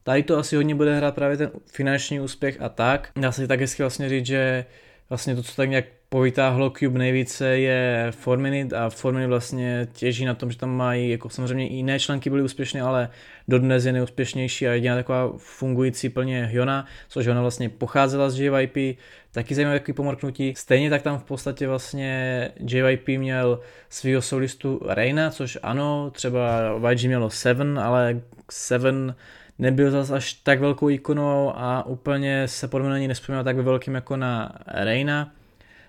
Tady 0.04 0.24
to 0.24 0.38
asi 0.38 0.56
hodně 0.56 0.76
bude 0.76 0.98
hrát 0.98 1.16
právě 1.16 1.38
ten 1.38 1.52
finanční 1.72 2.20
úspěch 2.20 2.58
a 2.62 2.70
tak. 2.70 3.10
Dá 3.16 3.32
se 3.32 3.48
tak 3.48 3.60
hezky 3.60 3.84
vlastně 3.84 4.10
říct, 4.10 4.26
že 4.26 4.66
vlastně 5.10 5.36
to, 5.36 5.44
co 5.44 5.56
tak 5.56 5.70
nějak 5.70 5.86
povytáhlo 6.14 6.70
Cube 6.70 7.00
nejvíce 7.00 7.48
je 7.48 8.08
Forminit 8.12 8.74
a 8.74 8.90
Forminit 8.90 9.28
vlastně 9.28 9.88
těží 9.94 10.26
na 10.26 10.34
tom, 10.34 10.52
že 10.52 10.58
tam 10.58 10.70
mají, 10.70 11.10
jako 11.10 11.30
samozřejmě 11.30 11.68
i 11.68 11.74
jiné 11.74 12.00
členky 12.00 12.30
byly 12.30 12.42
úspěšné, 12.42 12.82
ale 12.82 13.10
dodnes 13.48 13.86
je 13.86 13.94
neúspěšnější 13.94 14.68
a 14.68 14.72
jediná 14.72 14.96
taková 14.96 15.34
fungující 15.38 16.10
plně 16.10 16.46
Hyona, 16.46 16.86
což 17.08 17.28
ona 17.28 17.42
vlastně 17.42 17.70
pocházela 17.70 18.30
z 18.30 18.40
JYP, 18.40 19.00
taky 19.32 19.56
zajímavé 19.56 19.80
takový 19.80 19.96
pomorknutí. 19.96 20.54
Stejně 20.58 20.90
tak 20.90 21.02
tam 21.02 21.18
v 21.18 21.24
podstatě 21.24 21.68
vlastně 21.68 22.50
JYP 22.68 23.08
měl 23.08 23.60
svého 23.90 24.22
solistu 24.22 24.82
Reina, 24.88 25.32
což 25.32 25.58
ano, 25.64 26.12
třeba 26.12 26.50
YG 26.90 27.04
mělo 27.04 27.30
Seven, 27.30 27.80
ale 27.80 28.22
Seven 28.52 29.16
nebyl 29.60 29.92
zase 29.92 30.14
až 30.14 30.34
tak 30.34 30.60
velkou 30.60 30.90
ikonou 30.90 31.52
a 31.56 31.86
úplně 31.86 32.48
se 32.48 32.68
podle 32.68 32.98
mě 32.98 33.08
nespomínal 33.08 33.44
tak 33.44 33.58
velkým 33.58 33.96
jako 33.96 34.18
na 34.18 34.52
Reina. 34.68 35.32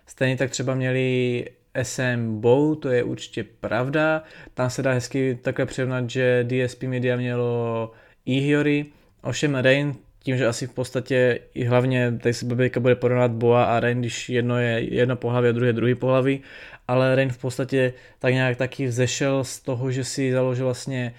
Stejně 0.07 0.37
tak 0.37 0.51
třeba 0.51 0.75
měli 0.75 1.45
SM 1.83 2.41
Bow, 2.41 2.77
to 2.79 2.89
je 2.89 3.03
určitě 3.03 3.45
pravda. 3.61 4.23
Tam 4.55 4.71
se 4.71 4.83
dá 4.83 4.93
hezky 4.93 5.39
takhle 5.43 5.67
přirovnat, 5.67 6.11
že 6.11 6.47
DSP 6.49 6.83
Media 6.83 7.17
mělo 7.17 7.93
Ihiory, 8.25 8.87
ovšem 9.23 9.55
Rain 9.55 9.95
tím, 10.25 10.37
že 10.37 10.47
asi 10.47 10.67
v 10.67 10.73
podstatě 10.73 11.39
i 11.55 11.65
hlavně 11.65 12.19
tady 12.23 12.35
se 12.35 12.47
Bebejka 12.47 12.81
bude 12.81 12.95
porovnat 12.95 13.31
Boa 13.31 13.65
a 13.65 13.81
Rain, 13.81 14.01
když 14.01 14.29
jedno 14.29 14.59
je 14.59 14.95
jedno 14.95 15.17
pohlaví 15.17 15.49
a 15.49 15.53
druhé 15.53 15.73
druhý 15.73 15.95
pohlaví, 15.95 16.41
ale 16.89 17.17
Rain 17.17 17.31
v 17.31 17.39
podstatě 17.39 17.93
tak 18.19 18.33
nějak 18.33 18.57
taky 18.57 18.87
vzešel 18.87 19.45
z 19.45 19.61
toho, 19.61 19.91
že 19.91 20.05
si 20.05 20.33
založil 20.33 20.65
vlastně 20.65 21.15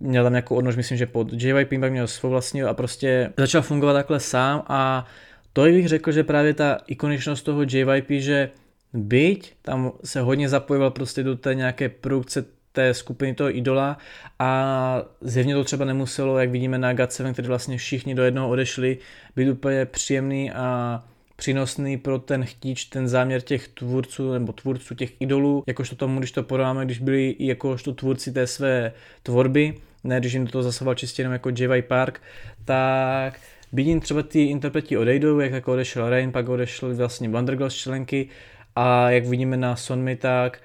měl 0.00 0.24
tam 0.24 0.32
nějakou 0.32 0.56
odnož, 0.56 0.76
myslím, 0.76 0.98
že 0.98 1.06
pod 1.06 1.32
JYP 1.32 1.80
pak 1.80 1.92
měl 1.92 2.06
svou 2.06 2.30
vlastní 2.30 2.62
a 2.62 2.74
prostě 2.74 3.32
začal 3.36 3.62
fungovat 3.62 3.92
takhle 3.92 4.20
sám 4.20 4.62
a 4.66 5.06
to 5.52 5.62
bych 5.62 5.88
řekl, 5.88 6.12
že 6.12 6.24
právě 6.24 6.54
ta 6.54 6.78
ikoničnost 6.86 7.44
toho 7.44 7.62
JYP, 7.62 8.10
že 8.10 8.50
byť 8.92 9.52
tam 9.62 9.92
se 10.04 10.20
hodně 10.20 10.48
zapojoval 10.48 10.90
prostě 10.90 11.22
do 11.22 11.36
té 11.36 11.54
nějaké 11.54 11.88
produkce 11.88 12.44
té 12.72 12.94
skupiny 12.94 13.34
toho 13.34 13.56
idola 13.56 13.98
a 14.38 15.02
zjevně 15.20 15.54
to 15.54 15.64
třeba 15.64 15.84
nemuselo, 15.84 16.38
jak 16.38 16.50
vidíme 16.50 16.78
na 16.78 16.94
GAT7, 16.94 17.32
který 17.32 17.48
vlastně 17.48 17.78
všichni 17.78 18.14
do 18.14 18.22
jednoho 18.22 18.48
odešli, 18.48 18.98
být 19.36 19.50
úplně 19.50 19.86
příjemný 19.86 20.50
a 20.52 21.04
přínosný 21.36 21.96
pro 21.96 22.18
ten 22.18 22.44
chtíč, 22.44 22.84
ten 22.84 23.08
záměr 23.08 23.40
těch 23.40 23.68
tvůrců 23.68 24.32
nebo 24.32 24.52
tvůrců 24.52 24.94
těch 24.94 25.12
idolů, 25.20 25.64
jakožto 25.66 25.96
tomu, 25.96 26.18
když 26.18 26.32
to 26.32 26.42
podáme, 26.42 26.84
když 26.84 26.98
byli 26.98 27.30
i 27.30 27.46
jakožto 27.46 27.92
tvůrci 27.92 28.32
té 28.32 28.46
své 28.46 28.92
tvorby, 29.22 29.74
ne 30.04 30.20
když 30.20 30.32
jim 30.32 30.44
do 30.44 30.50
toho 30.50 30.62
zasahoval 30.62 30.94
čistě 30.94 31.22
jenom 31.22 31.32
jako 31.32 31.50
JY 31.50 31.82
Park, 31.82 32.22
tak 32.64 33.40
Vidím 33.72 34.00
třeba 34.00 34.22
ty 34.22 34.42
interpreti 34.44 34.98
odejdou, 34.98 35.40
jak 35.40 35.52
jako 35.52 35.72
odešel 35.72 36.10
Rain, 36.10 36.32
pak 36.32 36.48
odešel 36.48 36.94
vlastně 36.94 37.28
Wondergirls 37.28 37.74
členky 37.74 38.28
a 38.76 39.10
jak 39.10 39.26
vidíme 39.26 39.56
na 39.56 39.76
Sonmi, 39.76 40.16
tak 40.16 40.60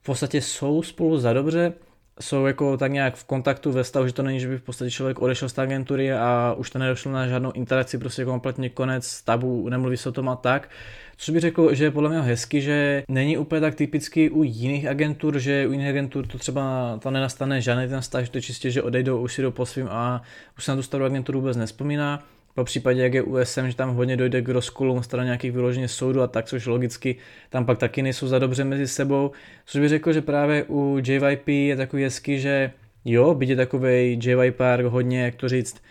v 0.00 0.04
podstatě 0.04 0.40
jsou 0.40 0.82
spolu 0.82 1.18
za 1.18 1.32
dobře, 1.32 1.72
jsou 2.20 2.46
jako 2.46 2.76
tak 2.76 2.92
nějak 2.92 3.14
v 3.14 3.24
kontaktu 3.24 3.72
ve 3.72 3.84
stavu, 3.84 4.06
že 4.06 4.12
to 4.12 4.22
není, 4.22 4.40
že 4.40 4.48
by 4.48 4.58
v 4.58 4.62
podstatě 4.62 4.90
člověk 4.90 5.22
odešel 5.22 5.48
z 5.48 5.52
té 5.52 5.62
agentury 5.62 6.12
a 6.12 6.54
už 6.58 6.70
to 6.70 6.78
nedošlo 6.78 7.12
na 7.12 7.28
žádnou 7.28 7.52
interakci, 7.52 7.98
prostě 7.98 8.24
kompletně 8.24 8.68
konec 8.68 9.22
tabu, 9.22 9.68
nemluví 9.68 9.96
se 9.96 10.08
o 10.08 10.12
tom 10.12 10.28
a 10.28 10.36
tak. 10.36 10.70
Což 11.16 11.30
bych 11.30 11.40
řekl, 11.40 11.74
že 11.74 11.84
je 11.84 11.90
podle 11.90 12.10
mě 12.10 12.20
hezky, 12.20 12.60
že 12.60 13.04
není 13.08 13.38
úplně 13.38 13.60
tak 13.60 13.74
typický 13.74 14.30
u 14.30 14.42
jiných 14.42 14.86
agentur, 14.86 15.38
že 15.38 15.66
u 15.68 15.72
jiných 15.72 15.88
agentur 15.88 16.26
to 16.26 16.38
třeba 16.38 16.96
tam 17.02 17.12
nenastane 17.12 17.60
žádný 17.60 17.88
ten 17.88 18.02
stav, 18.02 18.24
že 18.24 18.30
to 18.30 18.38
je 18.38 18.42
čistě, 18.42 18.70
že 18.70 18.82
odejdou, 18.82 19.22
už 19.22 19.34
si 19.34 19.42
jdou 19.42 19.50
po 19.50 19.66
svým 19.66 19.88
a 19.90 20.22
už 20.58 20.64
se 20.64 20.70
na 20.72 20.76
tu 20.76 20.82
starou 20.82 21.04
agenturu 21.04 21.40
vůbec 21.40 21.56
nespomíná. 21.56 22.22
Po 22.54 22.64
případě, 22.64 23.02
jak 23.02 23.14
je 23.14 23.22
USM, 23.22 23.68
že 23.68 23.76
tam 23.76 23.94
hodně 23.94 24.16
dojde 24.16 24.42
k 24.42 24.48
rozkolům 24.48 25.02
stran 25.02 25.24
nějakých 25.24 25.52
vyloženě 25.52 25.88
soudů 25.88 26.22
a 26.22 26.26
tak, 26.26 26.46
což 26.46 26.66
logicky 26.66 27.16
tam 27.50 27.66
pak 27.66 27.78
taky 27.78 28.02
nejsou 28.02 28.28
za 28.28 28.38
dobře 28.38 28.64
mezi 28.64 28.88
sebou. 28.88 29.30
Což 29.66 29.80
bych 29.80 29.88
řekl, 29.88 30.12
že 30.12 30.22
právě 30.22 30.64
u 30.68 30.98
JYP 31.06 31.48
je 31.48 31.76
takový 31.76 32.02
hezky, 32.02 32.40
že 32.40 32.72
jo, 33.04 33.34
byť 33.34 33.48
je 33.48 33.56
takový 33.56 34.20
JYP 34.22 34.60
hodně, 34.88 35.22
jak 35.22 35.34
to 35.34 35.48
říct, 35.48 35.82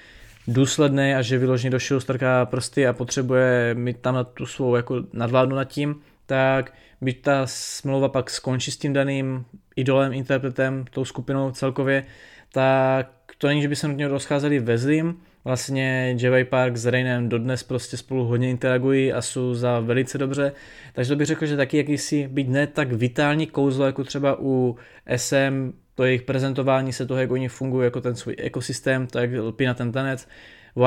důsledný 0.47 1.13
a 1.13 1.21
že 1.21 1.37
vyloženě 1.37 1.71
do 1.71 1.99
strká 1.99 2.45
prsty 2.45 2.87
a 2.87 2.93
potřebuje 2.93 3.73
mít 3.73 3.99
tam 3.99 4.15
na 4.15 4.23
tu 4.23 4.45
svou 4.45 4.75
jako 4.75 5.03
nadvládnu 5.13 5.55
nad 5.55 5.63
tím, 5.63 5.95
tak 6.25 6.73
byť 7.01 7.21
ta 7.21 7.41
smlouva 7.47 8.09
pak 8.09 8.29
skončí 8.29 8.71
s 8.71 8.77
tím 8.77 8.93
daným 8.93 9.45
idolem, 9.75 10.13
interpretem, 10.13 10.85
tou 10.91 11.05
skupinou 11.05 11.51
celkově, 11.51 12.05
tak 12.51 13.11
to 13.37 13.47
není, 13.47 13.61
že 13.61 13.67
by 13.67 13.75
se 13.75 13.87
nutně 13.87 14.07
rozcházeli 14.07 14.59
ve 14.59 14.77
zlým, 14.77 15.21
Vlastně 15.45 16.15
JY 16.19 16.43
Park 16.43 16.77
s 16.77 16.85
Rainem 16.85 17.29
dodnes 17.29 17.63
prostě 17.63 17.97
spolu 17.97 18.25
hodně 18.25 18.49
interagují 18.49 19.13
a 19.13 19.21
jsou 19.21 19.53
za 19.53 19.79
velice 19.79 20.17
dobře, 20.17 20.51
takže 20.93 21.09
to 21.09 21.15
bych 21.15 21.27
řekl, 21.27 21.45
že 21.45 21.57
taky 21.57 21.77
jakýsi, 21.77 22.27
byť 22.27 22.47
ne 22.47 22.67
tak 22.67 22.91
vitální 22.91 23.47
kouzlo, 23.47 23.85
jako 23.85 24.03
třeba 24.03 24.37
u 24.39 24.75
SM, 25.15 25.73
to 25.95 26.03
jejich 26.03 26.21
prezentování 26.21 26.93
se 26.93 27.05
toho, 27.05 27.19
jak 27.19 27.31
oni 27.31 27.47
fungují 27.49 27.85
jako 27.85 28.01
ten 28.01 28.15
svůj 28.15 28.35
ekosystém, 28.39 29.07
to 29.07 29.19
jak 29.19 29.29
lpí 29.33 29.65
na 29.65 29.73
ten 29.73 29.91
tanec, 29.91 30.27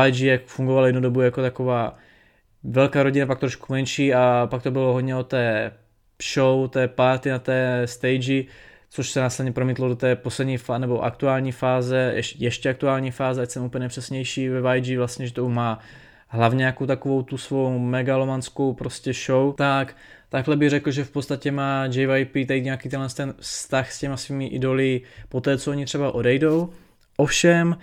YG, 0.07 0.21
jak 0.21 0.45
fungoval 0.45 0.87
jednu 0.87 1.01
dobu 1.01 1.21
jako 1.21 1.43
taková 1.43 1.97
velká 2.63 3.03
rodina, 3.03 3.27
pak 3.27 3.39
trošku 3.39 3.73
menší 3.73 4.15
a 4.15 4.49
pak 4.51 4.63
to 4.63 4.71
bylo 4.71 4.93
hodně 4.93 5.17
o 5.17 5.25
té 5.25 5.73
show, 6.33 6.69
té 6.69 6.89
party 6.89 7.31
na 7.31 7.39
té 7.39 7.83
stage, 7.85 8.45
což 8.89 9.11
se 9.11 9.21
následně 9.21 9.53
promítlo 9.53 9.89
do 9.89 9.97
té 9.97 10.17
poslední 10.17 10.59
fáze, 10.59 10.79
nebo 10.79 11.05
aktuální 11.05 11.53
fáze, 11.53 12.13
ještě, 12.17 12.45
ještě 12.45 12.69
aktuální 12.71 13.11
fáze, 13.11 13.43
ať 13.43 13.51
jsem 13.51 13.65
úplně 13.65 13.89
přesnější 13.89 14.49
ve 14.49 14.79
YG, 14.79 14.99
vlastně, 14.99 15.27
že 15.27 15.33
to 15.33 15.49
má 15.49 15.79
hlavně 16.29 16.65
jako 16.65 16.87
takovou 16.87 17.23
tu 17.23 17.39
svou 17.39 17.79
megalomanskou 17.79 18.75
prostě 18.75 19.13
show, 19.13 19.55
tak 19.55 19.97
takhle 20.29 20.57
bych 20.57 20.71
řekl, 20.71 20.91
že 20.91 21.05
v 21.05 21.11
podstatě 21.11 21.53
má 21.53 21.85
JYP 21.85 22.49
tady 22.49 22.63
nějaký 22.63 22.89
tenhle 22.89 23.09
ten 23.09 23.35
vztah 23.39 23.93
s 23.93 24.01
těma 24.01 24.17
svými 24.17 24.47
idoly 24.47 25.01
po 25.29 25.41
té, 25.41 25.59
co 25.59 25.71
oni 25.71 25.85
třeba 25.85 26.15
odejdou. 26.15 26.73
Ovšem, 27.17 27.77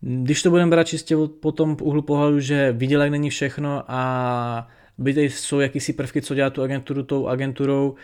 když 0.00 0.42
to 0.42 0.50
budeme 0.50 0.70
brát 0.70 0.86
čistě 0.86 1.16
po 1.40 1.52
tom 1.52 1.76
úhlu 1.82 2.02
pohledu, 2.02 2.40
že 2.40 2.72
výdělek 2.72 3.10
není 3.10 3.30
všechno 3.30 3.84
a 3.88 4.68
by 4.98 5.14
tady 5.14 5.30
jsou 5.30 5.60
jakýsi 5.60 5.92
prvky, 5.92 6.22
co 6.22 6.34
dělá 6.34 6.50
tu 6.50 6.62
agenturu 6.62 7.02
tou 7.02 7.26
agenturou, 7.26 7.94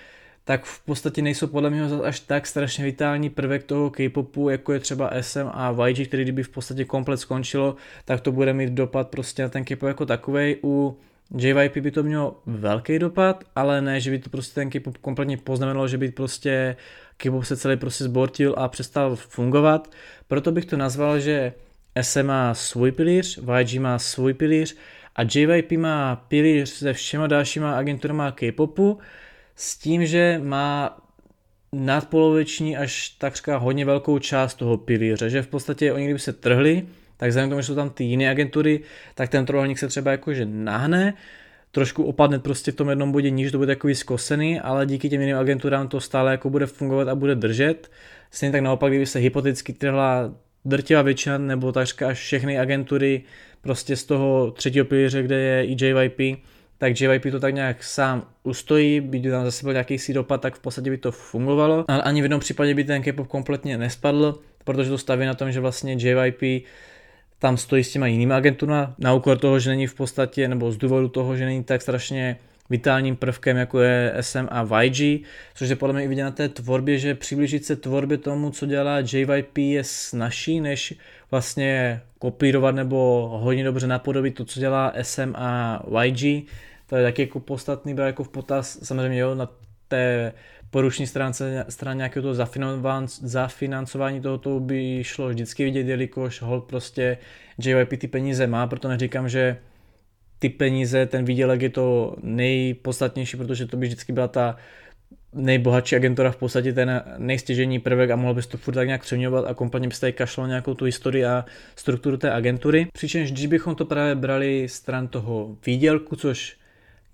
tak 0.45 0.65
v 0.65 0.85
podstatě 0.85 1.23
nejsou 1.23 1.47
podle 1.47 1.71
mě 1.71 1.83
až 2.05 2.21
tak 2.21 2.47
strašně 2.47 2.85
vitální 2.85 3.31
prvek 3.31 3.65
toho 3.65 3.91
K-popu, 3.91 4.49
jako 4.49 4.73
je 4.73 4.81
třeba 4.81 5.11
SM 5.21 5.47
a 5.53 5.87
YG, 5.87 6.09
který 6.09 6.23
kdyby 6.23 6.43
v 6.43 6.49
podstatě 6.49 6.85
komplet 6.85 7.21
skončilo, 7.21 7.77
tak 8.05 8.21
to 8.21 8.33
bude 8.33 8.53
mít 8.53 8.71
dopad 8.71 9.09
prostě 9.09 9.43
na 9.43 9.49
ten 9.49 9.65
K-pop 9.65 9.89
jako 9.89 10.07
takovej. 10.07 10.57
U 10.65 10.99
JYP 11.37 11.77
by 11.77 11.91
to 11.91 12.03
mělo 12.03 12.41
velký 12.47 12.99
dopad, 12.99 13.45
ale 13.57 13.81
ne, 13.81 14.01
že 14.01 14.11
by 14.11 14.19
to 14.19 14.31
prostě 14.31 14.55
ten 14.55 14.71
K-pop 14.71 14.99
kompletně 14.99 15.37
poznamenalo, 15.37 15.89
že 15.89 15.99
by 15.99 16.11
prostě 16.11 16.77
K-pop 17.17 17.45
se 17.45 17.57
celý 17.57 17.77
prostě 17.77 18.05
zbortil 18.05 18.55
a 18.59 18.69
přestal 18.69 19.17
fungovat. 19.17 19.91
Proto 20.29 20.53
bych 20.53 20.65
to 20.65 20.77
nazval, 20.77 21.21
že 21.21 21.53
SM 22.03 22.27
má 22.27 22.55
svůj 22.55 22.93
pilíř, 22.93 23.41
YG 23.59 23.81
má 23.81 23.99
svůj 23.99 24.35
pilíř 24.35 24.77
a 25.17 25.23
JYP 25.35 25.73
má 25.73 26.17
pilíř 26.17 26.69
se 26.69 26.93
všema 26.93 27.27
dalšíma 27.27 27.77
agenturama 27.77 28.33
K-popu, 28.33 28.99
s 29.57 29.79
tím, 29.79 30.07
že 30.07 30.41
má 30.45 30.99
nadpoloviční 31.73 32.77
až 32.77 33.09
takřka 33.09 33.57
hodně 33.57 33.85
velkou 33.85 34.19
část 34.19 34.55
toho 34.55 34.77
pilíře, 34.77 35.31
že 35.31 35.43
v 35.43 35.47
podstatě 35.47 35.93
oni 35.93 36.05
kdyby 36.05 36.19
se 36.19 36.33
trhli, 36.33 36.87
tak 37.17 37.29
vzhledem 37.29 37.49
k 37.49 37.53
tomu, 37.53 37.61
že 37.61 37.67
jsou 37.67 37.75
tam 37.75 37.91
ty 37.91 38.05
jiné 38.05 38.31
agentury, 38.31 38.81
tak 39.15 39.29
ten 39.29 39.47
trojuhelník 39.47 39.79
se 39.79 39.89
třeba 39.89 40.11
jakože 40.11 40.47
nahne, 40.47 41.15
trošku 41.71 42.05
opadne 42.05 42.39
prostě 42.39 42.73
v 42.73 42.75
tom 42.75 42.89
jednom 42.89 43.13
bodě 43.13 43.31
níž, 43.31 43.53
to 43.53 43.59
bude 43.59 43.75
takový 43.75 43.95
zkosený, 43.95 44.61
ale 44.61 44.87
díky 44.87 45.09
těm 45.09 45.21
jiným 45.21 45.37
agenturám 45.37 45.89
to 45.89 46.01
stále 46.01 46.31
jako 46.31 46.51
bude 46.51 46.67
fungovat 46.67 47.09
a 47.09 47.15
bude 47.15 47.35
držet. 47.35 47.91
Stejně 48.31 48.53
tak 48.53 48.61
naopak, 48.61 48.93
kdyby 48.93 49.07
se 49.07 49.19
hypoteticky 49.19 49.73
trhla 49.73 50.35
drtivá 50.65 51.03
většina 51.03 51.39
nebo 51.39 51.73
takřka 51.73 52.09
až 52.09 52.19
všechny 52.19 52.59
agentury 52.59 53.23
prostě 53.61 53.97
z 53.97 54.05
toho 54.05 54.51
třetího 54.51 54.85
pilíře, 54.85 55.23
kde 55.23 55.37
je 55.41 55.65
i 55.65 55.77
JYP, 55.85 56.45
tak 56.85 57.01
JYP 57.01 57.31
to 57.31 57.41
tak 57.41 57.55
nějak 57.55 57.85
sám 57.85 58.27
ustojí, 58.43 59.01
by 59.01 59.21
tam 59.21 59.45
zase 59.45 59.63
byl 59.63 59.73
nějaký 59.73 59.99
si 59.99 60.13
dopad, 60.13 60.41
tak 60.41 60.55
v 60.55 60.59
podstatě 60.59 60.91
by 60.91 60.99
to 60.99 61.13
fungovalo. 61.13 61.85
Ale 61.89 62.03
ani 62.03 62.21
v 62.21 62.25
jednom 62.25 62.41
případě 62.41 62.75
by 62.75 62.85
ten 62.85 63.03
K-pop 63.03 63.27
kompletně 63.27 63.79
nespadl, 63.79 64.39
protože 64.65 64.91
to 64.91 64.99
staví 64.99 65.27
na 65.27 65.35
tom, 65.35 65.53
že 65.53 65.61
vlastně 65.61 65.97
JYP 65.99 66.65
tam 67.39 67.57
stojí 67.57 67.85
s 67.85 67.93
těma 67.93 68.07
jinými 68.07 68.35
agenturami 68.35 68.93
na 68.99 69.15
úkor 69.15 69.39
toho, 69.39 69.59
že 69.59 69.71
není 69.71 69.87
v 69.87 69.95
podstatě, 69.95 70.49
nebo 70.49 70.73
z 70.73 70.77
důvodu 70.77 71.09
toho, 71.09 71.37
že 71.37 71.45
není 71.45 71.65
tak 71.65 71.83
strašně 71.83 72.37
vitálním 72.71 73.17
prvkem, 73.17 73.57
jako 73.57 73.81
je 73.81 74.15
SM 74.21 74.47
a 74.51 74.83
YG, 74.83 75.27
což 75.55 75.69
je 75.69 75.77
podle 75.77 75.95
mě 75.95 76.05
i 76.05 76.09
vidět 76.09 76.25
na 76.25 76.31
té 76.31 76.49
tvorbě, 76.49 76.99
že 76.99 77.15
přiblížit 77.15 77.65
se 77.65 77.77
tvorbě 77.77 78.19
tomu, 78.19 78.51
co 78.51 78.67
dělá 78.67 78.99
JYP 79.13 79.59
je 79.59 79.85
snažší, 79.85 80.61
než 80.61 80.95
vlastně 81.31 82.01
kopírovat 82.19 82.75
nebo 82.75 83.29
hodně 83.43 83.65
dobře 83.65 83.87
napodobit 83.87 84.35
to, 84.35 84.45
co 84.45 84.61
dělá 84.61 84.93
SM 85.03 85.33
a 85.35 85.83
YG. 86.03 86.49
To 86.87 86.97
je 86.97 87.03
taky 87.03 87.23
jako 87.23 87.41
podstatný, 87.41 87.97
jako 88.05 88.25
v 88.25 88.29
potaz, 88.29 88.79
samozřejmě 88.83 89.19
jo, 89.19 89.35
na 89.35 89.51
té 89.89 90.33
poruční 90.71 91.07
stránce, 91.07 91.65
straně 91.69 91.99
nějakého 91.99 92.23
toho 92.23 92.35
zafinancování 93.23 94.21
tohoto 94.21 94.61
by 94.61 95.05
šlo 95.05 95.29
vždycky 95.29 95.65
vidět, 95.65 95.89
jelikož 95.89 96.43
hold 96.43 96.65
prostě 96.65 97.19
JYP 97.59 98.01
ty 98.01 98.09
peníze 98.09 98.47
má, 98.47 98.67
proto 98.67 98.89
neříkám, 98.89 99.29
že 99.29 99.57
ty 100.39 100.49
peníze, 100.49 101.07
ten 101.07 101.25
výdělek 101.25 101.63
je 101.63 101.71
to 101.71 102.17
nejpodstatnější, 102.23 103.37
protože 103.37 103.67
to 103.67 103.77
by 103.77 103.87
vždycky 103.87 104.13
byla 104.13 104.29
ta 104.29 104.57
nejbohatší 105.33 105.97
agentura 105.97 106.31
v 106.31 106.37
podstatě 106.37 106.73
ten 106.73 107.03
nejstěžení 107.19 107.79
prvek 107.79 108.11
a 108.11 108.17
mohl 108.17 108.35
bys 108.35 108.47
to 108.47 108.59
furt 108.59 108.75
tak 108.75 108.87
nějak 108.87 109.03
přeměňovat 109.03 109.45
a 109.45 109.55
kompletně 109.55 109.89
byste 109.89 110.13
kašlo 110.13 110.47
nějakou 110.47 110.75
tu 110.75 110.85
historii 110.85 111.25
a 111.25 111.45
strukturu 111.77 112.17
té 112.17 112.33
agentury. 112.33 112.87
Přičemž 112.93 113.33
když 113.33 113.47
bychom 113.47 113.75
to 113.75 113.85
právě 113.85 114.15
brali 114.15 114.69
stran 114.69 115.09
toho 115.09 115.57
výdělku, 115.67 116.17
což 116.17 116.57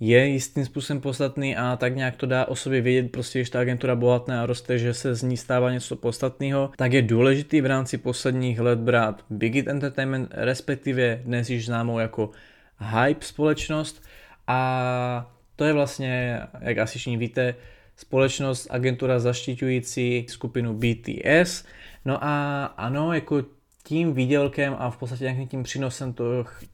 je 0.01 0.27
jistým 0.27 0.65
způsobem 0.65 1.01
podstatný 1.01 1.57
a 1.57 1.77
tak 1.77 1.97
nějak 1.97 2.17
to 2.17 2.27
dá 2.27 2.45
o 2.45 2.57
sobě 2.57 2.81
vědět, 2.81 3.13
prostě 3.13 3.39
když 3.39 3.51
ta 3.51 3.61
agentura 3.61 3.97
bohatne 3.97 4.41
a 4.41 4.47
roste, 4.47 4.79
že 4.79 4.95
se 4.95 5.15
z 5.15 5.23
ní 5.23 5.37
stává 5.37 5.73
něco 5.73 5.97
podstatného, 5.97 6.71
tak 6.77 6.93
je 6.93 7.03
důležitý 7.03 7.61
v 7.61 7.67
rámci 7.67 7.99
posledních 7.99 8.61
let 8.61 8.79
brát 8.79 9.25
Big 9.31 9.55
It 9.55 9.69
Entertainment, 9.69 10.29
respektive 10.33 11.21
dnes 11.25 11.51
již 11.51 11.67
známou 11.67 11.99
jako 11.99 12.31
Hype 12.79 13.25
společnost 13.25 14.03
a 14.47 15.33
to 15.57 15.65
je 15.65 15.73
vlastně, 15.73 16.41
jak 16.61 16.79
asi 16.79 16.99
všichni 16.99 17.17
víte, 17.17 17.55
společnost, 17.97 18.67
agentura 18.71 19.19
zaštiťující 19.19 20.27
skupinu 20.29 20.75
BTS. 20.75 21.65
No 22.05 22.25
a 22.25 22.65
ano, 22.65 23.13
jako 23.13 23.43
tím 23.85 24.15
výdělkem 24.15 24.77
a 24.79 24.91
v 24.91 24.97
podstatě 24.97 25.25
nějakým 25.25 25.49
tím 25.49 25.63
přínosem 25.63 26.15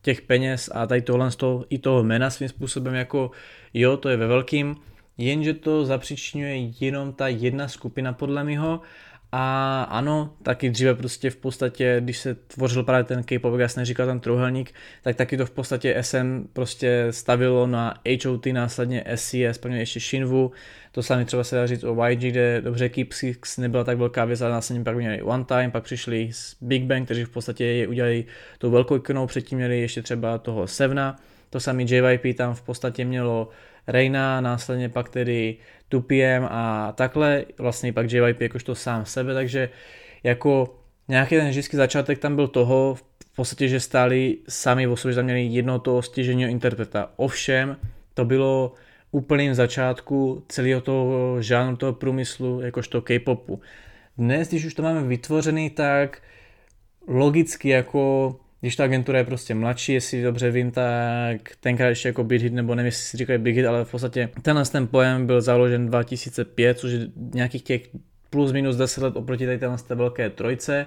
těch 0.03 0.21
peněz 0.21 0.71
a 0.75 0.87
tady 0.87 1.03
tohle 1.03 1.31
toho, 1.31 1.65
i 1.71 1.79
toho 1.79 2.03
jména 2.05 2.31
svým 2.31 2.49
způsobem 2.49 2.95
jako 2.95 3.31
jo, 3.75 3.97
to 3.97 4.09
je 4.09 4.17
ve 4.17 4.27
velkým, 4.27 4.77
jenže 5.19 5.55
to 5.55 5.85
zapříčňuje 5.85 6.57
jenom 6.81 7.13
ta 7.13 7.29
jedna 7.29 7.69
skupina 7.69 8.13
podle 8.13 8.45
mého 8.45 8.81
a 9.33 9.83
ano, 9.83 10.33
taky 10.43 10.70
dříve 10.70 10.95
prostě 10.95 11.31
v 11.31 11.37
podstatě, 11.37 11.97
když 12.01 12.18
se 12.18 12.35
tvořil 12.35 12.83
právě 12.83 13.05
ten 13.05 13.22
K-pop, 13.22 13.59
jak 13.59 13.70
jsem 13.70 13.85
říkal 13.85 14.07
ten 14.07 14.20
trouhelník, 14.20 14.74
tak 15.03 15.16
taky 15.16 15.37
to 15.37 15.47
v 15.47 15.51
podstatě 15.51 15.97
SM 16.01 16.49
prostě 16.53 17.07
stavilo 17.11 17.66
na 17.66 17.95
HOT, 18.24 18.47
následně 18.47 19.05
SCS, 19.14 19.59
prvně 19.61 19.79
ještě 19.79 20.01
Shinvu, 20.01 20.53
to 20.93 21.03
samé 21.03 21.24
třeba 21.24 21.45
se 21.45 21.57
dá 21.57 21.66
říct 21.66 21.85
o 21.85 22.07
YG, 22.09 22.18
kde 22.18 22.61
dobře 22.61 22.89
Keep 22.89 23.12
Six 23.12 23.59
nebyla 23.59 23.85
tak 23.85 23.99
velká 23.99 24.24
věc, 24.24 24.41
ale 24.41 24.53
následně 24.53 24.85
pak 24.85 24.97
měli 24.97 25.22
One 25.22 25.45
Time, 25.45 25.70
pak 25.70 25.85
přišli 25.85 26.29
z 26.33 26.57
Big 26.61 26.85
Bang, 26.85 27.05
kteří 27.05 27.24
v 27.24 27.31
podstatě 27.31 27.64
je 27.64 27.89
udělali 27.89 28.24
tou 28.59 28.70
velkou 28.70 28.97
ikonou, 28.97 29.27
předtím 29.27 29.59
měli 29.59 29.81
ještě 29.81 30.03
třeba 30.03 30.39
toho 30.39 30.66
Sevna, 30.66 31.16
to 31.51 31.61
samé 31.61 31.83
JYP 31.83 32.37
tam 32.37 32.55
v 32.55 32.62
podstatě 32.62 33.05
mělo 33.05 33.49
Reina, 33.87 34.41
následně 34.41 34.89
pak 34.89 35.09
tedy 35.09 35.57
2PM 35.91 36.49
a 36.51 36.93
takhle, 36.93 37.45
vlastně 37.59 37.93
pak 37.93 38.12
JYP 38.12 38.41
jakožto 38.41 38.74
sám 38.74 39.05
sebe, 39.05 39.34
takže 39.34 39.68
jako 40.22 40.78
nějaký 41.09 41.37
ten 41.37 41.49
vždycky 41.49 41.76
začátek 41.76 42.18
tam 42.18 42.37
byl 42.37 42.49
toho, 42.49 42.95
v 42.95 43.37
podstatě, 43.37 43.68
že 43.68 43.80
stáli 43.80 44.39
sami 44.49 44.87
o 44.87 44.97
sobě, 44.97 45.12
že 45.12 45.16
tam 45.16 45.24
měli 45.24 45.43
jednoho 45.43 45.78
toho 45.78 46.03
stěženího 46.03 46.51
interpreta. 46.51 47.11
Ovšem, 47.16 47.76
to 48.14 48.24
bylo 48.24 48.74
úplným 49.11 49.55
začátku 49.55 50.45
celého 50.49 50.80
toho 50.80 51.43
žánru, 51.43 51.76
toho 51.76 51.93
průmyslu, 51.93 52.61
jakožto 52.61 53.03
K-popu. 53.03 53.61
Dnes, 54.18 54.49
když 54.49 54.64
už 54.64 54.74
to 54.74 54.82
máme 54.82 55.03
vytvořený, 55.03 55.70
tak 55.70 56.22
logicky 57.07 57.68
jako 57.68 58.37
když 58.67 58.77
ta 58.77 58.85
agentura 58.85 59.19
je 59.19 59.25
prostě 59.25 59.55
mladší, 59.55 59.93
jestli 59.93 60.23
dobře 60.23 60.51
vím, 60.51 60.71
tak 60.71 61.57
tenkrát 61.61 61.89
ještě 61.89 62.09
jako 62.09 62.25
Big 62.25 62.43
Hit, 62.43 62.53
nebo 62.53 62.75
nevím, 62.75 62.87
jestli 62.87 63.03
si 63.03 63.17
říkají 63.17 63.39
Big 63.39 63.57
Hit, 63.57 63.67
ale 63.67 63.85
v 63.85 63.91
podstatě 63.91 64.29
tenhle 64.43 64.64
ten 64.64 64.87
pojem 64.87 65.27
byl 65.27 65.41
založen 65.41 65.87
2005, 65.87 66.79
což 66.79 66.93
je 66.93 67.09
nějakých 67.17 67.62
těch 67.62 67.83
plus 68.31 68.53
minus 68.53 68.77
10 68.77 69.03
let 69.03 69.17
oproti 69.17 69.47
tady 69.47 69.59
té 69.59 69.95
velké 69.95 70.31
trojce, 70.31 70.87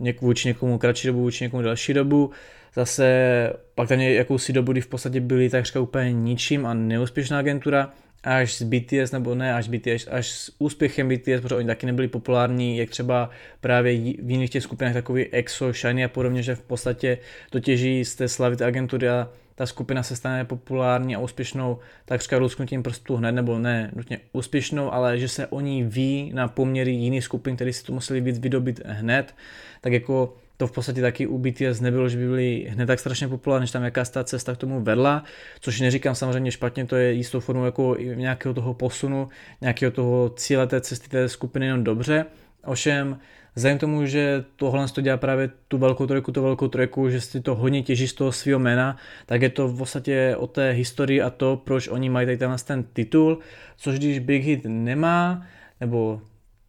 něk, 0.00 0.20
vůči 0.20 0.48
někomu 0.48 0.78
kratší 0.78 1.06
dobu, 1.08 1.20
vůči 1.20 1.44
někomu 1.44 1.62
další 1.62 1.94
dobu. 1.94 2.30
Zase 2.74 3.52
pak 3.74 3.88
tam 3.88 4.00
jakousi 4.00 4.52
dobu, 4.52 4.72
kdy 4.72 4.80
v 4.80 4.86
podstatě 4.86 5.20
byli 5.20 5.50
takřka 5.50 5.80
úplně 5.80 6.12
ničím 6.12 6.66
a 6.66 6.74
neúspěšná 6.74 7.38
agentura, 7.38 7.92
až 8.24 8.54
s 8.54 8.62
BTS, 8.62 9.12
nebo 9.12 9.34
ne 9.34 9.54
až 9.54 9.68
BTS, 9.68 10.08
až 10.10 10.30
s 10.30 10.52
úspěchem 10.58 11.08
BTS, 11.08 11.40
protože 11.40 11.54
oni 11.54 11.66
taky 11.66 11.86
nebyli 11.86 12.08
populární, 12.08 12.78
jak 12.78 12.90
třeba 12.90 13.30
právě 13.60 13.92
v 13.94 14.30
jiných 14.30 14.50
těch 14.50 14.62
skupinách 14.62 14.94
takový 14.94 15.26
EXO, 15.26 15.72
Shiny 15.72 16.04
a 16.04 16.08
podobně, 16.08 16.42
že 16.42 16.54
v 16.54 16.62
podstatě 16.62 17.18
to 17.50 17.60
těží 17.60 18.04
z 18.04 18.14
té 18.14 18.28
slavy 18.28 18.56
agentury 18.56 19.08
a 19.08 19.28
ta 19.54 19.66
skupina 19.66 20.02
se 20.02 20.16
stane 20.16 20.44
populární 20.44 21.16
a 21.16 21.18
úspěšnou 21.18 21.78
takřka 22.04 22.38
lusknutím 22.38 22.82
prstů 22.82 23.16
hned, 23.16 23.32
nebo 23.32 23.58
ne 23.58 23.90
nutně 23.96 24.20
úspěšnou, 24.32 24.92
ale 24.92 25.18
že 25.18 25.28
se 25.28 25.46
o 25.46 25.60
ní 25.60 25.82
ví 25.82 26.32
na 26.34 26.48
poměry 26.48 26.90
jiných 26.90 27.24
skupin, 27.24 27.56
které 27.56 27.72
si 27.72 27.84
to 27.84 27.92
museli 27.92 28.20
víc 28.20 28.38
vydobit 28.38 28.80
hned, 28.86 29.34
tak 29.80 29.92
jako 29.92 30.36
to 30.60 30.66
v 30.66 30.72
podstatě 30.72 31.00
taky 31.00 31.26
u 31.26 31.38
BTS 31.38 31.80
nebylo, 31.80 32.08
že 32.08 32.18
by 32.18 32.26
byli 32.26 32.66
hned 32.70 32.86
tak 32.86 33.00
strašně 33.00 33.28
populární, 33.28 33.62
než 33.62 33.70
tam 33.70 33.84
jaká 33.84 34.04
ta 34.04 34.24
cesta 34.24 34.54
k 34.54 34.56
tomu 34.56 34.80
vedla, 34.80 35.24
což 35.60 35.80
neříkám 35.80 36.14
samozřejmě 36.14 36.50
špatně, 36.50 36.86
to 36.86 36.96
je 36.96 37.12
jistou 37.12 37.40
formou 37.40 37.64
jako 37.64 37.96
nějakého 38.14 38.54
toho 38.54 38.74
posunu, 38.74 39.28
nějakého 39.60 39.92
toho 39.92 40.28
cíle 40.36 40.66
té 40.66 40.80
cesty 40.80 41.08
té 41.08 41.28
skupiny 41.28 41.66
jenom 41.66 41.84
dobře, 41.84 42.24
ovšem 42.64 43.18
Vzhledem 43.54 43.78
tomu, 43.78 44.06
že 44.06 44.44
tohle 44.56 44.88
to 44.88 45.00
dělá 45.00 45.16
právě 45.16 45.50
tu 45.68 45.78
velkou 45.78 46.06
trojku, 46.06 46.32
tu 46.32 46.42
velkou 46.42 46.68
trojku, 46.68 47.10
že 47.10 47.20
si 47.20 47.40
to 47.40 47.54
hodně 47.54 47.82
těží 47.82 48.08
z 48.08 48.12
toho 48.14 48.32
svého 48.32 48.58
jména, 48.58 48.96
tak 49.26 49.42
je 49.42 49.48
to 49.48 49.68
v 49.68 49.78
podstatě 49.78 50.36
o 50.38 50.46
té 50.46 50.70
historii 50.70 51.22
a 51.22 51.30
to, 51.30 51.56
proč 51.64 51.88
oni 51.88 52.10
mají 52.10 52.26
tady 52.26 52.38
ten 52.64 52.84
titul, 52.92 53.38
což 53.76 53.98
když 53.98 54.18
Big 54.18 54.44
Hit 54.44 54.60
nemá, 54.64 55.46
nebo 55.80 56.20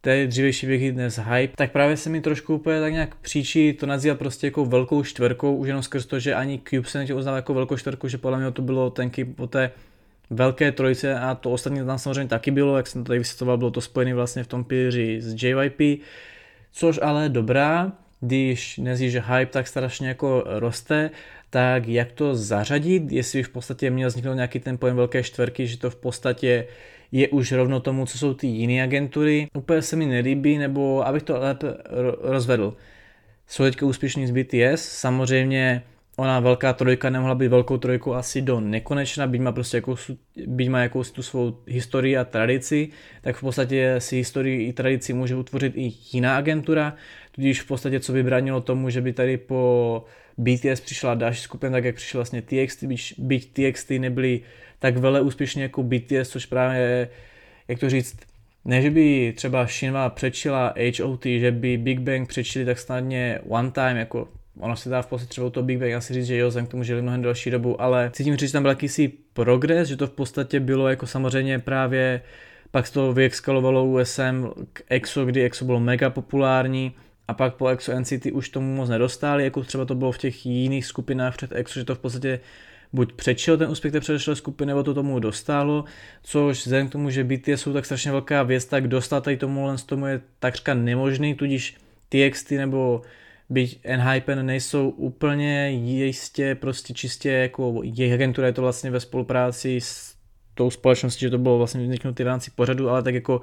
té 0.04 0.26
dřívější 0.26 0.66
věky 0.66 0.92
dnes 0.92 1.18
hype, 1.18 1.56
tak 1.56 1.72
právě 1.72 1.96
se 1.96 2.10
mi 2.10 2.20
trošku 2.20 2.54
úplně 2.54 2.80
tak 2.80 2.92
nějak 2.92 3.14
příčí 3.14 3.72
to 3.72 3.86
nazývat 3.86 4.18
prostě 4.18 4.46
jako 4.46 4.64
velkou 4.64 5.04
čtvrkou, 5.04 5.56
už 5.56 5.68
jenom 5.68 5.82
skrz 5.82 6.06
to, 6.06 6.18
že 6.18 6.34
ani 6.34 6.60
Cube 6.68 6.88
se 6.88 6.98
netě 6.98 7.14
uznal 7.14 7.36
jako 7.36 7.54
velkou 7.54 7.76
čtvrku, 7.76 8.08
že 8.08 8.18
podle 8.18 8.38
mě 8.38 8.50
to 8.50 8.62
bylo 8.62 8.90
tenky 8.90 9.24
po 9.24 9.46
té 9.46 9.70
velké 10.30 10.72
trojice 10.72 11.18
a 11.18 11.34
to 11.34 11.50
ostatní 11.50 11.86
tam 11.86 11.98
samozřejmě 11.98 12.28
taky 12.28 12.50
bylo, 12.50 12.76
jak 12.76 12.86
jsem 12.86 13.04
to 13.04 13.08
tady 13.08 13.18
vysvětloval, 13.18 13.58
bylo 13.58 13.70
to 13.70 13.80
spojené 13.80 14.14
vlastně 14.14 14.44
v 14.44 14.46
tom 14.46 14.64
pilíři 14.64 15.20
s 15.20 15.42
JYP, 15.42 16.02
což 16.72 16.98
ale 17.02 17.28
dobrá, 17.28 17.92
když 18.20 18.78
nezí, 18.78 19.10
že 19.10 19.20
hype 19.20 19.52
tak 19.52 19.66
strašně 19.66 20.08
jako 20.08 20.44
roste, 20.46 21.10
tak 21.50 21.88
jak 21.88 22.12
to 22.12 22.34
zařadit, 22.34 23.12
jestli 23.12 23.42
v 23.42 23.48
podstatě 23.48 23.90
měl 23.90 24.08
vzniknout 24.08 24.34
nějaký 24.34 24.60
ten 24.60 24.78
pojem 24.78 24.96
velké 24.96 25.22
čtvrky, 25.22 25.66
že 25.66 25.78
to 25.78 25.90
v 25.90 25.96
podstatě 25.96 26.66
je 27.12 27.28
už 27.28 27.52
rovno 27.52 27.80
tomu, 27.80 28.06
co 28.06 28.18
jsou 28.18 28.34
ty 28.34 28.46
jiné 28.46 28.82
agentury. 28.82 29.48
Úplně 29.56 29.82
se 29.82 29.96
mi 29.96 30.06
nelíbí, 30.06 30.58
nebo 30.58 31.06
abych 31.06 31.22
to 31.22 31.38
lépe 31.38 31.66
rozvedl. 32.20 32.76
Jsou 33.46 33.64
teďka 33.64 33.86
úspěšní 33.86 34.26
z 34.26 34.30
BTS, 34.30 34.82
samozřejmě 34.88 35.82
ona 36.16 36.40
velká 36.40 36.72
trojka 36.72 37.10
nemohla 37.10 37.34
být 37.34 37.48
velkou 37.48 37.78
trojkou 37.78 38.12
asi 38.12 38.42
do 38.42 38.60
nekonečna, 38.60 39.26
byť 39.26 39.40
má 39.40 39.52
prostě 39.52 39.76
jakou, 39.76 39.96
byť 40.46 40.68
má 40.68 40.80
jakousi 40.80 41.12
tu 41.12 41.22
svou 41.22 41.56
historii 41.66 42.16
a 42.16 42.24
tradici, 42.24 42.88
tak 43.22 43.36
v 43.36 43.40
podstatě 43.40 43.94
si 43.98 44.16
historii 44.16 44.68
i 44.68 44.72
tradici 44.72 45.12
může 45.12 45.36
utvořit 45.36 45.72
i 45.76 45.92
jiná 46.12 46.36
agentura, 46.36 46.96
tudíž 47.32 47.62
v 47.62 47.66
podstatě 47.66 48.00
co 48.00 48.12
by 48.12 48.22
bránilo 48.22 48.60
tomu, 48.60 48.90
že 48.90 49.00
by 49.00 49.12
tady 49.12 49.36
po 49.36 50.04
BTS 50.38 50.80
přišla 50.80 51.14
další 51.14 51.40
skupina, 51.40 51.72
tak 51.72 51.84
jak 51.84 51.94
přišel 51.94 52.18
vlastně 52.18 52.42
TXT, 52.42 52.84
byť 53.18 53.52
TXT 53.52 53.90
nebyli 53.90 54.40
tak 54.82 54.96
vele 54.96 55.20
úspěšně 55.20 55.62
jako 55.62 55.82
BTS, 55.82 56.28
což 56.28 56.46
právě, 56.46 57.08
jak 57.68 57.78
to 57.78 57.90
říct, 57.90 58.16
ne, 58.64 58.82
že 58.82 58.90
by 58.90 59.32
třeba 59.36 59.66
Shinva 59.66 60.10
přečila 60.10 60.74
HOT, 61.02 61.26
že 61.26 61.50
by 61.50 61.76
Big 61.76 62.00
Bang 62.00 62.28
přečili 62.28 62.64
tak 62.64 62.78
snadně 62.78 63.38
One 63.48 63.70
Time, 63.70 63.96
jako 63.96 64.28
ono 64.60 64.76
se 64.76 64.88
dá 64.88 65.02
v 65.02 65.06
podstatě 65.06 65.30
třeba 65.30 65.50
to 65.50 65.62
Big 65.62 65.78
Bang 65.78 65.92
asi 65.92 66.14
říct, 66.14 66.26
že 66.26 66.36
jo, 66.36 66.48
vzhledem 66.48 66.66
k 66.66 66.70
tomu 66.70 66.82
žili 66.82 67.02
mnohem 67.02 67.22
další 67.22 67.50
dobu, 67.50 67.82
ale 67.82 68.10
cítím 68.12 68.36
říct, 68.36 68.48
že 68.48 68.52
tam 68.52 68.62
byl 68.62 68.70
jakýsi 68.70 69.12
progres, 69.32 69.88
že 69.88 69.96
to 69.96 70.06
v 70.06 70.10
podstatě 70.10 70.60
bylo 70.60 70.88
jako 70.88 71.06
samozřejmě 71.06 71.58
právě 71.58 72.20
pak 72.70 72.86
se 72.86 72.92
to 72.92 73.12
vyexkalovalo 73.12 73.84
USM 73.84 74.48
k 74.72 74.82
EXO, 74.88 75.24
kdy 75.24 75.44
EXO 75.44 75.64
bylo 75.64 75.80
mega 75.80 76.10
populární, 76.10 76.94
a 77.28 77.34
pak 77.34 77.54
po 77.54 77.68
EXO 77.68 78.00
NCT 78.00 78.26
už 78.32 78.48
tomu 78.48 78.74
moc 78.76 78.88
nedostali, 78.88 79.44
jako 79.44 79.62
třeba 79.62 79.84
to 79.84 79.94
bylo 79.94 80.12
v 80.12 80.18
těch 80.18 80.46
jiných 80.46 80.86
skupinách 80.86 81.36
před 81.36 81.52
EXO, 81.52 81.78
že 81.78 81.84
to 81.84 81.94
v 81.94 81.98
podstatě 81.98 82.40
buď 82.92 83.12
přečil 83.12 83.58
ten 83.58 83.70
úspěch 83.70 83.92
té 83.92 84.00
předešlé 84.00 84.36
skupiny, 84.36 84.68
nebo 84.68 84.82
to 84.82 84.94
tomu 84.94 85.18
dostalo, 85.18 85.84
což 86.22 86.58
vzhledem 86.58 86.88
k 86.88 86.92
tomu, 86.92 87.10
že 87.10 87.24
BTS 87.24 87.48
jsou 87.48 87.72
tak 87.72 87.84
strašně 87.84 88.10
velká 88.10 88.42
věc, 88.42 88.64
tak 88.64 88.88
dostat 88.88 89.24
tady 89.24 89.36
tomu 89.36 89.66
len 89.66 89.78
z 89.78 89.82
tomu 89.82 90.06
je 90.06 90.20
takřka 90.38 90.74
nemožný, 90.74 91.34
tudíž 91.34 91.76
TXT 92.08 92.50
nebo 92.50 93.02
byť 93.50 93.80
Enhypen 93.84 94.46
nejsou 94.46 94.88
úplně 94.90 95.70
jistě 95.70 96.54
prostě 96.54 96.94
čistě 96.94 97.30
jako 97.30 97.80
jejich 97.82 98.14
agentura 98.14 98.46
je 98.46 98.52
to 98.52 98.62
vlastně 98.62 98.90
ve 98.90 99.00
spolupráci 99.00 99.80
s 99.80 100.14
tou 100.54 100.70
společností, 100.70 101.20
že 101.20 101.30
to 101.30 101.38
bylo 101.38 101.58
vlastně 101.58 101.82
vzniknuté 101.82 102.24
v 102.24 102.26
rámci 102.26 102.50
pořadu, 102.50 102.90
ale 102.90 103.02
tak 103.02 103.14
jako 103.14 103.40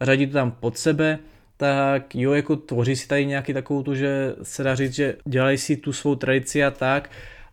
řadí 0.00 0.26
to 0.26 0.32
tam 0.32 0.50
pod 0.50 0.78
sebe, 0.78 1.18
tak 1.56 2.14
jo, 2.14 2.32
jako 2.32 2.56
tvoří 2.56 2.96
si 2.96 3.08
tady 3.08 3.26
nějaký 3.26 3.54
takovou 3.54 3.82
tu, 3.82 3.94
že 3.94 4.34
se 4.42 4.62
dá 4.62 4.74
říct, 4.74 4.94
že 4.94 5.16
dělají 5.24 5.58
si 5.58 5.76
tu 5.76 5.92
svou 5.92 6.14
tradici 6.14 6.64
a 6.64 6.70
tak, 6.70 7.10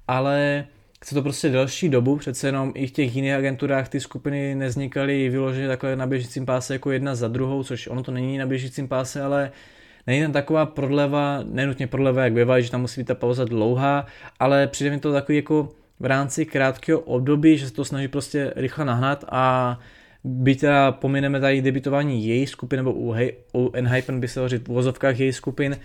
ale 0.07 0.65
chce 1.01 1.15
to 1.15 1.21
prostě 1.21 1.49
delší 1.49 1.89
dobu, 1.89 2.17
přece 2.17 2.47
jenom 2.47 2.71
i 2.75 2.87
v 2.87 2.91
těch 2.91 3.15
jiných 3.15 3.33
agenturách 3.33 3.89
ty 3.89 3.99
skupiny 3.99 4.55
nevznikaly 4.55 5.29
vyloženě 5.29 5.67
takhle 5.67 5.95
na 5.95 6.07
běžícím 6.07 6.45
páse 6.45 6.73
jako 6.73 6.91
jedna 6.91 7.15
za 7.15 7.27
druhou, 7.27 7.63
což 7.63 7.87
ono 7.87 8.03
to 8.03 8.11
není 8.11 8.37
na 8.37 8.45
běžícím 8.45 8.87
páse, 8.87 9.21
ale 9.21 9.51
není 10.07 10.21
tam 10.21 10.31
taková 10.31 10.65
prodleva, 10.65 11.43
nenutně 11.43 11.87
prodleva, 11.87 12.23
jak 12.23 12.33
bývá, 12.33 12.59
že 12.59 12.71
tam 12.71 12.81
musí 12.81 13.01
být 13.01 13.07
ta 13.07 13.15
pauza 13.15 13.45
dlouhá, 13.45 14.05
ale 14.39 14.67
přijde 14.67 14.91
mi 14.91 14.99
to 14.99 15.13
takový 15.13 15.35
jako 15.35 15.69
v 15.99 16.05
rámci 16.05 16.45
krátkého 16.45 16.99
období, 16.99 17.57
že 17.57 17.67
se 17.67 17.73
to 17.73 17.85
snaží 17.85 18.07
prostě 18.07 18.53
rychle 18.55 18.85
nahnat 18.85 19.25
a 19.29 19.79
byť 20.23 20.59
teda 20.59 20.91
pomineme 20.91 21.39
tady 21.39 21.61
debitování 21.61 22.27
jejich 22.27 22.49
skupin, 22.49 22.77
nebo 22.77 22.93
u, 22.93 23.11
hej, 23.11 23.33
u 23.53 23.71
Enhypen 23.73 24.19
by 24.19 24.27
se 24.27 24.39
hovořit 24.39 24.67
v 24.67 24.71
vozovkách 24.71 25.19
jejich 25.19 25.35
skupin, 25.35 25.77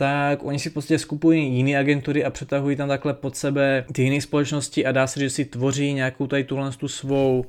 tak 0.00 0.44
oni 0.44 0.58
si 0.58 0.70
prostě 0.70 0.98
skupují 0.98 1.56
jiné 1.56 1.78
agentury 1.78 2.24
a 2.24 2.30
přetahují 2.30 2.76
tam 2.76 2.88
takhle 2.88 3.14
pod 3.14 3.36
sebe 3.36 3.84
ty 3.92 4.02
jiné 4.02 4.20
společnosti 4.20 4.86
a 4.86 4.92
dá 4.92 5.06
se, 5.06 5.20
že 5.20 5.30
si 5.30 5.44
tvoří 5.44 5.92
nějakou 5.92 6.26
tady 6.26 6.44
tuhle 6.44 6.72
tu 6.72 6.88
svou 6.88 7.44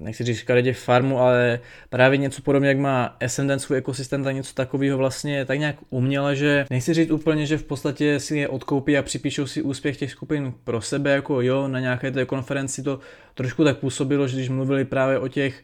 nechci 0.00 0.24
říct 0.24 0.50
radě 0.50 0.72
farmu, 0.72 1.18
ale 1.18 1.60
právě 1.88 2.18
něco 2.18 2.42
podobně, 2.42 2.68
jak 2.68 2.78
má 2.78 3.16
Ascendant 3.24 3.62
svůj 3.62 3.78
ekosystém, 3.78 4.24
tak 4.24 4.34
něco 4.34 4.54
takového 4.54 4.98
vlastně 4.98 5.44
tak 5.44 5.58
nějak 5.58 5.76
uměle, 5.90 6.36
že 6.36 6.66
nechci 6.70 6.94
říct 6.94 7.10
úplně, 7.10 7.46
že 7.46 7.58
v 7.58 7.64
podstatě 7.64 8.20
si 8.20 8.38
je 8.38 8.48
odkoupí 8.48 8.98
a 8.98 9.02
připíšou 9.02 9.46
si 9.46 9.62
úspěch 9.62 9.96
těch 9.96 10.10
skupin 10.10 10.54
pro 10.64 10.80
sebe, 10.80 11.10
jako 11.10 11.40
jo, 11.40 11.68
na 11.68 11.80
nějaké 11.80 12.10
té 12.10 12.24
konferenci 12.24 12.82
to 12.82 13.00
trošku 13.34 13.64
tak 13.64 13.78
působilo, 13.78 14.28
že 14.28 14.36
když 14.36 14.48
mluvili 14.48 14.84
právě 14.84 15.18
o 15.18 15.28
těch 15.28 15.62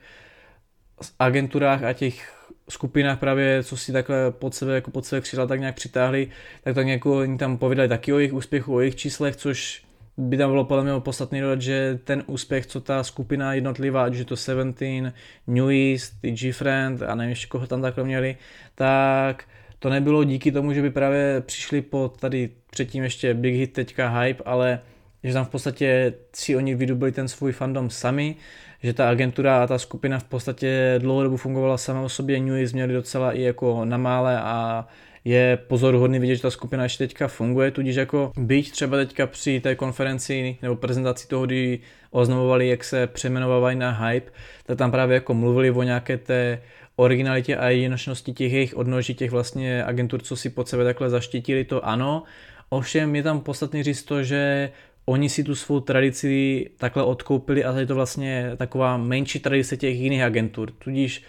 agenturách 1.19 1.83
a 1.83 1.93
těch 1.93 2.42
skupinách 2.69 3.19
právě, 3.19 3.63
co 3.63 3.77
si 3.77 3.93
takhle 3.93 4.31
pod 4.31 4.55
sebe, 4.55 4.75
jako 4.75 4.91
pod 4.91 5.07
sebe 5.07 5.21
křídla 5.21 5.47
tak 5.47 5.61
nějak 5.61 5.75
přitáhli, 5.75 6.29
tak 6.65 6.75
tak 6.75 6.87
nějak 6.87 7.07
oni 7.07 7.39
tam 7.39 7.59
povídali 7.59 7.89
taky 7.89 8.13
o 8.13 8.19
jejich 8.19 8.33
úspěchu, 8.33 8.75
o 8.75 8.81
jejich 8.81 8.97
číslech, 8.97 9.37
což 9.37 9.83
by 10.17 10.37
tam 10.37 10.51
bylo 10.51 10.65
podle 10.65 10.85
mě 10.85 10.93
podstatný 10.99 11.41
dodat, 11.41 11.63
že 11.63 11.99
ten 12.05 12.23
úspěch, 12.27 12.67
co 12.67 12.81
ta 12.81 13.05
skupina 13.05 13.55
jednotlivá, 13.55 14.05
ať 14.05 14.15
je 14.15 14.25
to 14.25 14.37
Seventeen, 14.37 15.13
New 15.47 15.71
East, 15.71 16.15
G-Friend 16.23 17.03
a 17.03 17.15
nevím 17.15 17.31
ještě 17.31 17.47
koho 17.47 17.67
tam 17.67 17.83
takhle 17.83 18.05
měli, 18.05 18.37
tak 18.75 19.45
to 19.79 19.91
nebylo 19.91 20.25
díky 20.25 20.53
tomu, 20.53 20.73
že 20.73 20.83
by 20.83 20.91
právě 20.91 21.43
přišli 21.47 21.83
po 21.83 22.13
tady 22.21 22.51
předtím 22.71 23.05
ještě 23.05 23.35
Big 23.35 23.55
Hit 23.55 23.73
teďka 23.73 24.21
hype, 24.21 24.43
ale 24.47 24.81
že 25.25 25.33
tam 25.33 25.45
v 25.45 25.49
podstatě 25.49 26.15
si 26.35 26.57
oni 26.57 26.75
vydubili 26.75 27.13
ten 27.13 27.29
svůj 27.29 27.53
fandom 27.53 27.91
sami, 27.91 28.37
že 28.83 28.93
ta 28.93 29.11
agentura 29.11 29.63
a 29.63 29.67
ta 29.67 29.79
skupina 29.79 30.19
v 30.19 30.25
podstatě 30.25 30.95
dlouhodobu 30.99 31.37
fungovala 31.37 31.79
sama 31.79 32.01
o 32.01 32.09
sobě, 32.09 32.41
New 32.41 32.57
East 32.57 32.75
měli 32.75 32.95
docela 32.95 33.33
i 33.33 33.43
jako 33.43 33.85
na 33.85 33.97
mále 33.97 34.41
a 34.41 34.87
je 35.25 35.59
pozoruhodný 35.67 36.19
vidět, 36.19 36.37
že 36.37 36.43
ta 36.43 36.51
skupina 36.51 36.83
ještě 36.83 37.07
teďka 37.07 37.29
funguje, 37.29 37.71
tudíž 37.71 37.97
jako 37.97 38.33
byť 38.37 38.71
třeba 38.71 38.97
teďka 38.97 39.27
při 39.27 39.61
té 39.61 39.75
konferenci 39.75 40.57
nebo 40.63 40.77
prezentaci 40.77 41.29
toho, 41.29 41.47
kdy 41.47 41.81
oznamovali, 42.11 42.69
jak 42.69 42.85
se 42.85 43.07
přeměnovávají 43.07 43.79
na 43.79 43.91
hype, 43.91 44.33
tak 44.67 44.79
tam 44.79 44.91
právě 44.91 45.15
jako 45.15 45.35
mluvili 45.35 45.71
o 45.71 45.83
nějaké 45.83 46.19
té 46.19 46.63
originalitě 46.97 47.57
a 47.57 47.69
jednočnosti 47.69 48.33
těch 48.33 48.53
jejich 48.53 48.77
odnoží, 48.77 49.15
těch 49.15 49.31
vlastně 49.31 49.85
agentur, 49.85 50.23
co 50.23 50.37
si 50.37 50.51
pod 50.51 50.69
sebe 50.69 50.85
takhle 50.85 51.11
zaštítili, 51.11 51.65
to 51.65 51.87
ano. 51.87 52.23
Ovšem 52.69 53.17
je 53.17 53.23
tam 53.23 53.41
podstatný 53.41 53.83
říct 53.83 54.03
to, 54.03 54.23
že 54.23 54.71
oni 55.07 55.29
si 55.29 55.45
tu 55.45 55.55
svou 55.55 55.81
tradici 55.81 56.67
takhle 56.77 57.03
odkoupili 57.03 57.65
a 57.65 57.79
je 57.79 57.87
to 57.87 57.95
vlastně 57.95 58.53
taková 58.57 58.97
menší 58.97 59.39
tradice 59.39 59.77
těch 59.77 59.97
jiných 59.97 60.23
agentur. 60.23 60.71
Tudíž 60.71 61.23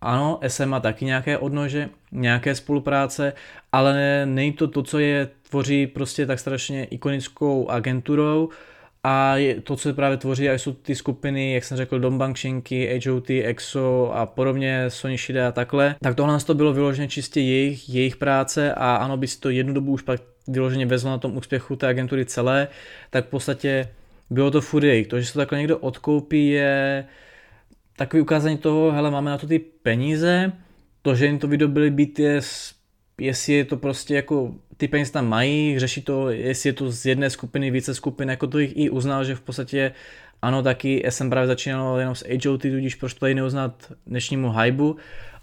ano, 0.00 0.40
SM 0.46 0.64
má 0.64 0.80
taky 0.80 1.04
nějaké 1.04 1.38
odnože, 1.38 1.88
nějaké 2.12 2.54
spolupráce, 2.54 3.32
ale 3.72 4.22
není 4.26 4.52
to 4.52 4.68
to, 4.68 4.82
co 4.82 4.98
je 4.98 5.28
tvoří 5.48 5.86
prostě 5.86 6.26
tak 6.26 6.38
strašně 6.38 6.84
ikonickou 6.84 7.68
agenturou 7.68 8.48
a 9.04 9.36
je 9.36 9.60
to, 9.60 9.76
co 9.76 9.94
právě 9.94 10.16
tvoří, 10.16 10.48
a 10.48 10.52
jsou 10.52 10.72
ty 10.72 10.94
skupiny, 10.94 11.54
jak 11.54 11.64
jsem 11.64 11.76
řekl, 11.76 11.98
Dombang 11.98 12.38
Shinky, 12.38 13.00
HOT, 13.08 13.30
EXO 13.30 14.10
a 14.14 14.26
podobně, 14.26 14.84
Sony 14.88 15.18
Shide 15.18 15.46
a 15.46 15.52
takhle, 15.52 15.94
tak 16.02 16.14
tohle 16.14 16.38
to 16.40 16.54
bylo 16.54 16.72
vyloženě 16.72 17.08
čistě 17.08 17.40
jejich, 17.40 17.88
jejich 17.88 18.16
práce 18.16 18.74
a 18.74 18.96
ano, 18.96 19.16
by 19.16 19.28
si 19.28 19.40
to 19.40 19.50
jednu 19.50 19.74
dobu 19.74 19.92
už 19.92 20.02
pak 20.02 20.20
vyloženě 20.48 20.86
vezlo 20.86 21.10
na 21.10 21.18
tom 21.18 21.36
úspěchu 21.36 21.76
té 21.76 21.86
agentury 21.86 22.24
celé, 22.24 22.68
tak 23.10 23.26
v 23.26 23.28
podstatě 23.28 23.88
bylo 24.30 24.50
to 24.50 24.60
furt 24.60 24.84
jejich. 24.84 25.06
To, 25.06 25.20
že 25.20 25.26
se 25.26 25.32
to 25.32 25.38
takhle 25.38 25.58
někdo 25.58 25.78
odkoupí, 25.78 26.48
je 26.48 27.04
takový 27.96 28.22
ukázání 28.22 28.58
toho, 28.58 28.92
hele, 28.92 29.10
máme 29.10 29.30
na 29.30 29.38
to 29.38 29.46
ty 29.46 29.58
peníze, 29.58 30.52
to, 31.02 31.14
že 31.14 31.26
jim 31.26 31.38
to 31.38 31.48
vydobili 31.48 31.90
být 31.90 32.18
je, 32.18 32.40
jestli 33.20 33.52
je 33.52 33.64
to 33.64 33.76
prostě 33.76 34.14
jako, 34.14 34.54
ty 34.76 34.88
peníze 34.88 35.12
tam 35.12 35.28
mají, 35.28 35.78
řeší 35.78 36.02
to, 36.02 36.30
jestli 36.30 36.68
je 36.68 36.72
to 36.72 36.90
z 36.90 37.06
jedné 37.06 37.30
skupiny, 37.30 37.70
více 37.70 37.94
skupin, 37.94 38.30
jako 38.30 38.46
to 38.46 38.58
jich 38.58 38.76
i 38.76 38.90
uznal, 38.90 39.24
že 39.24 39.34
v 39.34 39.40
podstatě 39.40 39.92
ano, 40.42 40.62
taky 40.62 41.02
jsem 41.08 41.30
právě 41.30 41.46
začínal 41.46 41.98
jenom 41.98 42.14
s 42.14 42.24
HOT, 42.44 42.62
tudíž 42.62 42.94
proč 42.94 43.14
to 43.14 43.20
tady 43.20 43.34
neuznat 43.34 43.92
dnešnímu 44.06 44.52
hybu. 44.52 44.96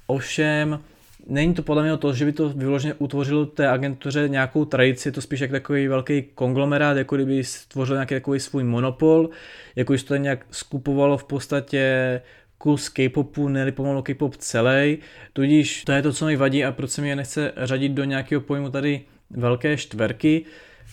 Ovšem, 0.07 0.79
není 1.27 1.53
to 1.53 1.61
podle 1.61 1.83
mě 1.83 1.97
to, 1.97 2.13
že 2.13 2.25
by 2.25 2.31
to 2.33 2.49
vyloženě 2.49 2.93
utvořilo 2.93 3.45
té 3.45 3.67
agentuře 3.67 4.29
nějakou 4.29 4.65
tradici, 4.65 5.07
je 5.07 5.11
to 5.11 5.21
spíš 5.21 5.39
jak 5.39 5.51
takový 5.51 5.87
velký 5.87 6.21
konglomerát, 6.21 6.97
jako 6.97 7.15
kdyby 7.15 7.43
stvořil 7.43 7.95
nějaký 7.95 8.15
takový 8.15 8.39
svůj 8.39 8.63
monopol, 8.63 9.29
jako 9.75 9.93
to 10.07 10.15
nějak 10.15 10.45
skupovalo 10.51 11.17
v 11.17 11.23
podstatě 11.23 12.21
kus 12.57 12.89
K-popu, 12.89 13.47
ne 13.47 13.71
pomalu 13.71 14.01
K-pop 14.01 14.35
celý, 14.35 14.97
tudíž 15.33 15.83
to 15.83 15.91
je 15.91 16.01
to, 16.01 16.13
co 16.13 16.25
mi 16.25 16.35
vadí 16.35 16.65
a 16.65 16.71
proč 16.71 16.89
se 16.89 17.01
mi 17.01 17.09
je 17.09 17.15
nechce 17.15 17.51
řadit 17.57 17.89
do 17.89 18.03
nějakého 18.03 18.41
pojmu 18.41 18.69
tady 18.69 19.01
velké 19.29 19.77
štverky. 19.77 20.45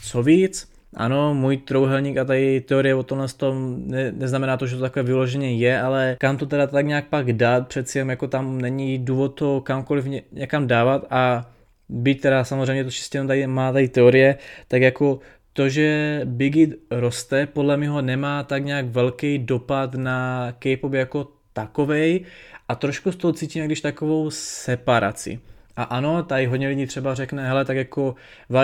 Co 0.02 0.22
víc, 0.22 0.69
ano, 0.96 1.34
můj 1.34 1.56
trouhelník 1.56 2.16
a 2.16 2.24
tady 2.24 2.60
teorie 2.60 2.94
o 2.94 3.02
tomhle 3.02 3.28
tom 3.28 3.82
ne, 3.86 4.12
neznamená 4.12 4.56
to, 4.56 4.66
že 4.66 4.76
to 4.76 4.82
takhle 4.82 5.02
vyloženě 5.02 5.56
je, 5.56 5.80
ale 5.80 6.16
kam 6.20 6.36
to 6.36 6.46
teda 6.46 6.66
tak 6.66 6.86
nějak 6.86 7.08
pak 7.08 7.32
dát, 7.32 7.68
přeci 7.68 7.98
jen 7.98 8.10
jako 8.10 8.28
tam 8.28 8.60
není 8.60 8.98
důvod 8.98 9.28
to 9.28 9.60
kamkoliv 9.60 10.06
ně, 10.06 10.22
někam 10.32 10.66
dávat 10.66 11.04
a 11.10 11.50
byť 11.88 12.20
teda 12.20 12.44
samozřejmě 12.44 12.84
to 12.84 12.90
čistě 12.90 13.24
tady 13.24 13.46
má 13.46 13.72
tady 13.72 13.88
teorie, 13.88 14.36
tak 14.68 14.82
jako 14.82 15.18
to, 15.52 15.68
že 15.68 16.20
Biggie 16.24 16.68
roste, 16.90 17.46
podle 17.46 17.76
mě 17.76 17.88
ho 17.88 18.02
nemá 18.02 18.42
tak 18.42 18.64
nějak 18.64 18.86
velký 18.86 19.38
dopad 19.38 19.94
na 19.94 20.52
K-pop 20.58 20.92
jako 20.92 21.28
takovej 21.52 22.24
a 22.68 22.74
trošku 22.74 23.12
z 23.12 23.16
toho 23.16 23.32
cítím 23.32 23.64
když 23.64 23.80
takovou 23.80 24.30
separaci. 24.30 25.40
A 25.80 25.82
ano, 25.82 26.22
tady 26.22 26.46
hodně 26.46 26.68
lidí 26.68 26.86
třeba 26.86 27.14
řekne, 27.14 27.48
hele, 27.48 27.64
tak 27.64 27.76
jako 27.76 28.14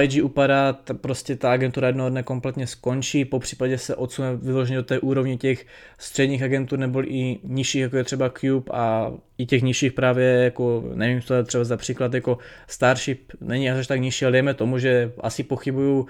YG 0.00 0.24
upadá, 0.24 0.72
t- 0.72 0.94
prostě 0.94 1.36
ta 1.36 1.52
agentura 1.52 1.86
jednoho 1.86 2.10
dne 2.10 2.22
kompletně 2.22 2.66
skončí, 2.66 3.24
po 3.24 3.38
případě 3.38 3.78
se 3.78 3.96
odsune 3.96 4.36
vyloženě 4.36 4.76
do 4.76 4.82
té 4.82 4.98
úrovně 4.98 5.36
těch 5.36 5.66
středních 5.98 6.42
agentur 6.42 6.78
nebo 6.78 7.02
i 7.02 7.38
nižších, 7.44 7.80
jako 7.80 7.96
je 7.96 8.04
třeba 8.04 8.30
Cube 8.30 8.72
a 8.72 9.12
i 9.38 9.46
těch 9.46 9.62
nižších 9.62 9.92
právě, 9.92 10.26
jako 10.26 10.84
nevím, 10.94 11.22
co 11.22 11.34
je 11.34 11.44
třeba 11.44 11.64
za 11.64 11.76
příklad, 11.76 12.14
jako 12.14 12.38
Starship 12.66 13.32
není 13.40 13.70
až 13.70 13.86
tak 13.86 14.00
nižší, 14.00 14.24
ale 14.24 14.32
dejme 14.32 14.54
tomu, 14.54 14.78
že 14.78 15.12
asi 15.20 15.42
pochybuju, 15.42 16.06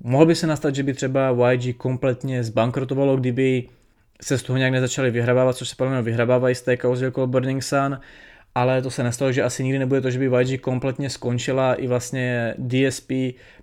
Mohl 0.00 0.26
by 0.26 0.34
se 0.34 0.46
nastat, 0.46 0.74
že 0.74 0.82
by 0.82 0.94
třeba 0.94 1.50
YG 1.52 1.76
kompletně 1.76 2.44
zbankrotovalo, 2.44 3.16
kdyby 3.16 3.68
se 4.22 4.38
z 4.38 4.42
toho 4.42 4.56
nějak 4.56 4.72
nezačali 4.72 5.10
vyhrabávat, 5.10 5.56
což 5.56 5.68
se 5.68 5.76
podle 5.76 5.92
mě 5.92 6.02
vyhrabávají 6.02 6.54
z 6.54 6.62
té 6.62 6.76
kauzy 6.76 7.06
okolo 7.06 7.26
Burning 7.26 7.62
Sun, 7.62 7.98
ale 8.58 8.82
to 8.82 8.90
se 8.90 9.02
nestalo, 9.02 9.32
že 9.32 9.42
asi 9.42 9.64
nikdy 9.64 9.78
nebude 9.78 10.00
to, 10.00 10.10
že 10.10 10.18
by 10.18 10.30
YG 10.40 10.60
kompletně 10.60 11.10
skončila 11.10 11.74
i 11.74 11.86
vlastně 11.86 12.54
DSP 12.58 13.10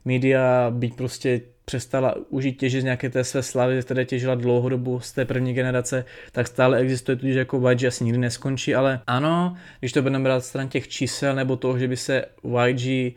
media, 0.05 0.71
být 0.71 0.95
prostě 0.95 1.41
přestala 1.65 2.15
užít 2.29 2.59
těžit 2.59 2.81
z 2.81 2.83
nějaké 2.83 3.09
té 3.09 3.23
své 3.23 3.43
slavy, 3.43 3.81
které 3.81 4.05
těžila 4.05 4.35
dlouhodobu 4.35 4.99
z 4.99 5.11
té 5.11 5.25
první 5.25 5.53
generace, 5.53 6.05
tak 6.31 6.47
stále 6.47 6.77
existuje, 6.77 7.15
tudíž 7.15 7.35
jako 7.35 7.69
YG 7.69 7.83
asi 7.83 8.03
nikdy 8.03 8.19
neskončí, 8.19 8.75
ale 8.75 8.99
ano, 9.07 9.55
když 9.79 9.91
to 9.91 10.01
budeme 10.01 10.23
brát 10.23 10.45
stran 10.45 10.67
těch 10.67 10.87
čísel 10.87 11.35
nebo 11.35 11.55
toho, 11.55 11.79
že 11.79 11.87
by 11.87 11.97
se 11.97 12.25
YG 12.65 13.15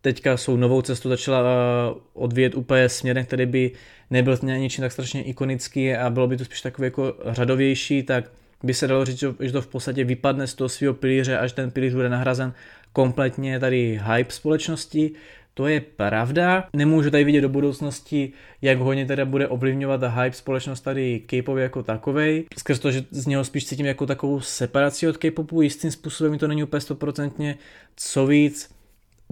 teďka 0.00 0.36
jsou 0.36 0.56
novou 0.56 0.82
cestu 0.82 1.08
začala 1.08 1.40
eh, 1.40 2.00
odvíjet 2.14 2.54
úplně 2.54 2.88
směrem, 2.88 3.24
který 3.24 3.46
by 3.46 3.70
nebyl 4.10 4.38
něčím 4.42 4.82
tak 4.82 4.92
strašně 4.92 5.22
ikonický 5.22 5.94
a 5.94 6.10
bylo 6.10 6.26
by 6.26 6.36
to 6.36 6.44
spíš 6.44 6.60
takový 6.60 6.86
jako 6.86 7.14
řadovější, 7.26 8.02
tak 8.02 8.30
by 8.62 8.74
se 8.74 8.86
dalo 8.86 9.04
říct, 9.04 9.24
že 9.40 9.52
to 9.52 9.62
v 9.62 9.66
podstatě 9.66 10.04
vypadne 10.04 10.46
z 10.46 10.54
toho 10.54 10.68
svého 10.68 10.94
pilíře, 10.94 11.38
až 11.38 11.52
ten 11.52 11.70
pilíř 11.70 11.94
bude 11.94 12.08
nahrazen 12.08 12.52
kompletně 12.92 13.60
tady 13.60 14.00
hype 14.12 14.32
společnosti. 14.32 15.10
To 15.54 15.66
je 15.66 15.80
pravda. 15.80 16.68
Nemůžu 16.72 17.10
tady 17.10 17.24
vidět 17.24 17.40
do 17.40 17.48
budoucnosti, 17.48 18.32
jak 18.62 18.78
hodně 18.78 19.06
teda 19.06 19.24
bude 19.24 19.48
ovlivňovat 19.48 20.02
hype 20.02 20.36
společnost 20.36 20.80
tady 20.80 21.20
K-popu 21.26 21.56
jako 21.56 21.82
takovej. 21.82 22.44
Skrz 22.58 22.78
to, 22.78 22.90
že 22.90 23.04
z 23.10 23.26
něho 23.26 23.44
spíš 23.44 23.66
cítím 23.66 23.86
jako 23.86 24.06
takovou 24.06 24.40
separaci 24.40 25.08
od 25.08 25.16
K-popu, 25.16 25.62
jistým 25.62 25.90
způsobem 25.90 26.38
to 26.38 26.48
není 26.48 26.62
úplně 26.62 26.80
stoprocentně. 26.80 27.58
Co 27.96 28.26
víc, 28.26 28.70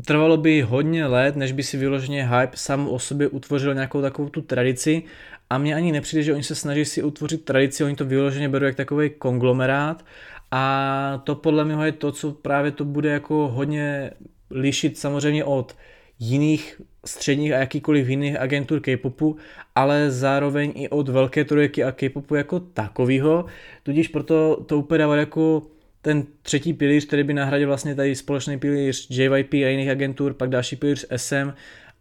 trvalo 0.04 0.36
by 0.36 0.62
hodně 0.62 1.06
let, 1.06 1.36
než 1.36 1.52
by 1.52 1.62
si 1.62 1.76
vyloženě 1.76 2.28
hype 2.28 2.56
sám 2.56 2.88
o 2.88 2.98
sobě 2.98 3.28
utvořil 3.28 3.74
nějakou 3.74 4.02
takovou 4.02 4.28
tu 4.28 4.42
tradici 4.42 5.02
a 5.50 5.58
mně 5.58 5.74
ani 5.74 5.92
nepřijde, 5.92 6.22
že 6.22 6.34
oni 6.34 6.42
se 6.42 6.54
snaží 6.54 6.84
si 6.84 7.02
utvořit 7.02 7.44
tradici, 7.44 7.84
oni 7.84 7.96
to 7.96 8.04
vyloženě 8.04 8.48
berou 8.48 8.66
jak 8.66 8.76
takový 8.76 9.10
konglomerát. 9.10 10.04
A 10.50 11.22
to 11.24 11.34
podle 11.34 11.64
mě 11.64 11.84
je 11.84 11.92
to, 11.92 12.12
co 12.12 12.32
právě 12.32 12.70
to 12.70 12.84
bude 12.84 13.10
jako 13.10 13.48
hodně 13.48 14.10
lišit 14.50 14.98
samozřejmě 14.98 15.44
od 15.44 15.76
jiných 16.18 16.80
středních 17.04 17.52
a 17.52 17.56
jakýkoliv 17.56 18.08
jiných 18.08 18.40
agentur 18.40 18.80
K-popu, 18.80 19.36
ale 19.74 20.10
zároveň 20.10 20.72
i 20.74 20.88
od 20.88 21.08
velké 21.08 21.44
trojky 21.44 21.84
a 21.84 21.92
K-popu 21.92 22.34
jako 22.34 22.60
takového, 22.60 23.44
tudíž 23.82 24.08
proto 24.08 24.64
to 24.66 24.78
úplně 24.78 24.98
dává 24.98 25.16
jako 25.16 25.62
ten 26.02 26.24
třetí 26.42 26.72
pilíř, 26.72 27.06
který 27.06 27.22
by 27.22 27.34
nahradil 27.34 27.68
vlastně 27.68 27.94
tady 27.94 28.14
společný 28.14 28.58
pilíř 28.58 29.06
JYP 29.10 29.54
a 29.54 29.68
jiných 29.68 29.88
agentur, 29.88 30.34
pak 30.34 30.50
další 30.50 30.76
pilíř 30.76 31.06
SM 31.16 31.50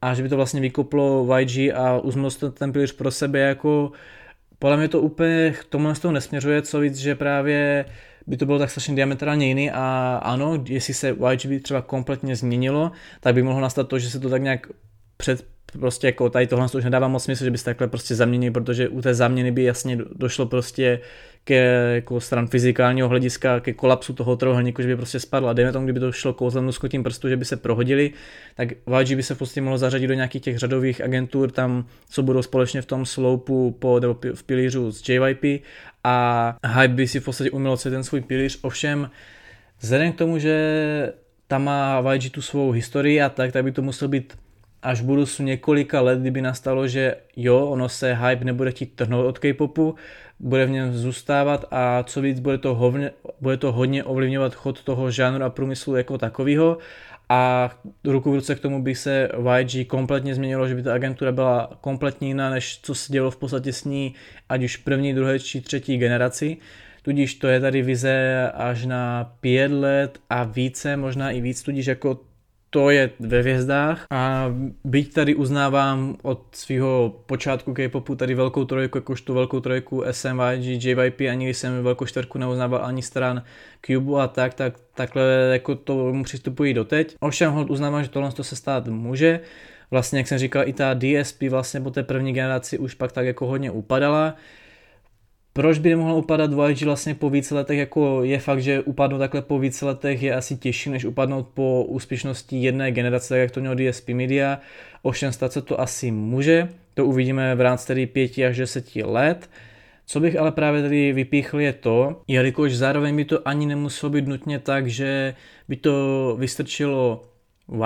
a 0.02 0.14
že 0.14 0.24
by 0.24 0.30
to 0.30 0.36
vlastně 0.36 0.62
vykoplo 0.62 1.38
YG 1.40 1.74
a 1.74 2.00
uzmul 2.00 2.32
ten 2.32 2.72
pilíř 2.72 2.92
pro 2.92 3.12
sebe 3.12 3.40
jako 3.40 3.92
podle 4.60 4.78
mě 4.78 4.88
to 4.88 5.02
úplně 5.02 5.54
k 5.60 5.64
tomu 5.64 5.96
z 5.96 6.00
toho 6.00 6.12
nesměřuje, 6.12 6.62
co 6.62 6.80
víc, 6.80 6.98
že 6.98 7.16
právě 7.16 7.86
by 8.28 8.38
to 8.38 8.46
bylo 8.46 8.60
tak 8.60 8.70
strašně 8.70 8.96
diametrálně 8.96 9.48
jiný 9.48 9.72
a 9.72 10.20
ano, 10.24 10.64
jestli 10.68 10.94
se 10.94 11.10
YG 11.10 11.46
by 11.46 11.60
třeba 11.60 11.82
kompletně 11.82 12.36
změnilo, 12.36 12.92
tak 13.20 13.36
by 13.36 13.44
mohlo 13.44 13.62
nastat 13.62 13.88
to, 13.88 14.00
že 14.00 14.10
se 14.10 14.20
to 14.20 14.30
tak 14.30 14.42
nějak 14.42 14.68
před 15.18 15.46
prostě 15.80 16.08
jako 16.08 16.30
tady 16.30 16.48
tohle 16.48 16.68
už 16.78 16.84
nedává 16.84 17.08
moc 17.08 17.24
smysl, 17.24 17.44
že 17.44 17.52
byste 17.52 17.70
takhle 17.70 17.88
prostě 17.88 18.16
zaměnili, 18.16 18.52
protože 18.52 18.90
u 18.90 19.02
té 19.02 19.14
zaměny 19.14 19.52
by 19.52 19.64
jasně 19.64 19.98
došlo 20.16 20.46
prostě 20.46 21.00
ke 21.44 21.56
jako 21.96 22.20
stran 22.20 22.48
fyzikálního 22.48 23.08
hlediska 23.08 23.60
ke 23.60 23.74
kolapsu 23.74 24.14
toho 24.14 24.36
trojuhelníku, 24.36 24.82
že 24.82 24.88
by 24.88 24.96
prostě 24.96 25.20
spadla. 25.20 25.54
Dejme 25.54 25.72
tomu, 25.72 25.86
kdyby 25.86 26.00
to 26.00 26.12
šlo 26.12 26.34
kouzlem 26.34 26.72
skotím 26.72 27.04
prstu, 27.04 27.30
že 27.30 27.38
by 27.38 27.46
se 27.46 27.58
prohodili, 27.58 28.12
tak 28.56 28.72
YG 29.00 29.16
by 29.16 29.24
se 29.24 29.36
podstatě 29.36 29.62
mohlo 29.62 29.78
zařadit 29.78 30.08
do 30.08 30.14
nějakých 30.14 30.42
těch 30.42 30.58
řadových 30.58 31.02
agentur, 31.02 31.52
tam, 31.52 31.86
co 32.10 32.24
budou 32.24 32.42
společně 32.42 32.82
v 32.82 32.86
tom 32.86 33.06
sloupu 33.06 33.72
po, 33.80 34.00
nebo 34.00 34.18
v 34.34 34.44
pilířu 34.44 34.92
s 34.92 35.10
JYP 35.10 35.64
a 36.04 36.58
Hype 36.68 36.94
by 36.94 37.08
si 37.08 37.20
v 37.20 37.26
podstatě 37.26 37.52
uměl 37.52 37.78
ten 37.78 38.04
svůj 38.04 38.22
pilíř, 38.22 38.60
ovšem 38.62 39.10
vzhledem 39.80 40.12
k 40.12 40.18
tomu, 40.18 40.40
že 40.40 41.14
tam 41.48 41.64
má 41.64 42.14
YG 42.14 42.32
tu 42.32 42.42
svou 42.42 42.72
historii 42.72 43.22
a 43.22 43.30
tak, 43.30 43.52
tak 43.52 43.64
by 43.64 43.72
to 43.72 43.82
muselo 43.82 44.10
být 44.10 44.34
až 44.86 45.02
v 45.02 45.06
budoucnu 45.06 45.46
několika 45.46 46.02
let, 46.02 46.20
kdyby 46.20 46.42
nastalo, 46.42 46.88
že 46.88 47.16
jo, 47.36 47.66
ono 47.66 47.90
se 47.90 48.14
hype 48.14 48.46
nebude 48.46 48.72
chtít 48.72 48.96
trhnout 48.96 49.26
od 49.26 49.40
K-popu, 49.40 49.96
bude 50.40 50.66
v 50.66 50.70
něm 50.70 50.94
zůstávat 50.94 51.66
a 51.72 52.04
co 52.04 52.22
víc, 52.22 52.40
bude 52.40 52.58
to, 52.58 52.76
hovně, 52.76 53.12
bude 53.42 53.58
to 53.58 53.72
hodně 53.72 54.04
ovlivňovat 54.04 54.56
chod 54.56 54.84
toho 54.84 55.12
žánru 55.12 55.44
a 55.44 55.50
průmyslu 55.50 55.96
jako 55.96 56.18
takového 56.18 56.78
a 57.30 57.72
ruku 58.04 58.32
v 58.32 58.36
ruce 58.36 58.56
k 58.56 58.60
tomu 58.60 58.84
by 58.84 58.96
se 58.96 59.30
YG 59.58 59.88
kompletně 59.88 60.36
změnilo, 60.36 60.68
že 60.68 60.76
by 60.76 60.84
ta 60.84 60.94
agentura 60.94 61.32
byla 61.32 61.78
kompletně 61.82 62.28
jiná, 62.28 62.50
než 62.50 62.80
co 62.82 62.96
se 62.96 63.14
dělo 63.14 63.32
v 63.32 63.38
podstatě 63.38 63.74
s 63.74 63.84
ní, 63.84 64.14
ať 64.50 64.64
už 64.64 64.78
první, 64.78 65.14
druhé 65.14 65.40
či 65.40 65.62
třetí 65.62 65.98
generaci. 65.98 66.58
Tudíž 67.02 67.36
to 67.36 67.48
je 67.48 67.60
tady 67.60 67.82
vize 67.82 68.52
až 68.54 68.86
na 68.86 69.34
pět 69.40 69.72
let 69.72 70.20
a 70.30 70.44
více, 70.44 70.98
možná 70.98 71.32
i 71.32 71.42
víc, 71.42 71.64
tudíž 71.64 71.86
jako 71.86 72.20
to 72.76 72.90
je 72.90 73.10
ve 73.20 73.40
hvězdách 73.40 74.06
a 74.12 74.52
byť 74.84 75.14
tady 75.14 75.36
uznávám 75.36 76.18
od 76.22 76.42
svého 76.52 77.24
počátku 77.26 77.74
K-popu 77.74 78.16
tady 78.16 78.36
velkou 78.36 78.66
trojku, 78.66 78.98
jakožto 78.98 79.34
velkou 79.34 79.60
trojku 79.60 80.04
SMYG, 80.12 80.84
JYP, 80.84 81.22
ani 81.32 81.54
jsem 81.54 81.84
velkou 81.84 82.06
čtvrku 82.06 82.38
neuznával 82.38 82.86
ani 82.86 83.02
stran 83.02 83.44
Cube 83.86 84.22
a 84.22 84.28
tak, 84.28 84.54
tak 84.54 84.74
takhle 84.94 85.24
jako 85.52 85.76
to 85.76 86.14
mu 86.14 86.24
přistupují 86.24 86.74
doteď. 86.74 87.16
Ovšem 87.20 87.52
hod 87.52 87.70
uznávám, 87.70 88.04
že 88.04 88.10
tohle 88.10 88.32
to 88.32 88.44
se 88.44 88.56
stát 88.56 88.88
může. 88.88 89.40
Vlastně, 89.92 90.20
jak 90.20 90.28
jsem 90.28 90.38
říkal, 90.38 90.68
i 90.68 90.74
ta 90.74 90.94
DSP 90.94 91.42
vlastně 91.50 91.82
po 91.82 91.92
té 91.92 92.04
první 92.04 92.34
generaci 92.34 92.78
už 92.78 92.94
pak 92.94 93.12
tak 93.12 93.26
jako 93.26 93.48
hodně 93.48 93.72
upadala 93.72 94.36
proč 95.56 95.78
by 95.78 95.90
nemohlo 95.90 96.18
upadat 96.18 96.52
YG 96.70 96.82
vlastně 96.82 97.16
po 97.16 97.30
více 97.30 97.56
letech, 97.56 97.78
jako 97.78 98.24
je 98.24 98.40
fakt, 98.40 98.62
že 98.62 98.82
upadnout 98.82 99.20
takhle 99.20 99.42
po 99.42 99.60
více 99.60 99.86
letech 99.86 100.24
je 100.24 100.36
asi 100.36 100.58
těžší, 100.58 100.90
než 100.90 101.06
upadnout 101.06 101.48
po 101.54 101.84
úspěšnosti 101.84 102.58
jedné 102.58 102.92
generace, 102.92 103.30
tak 103.30 103.40
jak 103.40 103.52
to 103.52 103.60
mělo 103.60 103.76
DSP 103.76 104.10
Media. 104.10 104.60
Ovšem 105.02 105.32
stát 105.32 105.54
se 105.54 105.62
to 105.62 105.82
asi 105.82 106.12
může, 106.12 106.70
to 106.94 107.06
uvidíme 107.06 107.56
v 107.56 107.62
rámci 107.62 107.88
tedy 107.88 108.06
5 108.06 108.38
až 108.38 108.58
10 108.58 108.96
let. 108.96 109.50
Co 110.06 110.20
bych 110.20 110.40
ale 110.40 110.52
právě 110.52 110.82
tady 110.82 111.14
vypíchl 111.14 111.60
je 111.60 111.74
to, 111.74 112.22
jelikož 112.28 112.76
zároveň 112.76 113.16
by 113.16 113.26
to 113.26 113.48
ani 113.48 113.66
nemuselo 113.66 114.10
být 114.10 114.28
nutně 114.28 114.60
tak, 114.60 114.88
že 114.88 115.36
by 115.68 115.76
to 115.76 116.36
vystrčilo 116.40 117.24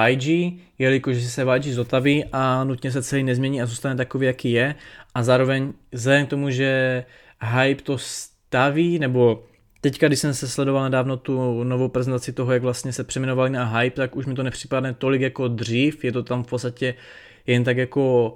YG, 0.08 0.54
jelikož 0.80 1.24
se 1.24 1.46
YG 1.56 1.64
zotaví 1.64 2.26
a 2.32 2.64
nutně 2.64 2.92
se 2.92 3.04
celý 3.04 3.24
nezmění 3.24 3.62
a 3.62 3.66
zůstane 3.66 3.96
takový, 3.96 4.26
jaký 4.26 4.52
je. 4.52 4.76
A 5.16 5.24
zároveň 5.24 5.74
vzhledem 5.92 6.26
k 6.26 6.30
tomu, 6.30 6.50
že 6.50 7.04
hype 7.44 7.84
to 7.84 7.98
staví, 7.98 9.00
nebo 9.00 9.44
teďka, 9.82 10.08
když 10.08 10.20
jsem 10.20 10.34
se 10.34 10.48
sledoval 10.48 10.84
nedávno 10.84 11.18
tu 11.18 11.64
novou 11.64 11.88
prezentaci 11.88 12.34
toho, 12.34 12.54
jak 12.54 12.62
vlastně 12.62 12.94
se 12.94 13.04
přeměnovali 13.04 13.50
na 13.50 13.66
hype, 13.66 13.96
tak 13.96 14.16
už 14.16 14.26
mi 14.26 14.34
to 14.34 14.44
nepřipadne 14.44 14.94
tolik 14.94 15.22
jako 15.22 15.48
dřív, 15.48 16.04
je 16.04 16.12
to 16.12 16.24
tam 16.24 16.44
v 16.44 16.48
podstatě 16.48 16.96
jen 17.48 17.64
tak 17.64 17.78
jako 17.78 18.36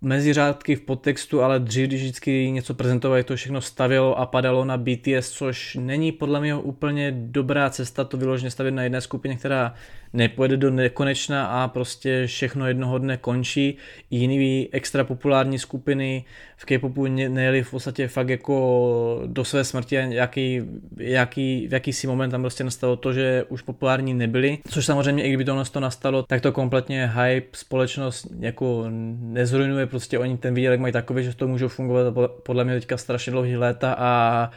mezi 0.00 0.32
řádky 0.32 0.76
v 0.76 0.80
podtextu, 0.80 1.42
ale 1.42 1.60
dřív, 1.60 1.86
když 1.86 2.02
vždycky 2.02 2.50
něco 2.50 2.74
prezentovali, 2.74 3.24
to 3.24 3.36
všechno 3.36 3.60
stavilo 3.60 4.18
a 4.18 4.26
padalo 4.26 4.64
na 4.64 4.76
BTS, 4.76 5.30
což 5.30 5.78
není 5.80 6.12
podle 6.12 6.40
mě 6.40 6.54
úplně 6.54 7.12
dobrá 7.16 7.70
cesta 7.70 8.04
to 8.04 8.16
vyloženě 8.16 8.50
stavit 8.50 8.74
na 8.74 8.82
jedné 8.82 9.00
skupině, 9.00 9.36
která 9.36 9.74
nepojede 10.14 10.56
do 10.56 10.70
nekonečna 10.70 11.46
a 11.46 11.68
prostě 11.68 12.26
všechno 12.26 12.68
jednoho 12.68 12.98
dne 12.98 13.16
končí. 13.16 13.76
Jiný 14.10 14.68
extra 14.72 15.04
populární 15.04 15.58
skupiny 15.58 16.24
v 16.56 16.64
K-popu 16.64 17.06
nejeli 17.06 17.62
v 17.62 17.70
podstatě 17.70 18.08
fakt 18.08 18.28
jako 18.28 19.22
do 19.26 19.44
své 19.44 19.64
smrti 19.64 19.98
a 19.98 20.00
jaký, 20.00 20.62
jaký, 20.98 21.68
v 21.68 21.72
jakýsi 21.72 22.06
moment 22.06 22.30
tam 22.30 22.40
prostě 22.40 22.64
nastalo 22.64 22.96
to, 22.96 23.12
že 23.12 23.44
už 23.48 23.62
populární 23.62 24.14
nebyli, 24.14 24.58
což 24.68 24.86
samozřejmě 24.86 25.22
i 25.22 25.28
kdyby 25.28 25.44
to 25.44 25.64
to 25.64 25.80
nastalo, 25.80 26.22
tak 26.22 26.40
to 26.40 26.52
kompletně 26.52 27.12
hype 27.14 27.48
společnost 27.52 28.26
jako 28.40 28.84
nezrujnuje, 29.20 29.86
prostě 29.86 30.18
oni 30.18 30.38
ten 30.38 30.54
výdělek 30.54 30.80
mají 30.80 30.92
takový, 30.92 31.24
že 31.24 31.36
to 31.36 31.48
můžou 31.48 31.68
fungovat 31.68 32.14
podle 32.42 32.64
mě 32.64 32.74
teďka 32.74 32.96
strašně 32.96 33.32
dlouhý 33.32 33.56
léta 33.56 33.94
a 33.98 34.50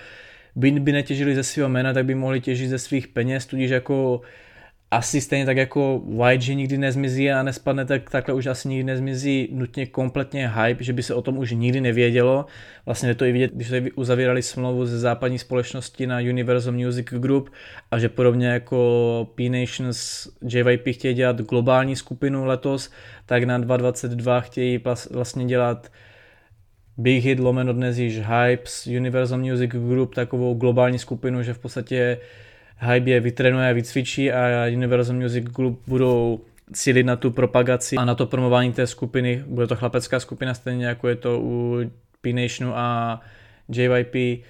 by, 0.56 0.72
by 0.72 0.92
netěžili 0.92 1.36
ze 1.36 1.44
svého 1.44 1.70
jména, 1.70 1.94
tak 1.94 2.06
by 2.06 2.16
mohli 2.16 2.42
těžit 2.42 2.70
ze 2.70 2.80
svých 2.80 3.08
peněz, 3.08 3.46
tudíž 3.46 3.72
jako 3.72 4.22
asi 4.92 5.22
stejně 5.22 5.46
tak 5.46 5.58
jako 5.58 6.04
YG 6.32 6.48
nikdy 6.48 6.78
nezmizí 6.78 7.32
a 7.32 7.44
nespadne, 7.44 7.86
tak 7.86 8.10
takhle 8.10 8.36
už 8.36 8.46
asi 8.46 8.68
nikdy 8.68 8.84
nezmizí 8.84 9.50
nutně 9.52 9.86
kompletně 9.86 10.50
hype, 10.50 10.84
že 10.84 10.94
by 10.94 11.04
se 11.04 11.14
o 11.14 11.22
tom 11.22 11.38
už 11.38 11.52
nikdy 11.52 11.82
nevědělo. 11.82 12.46
Vlastně 12.86 13.10
je 13.10 13.16
to 13.16 13.26
i 13.26 13.32
vidět, 13.32 13.52
když 13.54 13.68
se 13.68 13.82
uzavírali 13.96 14.42
smlouvu 14.42 14.86
ze 14.86 15.00
západní 15.00 15.40
společnosti 15.40 16.08
na 16.08 16.18
Universal 16.20 16.74
Music 16.74 17.08
Group 17.10 17.50
a 17.92 18.00
že 18.00 18.10
podobně 18.10 18.48
jako 18.48 19.28
P-Nations 19.36 20.28
JYP 20.50 20.88
chtějí 20.92 21.14
dělat 21.14 21.42
globální 21.42 21.96
skupinu 21.96 22.46
letos, 22.46 22.92
tak 23.26 23.44
na 23.44 23.58
2022 23.58 24.42
chtějí 24.42 24.84
vlastně 25.12 25.46
dělat 25.46 25.92
Big 26.98 27.24
Hit 27.24 27.40
lomeno 27.40 27.74
dnes 27.74 27.98
již 27.98 28.20
Hypes, 28.20 28.88
Universal 28.88 29.40
Music 29.40 29.72
Group, 29.72 30.16
takovou 30.16 30.54
globální 30.54 31.00
skupinu, 31.00 31.44
že 31.44 31.54
v 31.54 31.60
podstatě 31.60 32.18
Hype 32.80 33.10
je 33.10 33.20
vytrenuje 33.20 33.70
a 33.70 33.74
vycvičí 33.74 34.32
a 34.32 34.66
Universal 34.76 35.16
Music 35.16 35.46
Group 35.46 35.82
budou 35.88 36.42
cílit 36.74 37.06
na 37.06 37.16
tu 37.16 37.32
propagaci 37.32 37.96
a 37.96 38.06
na 38.06 38.16
to 38.16 38.26
promování 38.26 38.74
té 38.74 38.88
skupiny. 38.88 39.44
Bude 39.48 39.68
to 39.68 39.76
chlapecká 39.76 40.20
skupina, 40.20 40.54
stejně 40.54 40.86
jako 40.86 41.08
je 41.08 41.16
to 41.16 41.40
u 41.42 41.80
P-Nationu 42.22 42.78
a 42.78 43.20
JYP 43.72 44.44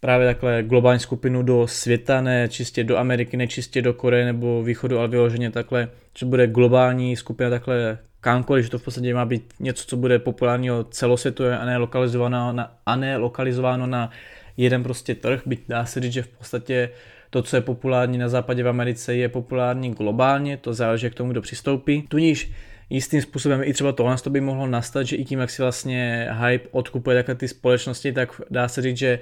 právě 0.00 0.26
takhle 0.26 0.62
globální 0.62 1.00
skupinu 1.00 1.42
do 1.42 1.66
světa, 1.66 2.20
ne 2.20 2.48
čistě 2.48 2.84
do 2.84 2.96
Ameriky, 2.96 3.36
ne 3.36 3.46
čistě 3.46 3.82
do 3.82 3.94
Koreje 3.94 4.24
nebo 4.24 4.62
východu, 4.62 4.98
ale 4.98 5.08
vyloženě 5.08 5.50
takhle, 5.50 5.88
že 6.18 6.26
bude 6.26 6.46
globální 6.46 7.16
skupina 7.16 7.50
takhle 7.50 7.98
kamkoliv, 8.20 8.64
že 8.64 8.70
to 8.70 8.78
v 8.78 8.84
podstatě 8.84 9.14
má 9.14 9.24
být 9.24 9.54
něco, 9.60 9.84
co 9.86 9.96
bude 9.96 10.18
populárního 10.18 10.84
celosvětově 10.84 11.58
a 11.58 11.64
ne 11.64 11.76
lokalizováno 11.76 12.52
na, 12.52 12.72
a 12.86 12.96
ne 12.96 13.16
lokalizováno 13.16 13.86
na 13.86 14.10
jeden 14.56 14.82
prostě 14.82 15.14
trh, 15.14 15.42
byť 15.46 15.60
dá 15.68 15.84
se 15.84 16.00
říct, 16.00 16.12
že 16.12 16.22
v 16.22 16.28
podstatě 16.28 16.90
to, 17.36 17.42
co 17.42 17.56
je 17.56 17.60
populární 17.60 18.18
na 18.18 18.28
západě 18.28 18.62
v 18.62 18.68
Americe, 18.68 19.14
je 19.14 19.28
populární 19.28 19.90
globálně, 19.90 20.56
to 20.56 20.74
záleží, 20.74 21.06
jak 21.06 21.12
k 21.12 21.16
tomu 21.16 21.30
kdo 21.30 21.40
přistoupí. 21.42 22.02
Tudíž 22.08 22.50
jistým 22.90 23.22
způsobem 23.22 23.60
i 23.64 23.72
třeba 23.72 23.92
tohle 23.92 24.16
to 24.16 24.30
by 24.30 24.40
mohlo 24.40 24.66
nastat, 24.66 25.06
že 25.06 25.16
i 25.16 25.24
tím, 25.24 25.38
jak 25.38 25.50
si 25.50 25.62
vlastně 25.62 26.28
hype 26.46 26.68
odkupuje 26.70 27.16
takhle 27.16 27.34
ty 27.34 27.48
společnosti, 27.48 28.12
tak 28.12 28.40
dá 28.50 28.68
se 28.68 28.82
říct, 28.82 28.96
že 28.96 29.18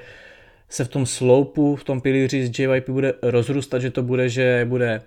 se 0.69 0.85
v 0.85 0.89
tom 0.89 1.07
sloupu, 1.07 1.77
v 1.77 1.85
tom 1.85 2.01
pilíři 2.01 2.47
z 2.47 2.59
JYP 2.59 2.89
bude 2.89 3.15
rozrůstat, 3.23 3.79
že 3.79 3.91
to 3.91 4.03
bude, 4.03 4.29
že 4.29 4.67
bude 4.69 5.03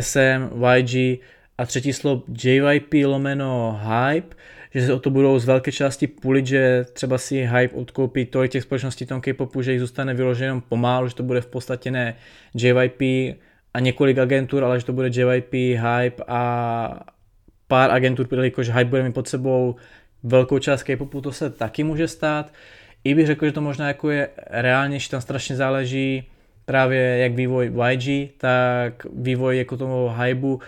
SM, 0.00 0.50
YG 0.76 1.20
a 1.62 1.66
třetí 1.66 1.92
sloup 1.92 2.24
JYP 2.44 2.94
lomeno 3.06 3.80
hype, 3.82 4.36
že 4.74 4.86
se 4.86 4.92
o 4.92 4.98
to 4.98 5.10
budou 5.10 5.38
z 5.38 5.44
velké 5.44 5.72
části 5.72 6.06
půlit, 6.06 6.46
že 6.46 6.84
třeba 6.92 7.18
si 7.18 7.46
hype 7.46 7.76
odkoupí 7.76 8.24
tolik 8.24 8.52
těch 8.52 8.62
společností 8.62 9.06
tom 9.06 9.20
K-popu, 9.20 9.62
že 9.62 9.72
jich 9.72 9.80
zůstane 9.80 10.14
vyloženo 10.14 10.46
jenom 10.46 10.60
pomálu, 10.60 11.08
že 11.08 11.14
to 11.14 11.22
bude 11.22 11.40
v 11.40 11.46
podstatě 11.46 11.90
ne 11.90 12.14
JYP 12.54 13.00
a 13.74 13.80
několik 13.80 14.18
agentur, 14.18 14.64
ale 14.64 14.80
že 14.80 14.86
to 14.86 14.92
bude 14.92 15.08
JYP, 15.08 15.52
hype 15.52 16.24
a 16.28 17.06
pár 17.68 17.90
agentur, 17.90 18.28
jelikož 18.30 18.68
hype 18.68 18.90
bude 18.90 19.02
mít 19.02 19.14
pod 19.14 19.28
sebou 19.28 19.76
velkou 20.22 20.58
část 20.58 20.82
K-popu, 20.82 21.20
to 21.20 21.32
se 21.32 21.50
taky 21.50 21.84
může 21.84 22.08
stát. 22.08 22.52
I 23.04 23.14
bych 23.14 23.26
řekl, 23.26 23.46
že 23.46 23.52
to 23.52 23.60
možná 23.60 23.88
jako 23.88 24.10
je 24.10 24.28
reálnější, 24.50 25.10
tam 25.10 25.20
strašně 25.20 25.56
záleží 25.56 26.28
právě 26.64 27.18
jak 27.18 27.32
vývoj 27.32 27.72
YG, 27.90 28.30
tak 28.38 29.06
vývoj 29.14 29.58
jako 29.58 29.76
tomu 29.76 30.12
hybu, 30.22 30.60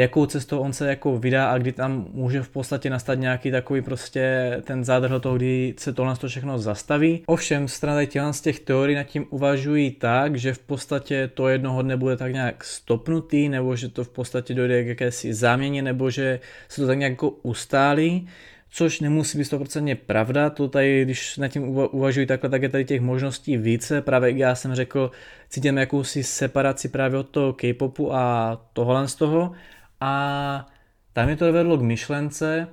jakou 0.00 0.26
cestou 0.26 0.58
on 0.58 0.72
se 0.72 0.88
jako 0.88 1.18
vydá 1.18 1.50
a 1.50 1.58
kdy 1.58 1.72
tam 1.72 2.06
může 2.12 2.42
v 2.42 2.48
podstatě 2.48 2.90
nastat 2.90 3.14
nějaký 3.14 3.50
takový 3.50 3.82
prostě 3.82 4.56
ten 4.64 4.84
zádrhl 4.84 5.20
toho, 5.20 5.36
kdy 5.36 5.74
se 5.78 5.92
tohle 5.92 6.16
to 6.16 6.28
všechno 6.28 6.58
zastaví. 6.58 7.22
Ovšem 7.26 7.68
strany 7.68 8.06
těchto 8.06 8.32
z 8.32 8.40
těch 8.40 8.60
teorií 8.60 8.96
nad 8.96 9.02
tím 9.02 9.26
uvažují 9.30 9.90
tak, 9.90 10.36
že 10.36 10.54
v 10.54 10.58
podstatě 10.58 11.30
to 11.34 11.48
jednoho 11.48 11.82
dne 11.82 11.96
bude 11.96 12.16
tak 12.16 12.32
nějak 12.32 12.64
stopnutý, 12.64 13.48
nebo 13.48 13.76
že 13.76 13.88
to 13.88 14.04
v 14.04 14.08
podstatě 14.08 14.54
dojde 14.54 14.84
k 14.84 14.86
jakési 14.86 15.34
záměně, 15.34 15.82
nebo 15.82 16.10
že 16.10 16.40
se 16.68 16.80
to 16.80 16.86
tak 16.86 16.98
nějak 16.98 17.12
jako 17.12 17.30
ustálí 17.30 18.28
což 18.72 19.00
nemusí 19.00 19.38
být 19.38 19.44
100% 19.44 19.96
pravda, 20.06 20.50
to 20.50 20.68
tady, 20.68 21.04
když 21.04 21.36
nad 21.36 21.48
tím 21.48 21.68
uvažuji 21.68 22.26
takhle, 22.26 22.50
tak 22.50 22.62
je 22.62 22.68
tady 22.68 22.84
těch 22.84 23.00
možností 23.00 23.56
více, 23.56 24.02
právě 24.02 24.30
já 24.30 24.54
jsem 24.54 24.74
řekl, 24.74 25.10
cítím 25.48 25.78
jakousi 25.78 26.22
separaci 26.22 26.88
právě 26.88 27.18
od 27.18 27.28
toho 27.28 27.52
K-popu 27.52 28.14
a 28.14 28.56
tohle 28.72 29.08
z 29.08 29.14
toho 29.14 29.52
a 30.00 30.66
tam 31.12 31.26
mi 31.26 31.36
to 31.36 31.52
vedlo 31.52 31.76
k 31.76 31.82
myšlence, 31.82 32.68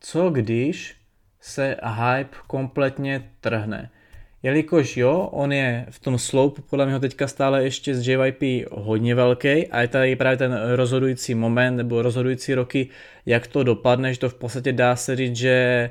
co 0.00 0.30
když 0.30 0.96
se 1.40 1.76
hype 1.84 2.36
kompletně 2.46 3.30
trhne. 3.40 3.90
Jelikož 4.42 4.96
jo, 4.96 5.28
on 5.32 5.52
je 5.52 5.86
v 5.90 5.98
tom 6.00 6.18
sloupu 6.18 6.62
podle 6.62 6.86
mě 6.86 7.00
teďka 7.00 7.28
stále 7.28 7.64
ještě 7.64 7.94
z 7.94 8.08
JYP 8.08 8.68
hodně 8.72 9.14
velký 9.14 9.66
a 9.66 9.80
je 9.80 9.88
tady 9.88 10.16
právě 10.16 10.36
ten 10.36 10.60
rozhodující 10.74 11.34
moment 11.34 11.76
nebo 11.76 12.02
rozhodující 12.02 12.54
roky, 12.54 12.88
jak 13.26 13.46
to 13.46 13.62
dopadne, 13.62 14.14
že 14.14 14.20
to 14.20 14.28
v 14.28 14.34
podstatě 14.34 14.72
dá 14.72 14.96
se 14.96 15.16
říct, 15.16 15.36
že 15.36 15.90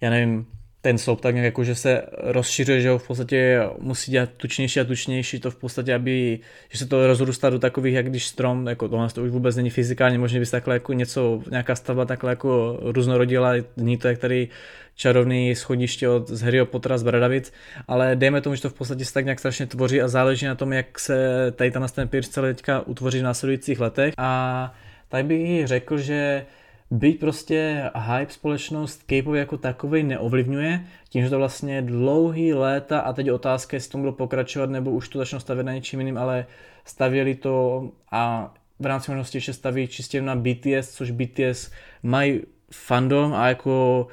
já 0.00 0.10
nevím, 0.10 0.46
ten 0.84 0.98
sloup 0.98 1.20
tak 1.20 1.34
nějak 1.34 1.44
jako, 1.44 1.64
že 1.64 1.74
se 1.74 2.02
rozšiřuje, 2.12 2.80
že 2.80 2.90
ho 2.90 2.98
v 2.98 3.06
podstatě 3.06 3.60
musí 3.78 4.10
dělat 4.10 4.28
tučnější 4.36 4.80
a 4.80 4.84
tučnější, 4.84 5.40
to 5.40 5.50
v 5.50 5.56
podstatě, 5.56 5.94
aby, 5.94 6.38
že 6.70 6.78
se 6.78 6.86
to 6.86 7.06
rozrůstá 7.06 7.50
do 7.50 7.58
takových, 7.58 7.94
jak 7.94 8.08
když 8.08 8.26
strom, 8.26 8.66
jako 8.66 8.88
tohle 8.88 9.08
to 9.08 9.22
už 9.22 9.30
vůbec 9.30 9.56
není 9.56 9.70
fyzikálně 9.70 10.18
možné, 10.18 10.38
by 10.38 10.46
se 10.46 10.52
takhle 10.52 10.74
jako 10.74 10.92
něco, 10.92 11.42
nějaká 11.50 11.74
stavba 11.74 12.04
takhle 12.04 12.32
jako 12.32 12.78
různorodila, 12.82 13.52
není 13.76 13.96
to 13.96 14.08
jak 14.08 14.18
tady 14.18 14.48
čarovný 14.96 15.54
schodiště 15.54 16.08
od 16.08 16.28
z 16.28 16.42
Harryho 16.42 16.66
Pottera 16.66 16.98
z 16.98 17.02
Bradavic, 17.02 17.52
ale 17.88 18.16
dejme 18.16 18.40
tomu, 18.40 18.56
že 18.56 18.62
to 18.62 18.70
v 18.70 18.74
podstatě 18.74 19.04
se 19.04 19.14
tak 19.14 19.24
nějak 19.24 19.38
strašně 19.38 19.66
tvoří 19.66 20.02
a 20.02 20.08
záleží 20.08 20.46
na 20.46 20.54
tom, 20.54 20.72
jak 20.72 20.98
se 20.98 21.16
tady 21.56 21.70
ten 21.70 22.08
Pierce 22.08 22.30
celý 22.30 22.54
teďka 22.54 22.80
utvoří 22.80 23.18
v 23.18 23.22
následujících 23.22 23.80
letech. 23.80 24.14
A 24.18 24.74
tak 25.08 25.24
bych 25.24 25.66
řekl, 25.66 25.98
že 25.98 26.46
byť 26.94 27.20
prostě 27.20 27.90
hype 27.94 28.32
společnost 28.32 29.02
k 29.06 29.12
jako 29.12 29.56
takový 29.56 30.02
neovlivňuje, 30.02 30.84
tím, 31.08 31.24
že 31.24 31.30
to 31.30 31.38
vlastně 31.38 31.82
dlouhý 31.82 32.54
léta 32.54 33.00
a 33.00 33.12
teď 33.12 33.30
otázka, 33.30 33.76
jestli 33.76 33.90
to 33.90 33.98
bylo 33.98 34.12
pokračovat 34.12 34.70
nebo 34.70 34.90
už 34.90 35.08
to 35.08 35.18
začnou 35.18 35.40
stavět 35.40 35.64
na 35.64 35.72
něčím 35.72 36.00
jiným, 36.00 36.18
ale 36.18 36.46
stavěli 36.84 37.34
to 37.34 37.88
a 38.10 38.54
v 38.78 38.86
rámci 38.86 39.10
možnosti 39.10 39.36
ještě 39.36 39.52
staví 39.52 39.88
čistě 39.88 40.22
na 40.22 40.36
BTS, 40.36 40.90
což 40.90 41.10
BTS 41.10 41.70
mají 42.02 42.40
fandom 42.72 43.34
a 43.34 43.48
jako 43.48 44.06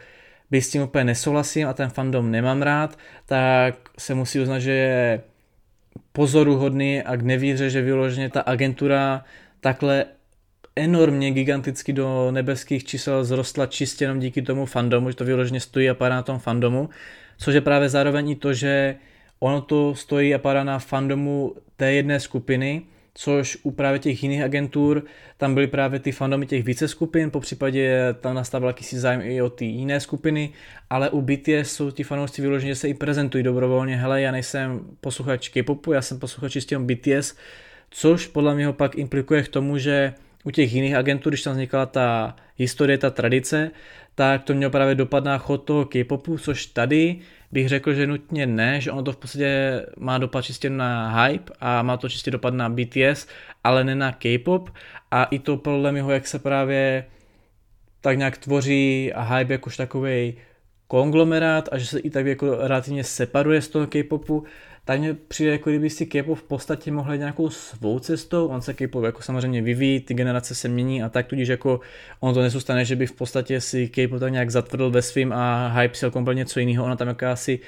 by 0.52 0.62
s 0.62 0.70
tím 0.70 0.82
úplně 0.82 1.04
nesouhlasím 1.04 1.68
a 1.68 1.74
ten 1.74 1.90
fandom 1.90 2.32
nemám 2.32 2.62
rád, 2.62 2.98
tak 3.26 3.76
se 3.98 4.14
musí 4.14 4.40
uznat, 4.40 4.60
že 4.60 4.72
je 4.72 5.22
pozoruhodný 6.12 7.02
a 7.02 7.16
k 7.16 7.22
nevíře, 7.22 7.70
že 7.70 7.82
vyloženě 7.82 8.30
ta 8.30 8.42
agentura 8.42 9.24
takhle 9.60 10.06
enormně 10.76 11.32
giganticky 11.32 11.94
do 11.94 12.32
nebeských 12.32 12.84
čísel 12.84 13.24
zrostla 13.24 13.66
čistě 13.66 14.04
jenom 14.04 14.20
díky 14.20 14.42
tomu 14.42 14.66
fandomu, 14.66 15.10
že 15.10 15.16
to 15.16 15.26
vyloženě 15.26 15.60
stojí 15.60 15.90
a 15.90 15.94
padá 15.94 16.16
na 16.16 16.24
tom 16.24 16.40
fandomu, 16.40 16.90
což 17.38 17.56
je 17.56 17.62
právě 17.62 17.90
zároveň 17.90 18.30
i 18.30 18.36
to, 18.36 18.54
že 18.54 18.96
ono 19.40 19.62
to 19.62 19.96
stojí 19.96 20.36
a 20.36 20.38
padá 20.38 20.64
na 20.64 20.80
fandomu 20.80 21.56
té 21.78 21.94
jedné 21.94 22.20
skupiny, 22.20 22.82
což 23.14 23.58
u 23.64 23.72
právě 23.72 24.00
těch 24.00 24.24
jiných 24.24 24.42
agentur, 24.42 25.04
tam 25.38 25.54
byly 25.54 25.68
právě 25.68 26.00
ty 26.00 26.12
fandomy 26.12 26.46
těch 26.46 26.64
více 26.64 26.88
skupin, 26.88 27.32
po 27.32 27.40
případě 27.40 28.16
tam 28.22 28.36
nastával 28.36 28.70
jakýsi 28.70 29.00
zájem 29.00 29.22
i 29.22 29.42
o 29.42 29.50
ty 29.50 29.66
jiné 29.66 30.00
skupiny, 30.00 30.50
ale 30.90 31.10
u 31.10 31.22
BTS 31.22 31.72
jsou 31.72 31.92
ti 31.92 32.04
fanoušci 32.04 32.42
vyloženě, 32.42 32.72
že 32.72 32.80
se 32.80 32.88
i 32.88 32.94
prezentují 32.94 33.44
dobrovolně, 33.44 33.96
hele, 33.96 34.22
já 34.22 34.32
nejsem 34.32 34.80
posluchač 35.02 35.50
K-popu, 35.50 35.94
já 35.94 36.02
jsem 36.02 36.20
posluchač 36.20 36.52
čistě 36.52 36.80
BTS, 36.80 37.36
což 37.90 38.28
podle 38.28 38.56
mě 38.56 38.74
pak 38.74 38.96
implikuje 38.96 39.44
k 39.44 39.48
tomu, 39.48 39.78
že 39.78 40.14
u 40.44 40.52
těch 40.52 40.74
jiných 40.74 40.96
agentur, 40.96 41.32
když 41.32 41.44
tam 41.44 41.54
vznikala 41.54 41.86
ta 41.86 42.36
historie, 42.58 42.98
ta 42.98 43.10
tradice, 43.10 43.72
tak 44.16 44.44
to 44.44 44.54
mělo 44.54 44.72
právě 44.72 44.96
dopad 44.96 45.24
na 45.24 45.38
chod 45.38 45.58
toho 45.58 45.86
K-popu, 45.86 46.38
což 46.38 46.66
tady 46.66 47.20
bych 47.52 47.70
řekl, 47.70 47.94
že 47.94 48.08
nutně 48.08 48.46
ne, 48.46 48.82
že 48.82 48.92
ono 48.92 49.04
to 49.04 49.12
v 49.12 49.18
podstatě 49.18 49.82
má 49.98 50.18
dopad 50.18 50.42
čistě 50.42 50.70
na 50.70 51.24
hype 51.24 51.54
a 51.60 51.82
má 51.82 51.98
to 51.98 52.10
čistě 52.10 52.32
dopad 52.32 52.54
na 52.54 52.70
BTS, 52.70 53.28
ale 53.64 53.84
ne 53.84 53.96
na 53.96 54.12
K-pop. 54.12 54.70
A 55.12 55.24
i 55.24 55.40
to 55.40 55.58
podle 55.58 55.92
mě, 55.92 56.04
jak 56.14 56.28
se 56.28 56.40
právě 56.40 57.06
tak 58.02 58.18
nějak 58.18 58.38
tvoří 58.38 59.14
a 59.14 59.22
hype 59.22 59.54
jakož 59.54 59.78
takový 59.78 60.34
konglomerát 60.88 61.70
a 61.72 61.78
že 61.78 61.86
se 61.86 62.00
i 62.00 62.10
tak 62.10 62.26
jako 62.26 62.56
relativně 62.56 63.04
separuje 63.04 63.62
z 63.62 63.68
toho 63.68 63.88
K-popu, 63.88 64.44
tak 64.86 65.00
mně 65.00 65.14
přijde, 65.14 65.52
jako 65.52 65.70
kdyby 65.70 65.90
si 65.90 66.06
K-pop 66.06 66.38
v 66.38 66.44
podstatě 66.44 66.92
mohl 66.92 67.18
nějakou 67.18 67.50
svou 67.50 68.00
cestou, 68.00 68.48
on 68.48 68.62
se 68.62 68.74
K-pop 68.74 69.04
jako 69.04 69.22
samozřejmě 69.22 69.62
vyvíjí, 69.62 70.00
ty 70.00 70.14
generace 70.14 70.56
se 70.56 70.68
mění 70.68 71.04
a 71.04 71.10
tak 71.10 71.28
tudíž 71.28 71.48
jako 71.48 71.80
on 72.20 72.34
to 72.34 72.42
nezůstane, 72.42 72.86
že 72.86 72.96
by 72.96 73.08
v 73.08 73.12
podstatě 73.12 73.62
si 73.62 73.90
K-pop 73.90 74.20
tak 74.20 74.32
nějak 74.32 74.50
zatvrdl 74.50 74.92
ve 74.92 75.02
svým 75.02 75.34
a 75.34 75.68
hype 75.68 75.96
si 75.96 76.06
kompletně 76.12 76.40
něco 76.40 76.60
jiného, 76.60 76.86
ona 76.86 76.96
tam 76.96 77.16
asi 77.32 77.60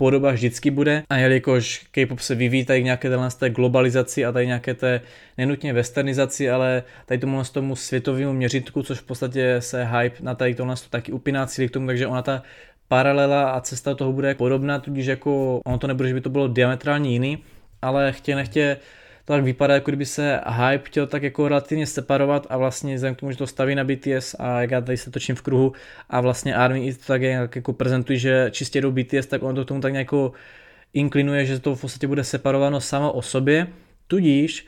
podoba 0.00 0.32
vždycky 0.32 0.70
bude. 0.70 1.02
A 1.08 1.16
jelikož 1.16 1.86
K-pop 1.90 2.20
se 2.20 2.34
vyvíjí 2.34 2.64
tady 2.64 2.84
nějaké 2.84 3.10
té 3.38 3.50
globalizaci 3.50 4.24
a 4.24 4.32
tady 4.32 4.46
nějaké 4.46 4.74
té 4.74 5.00
nenutně 5.38 5.72
westernizaci, 5.72 6.50
ale 6.50 6.82
tady 7.06 7.20
tomu 7.20 7.42
tomu 7.52 7.76
světovému 7.76 8.32
měřitku, 8.32 8.82
což 8.82 8.98
v 8.98 9.02
podstatě 9.02 9.56
se 9.58 9.84
hype 9.84 10.16
na 10.20 10.34
tady 10.34 10.54
tohle 10.54 10.74
taky 10.90 11.12
upíná 11.12 11.46
cíli 11.46 11.68
k 11.68 11.70
tomu, 11.70 11.86
takže 11.86 12.06
ona 12.06 12.22
ta 12.22 12.42
paralela 12.90 13.50
a 13.50 13.60
cesta 13.60 13.94
toho 13.94 14.12
bude 14.12 14.34
podobná, 14.34 14.78
tudíž 14.78 15.06
jako 15.06 15.60
ono 15.64 15.78
to 15.78 15.86
nebude, 15.86 16.08
že 16.08 16.14
by 16.14 16.20
to 16.20 16.30
bylo 16.30 16.48
diametrálně 16.48 17.10
jiný, 17.10 17.38
ale 17.82 18.12
chtě 18.12 18.34
nechtě 18.34 18.76
to 19.24 19.32
tak 19.32 19.44
vypadá, 19.44 19.74
jako 19.74 19.90
kdyby 19.90 20.06
se 20.06 20.40
hype 20.46 20.84
chtěl 20.84 21.06
tak 21.06 21.22
jako 21.22 21.48
relativně 21.48 21.86
separovat 21.86 22.46
a 22.50 22.56
vlastně 22.56 22.94
vzhledem 22.94 23.14
k 23.14 23.20
tomu, 23.20 23.32
že 23.32 23.38
to 23.38 23.46
staví 23.46 23.74
na 23.74 23.84
BTS 23.84 24.34
a 24.38 24.60
jak 24.60 24.70
já 24.70 24.80
tady 24.80 24.96
se 24.98 25.10
točím 25.10 25.34
v 25.34 25.42
kruhu 25.42 25.72
a 26.10 26.20
vlastně 26.20 26.54
ARMY 26.54 26.86
i 26.86 26.94
to 26.94 27.04
tak 27.06 27.22
jak 27.22 27.56
jako 27.56 27.72
prezentují, 27.72 28.18
že 28.18 28.48
čistě 28.50 28.80
jdou 28.80 28.90
BTS, 28.90 29.26
tak 29.26 29.42
on 29.42 29.54
to 29.54 29.64
k 29.64 29.68
tomu 29.68 29.80
tak 29.80 29.92
nějak 29.92 30.10
inklinuje, 30.94 31.44
že 31.46 31.58
to 31.58 31.76
v 31.76 31.80
podstatě 31.80 32.06
bude 32.06 32.24
separováno 32.24 32.80
samo 32.80 33.12
o 33.12 33.22
sobě, 33.22 33.66
tudíž 34.06 34.66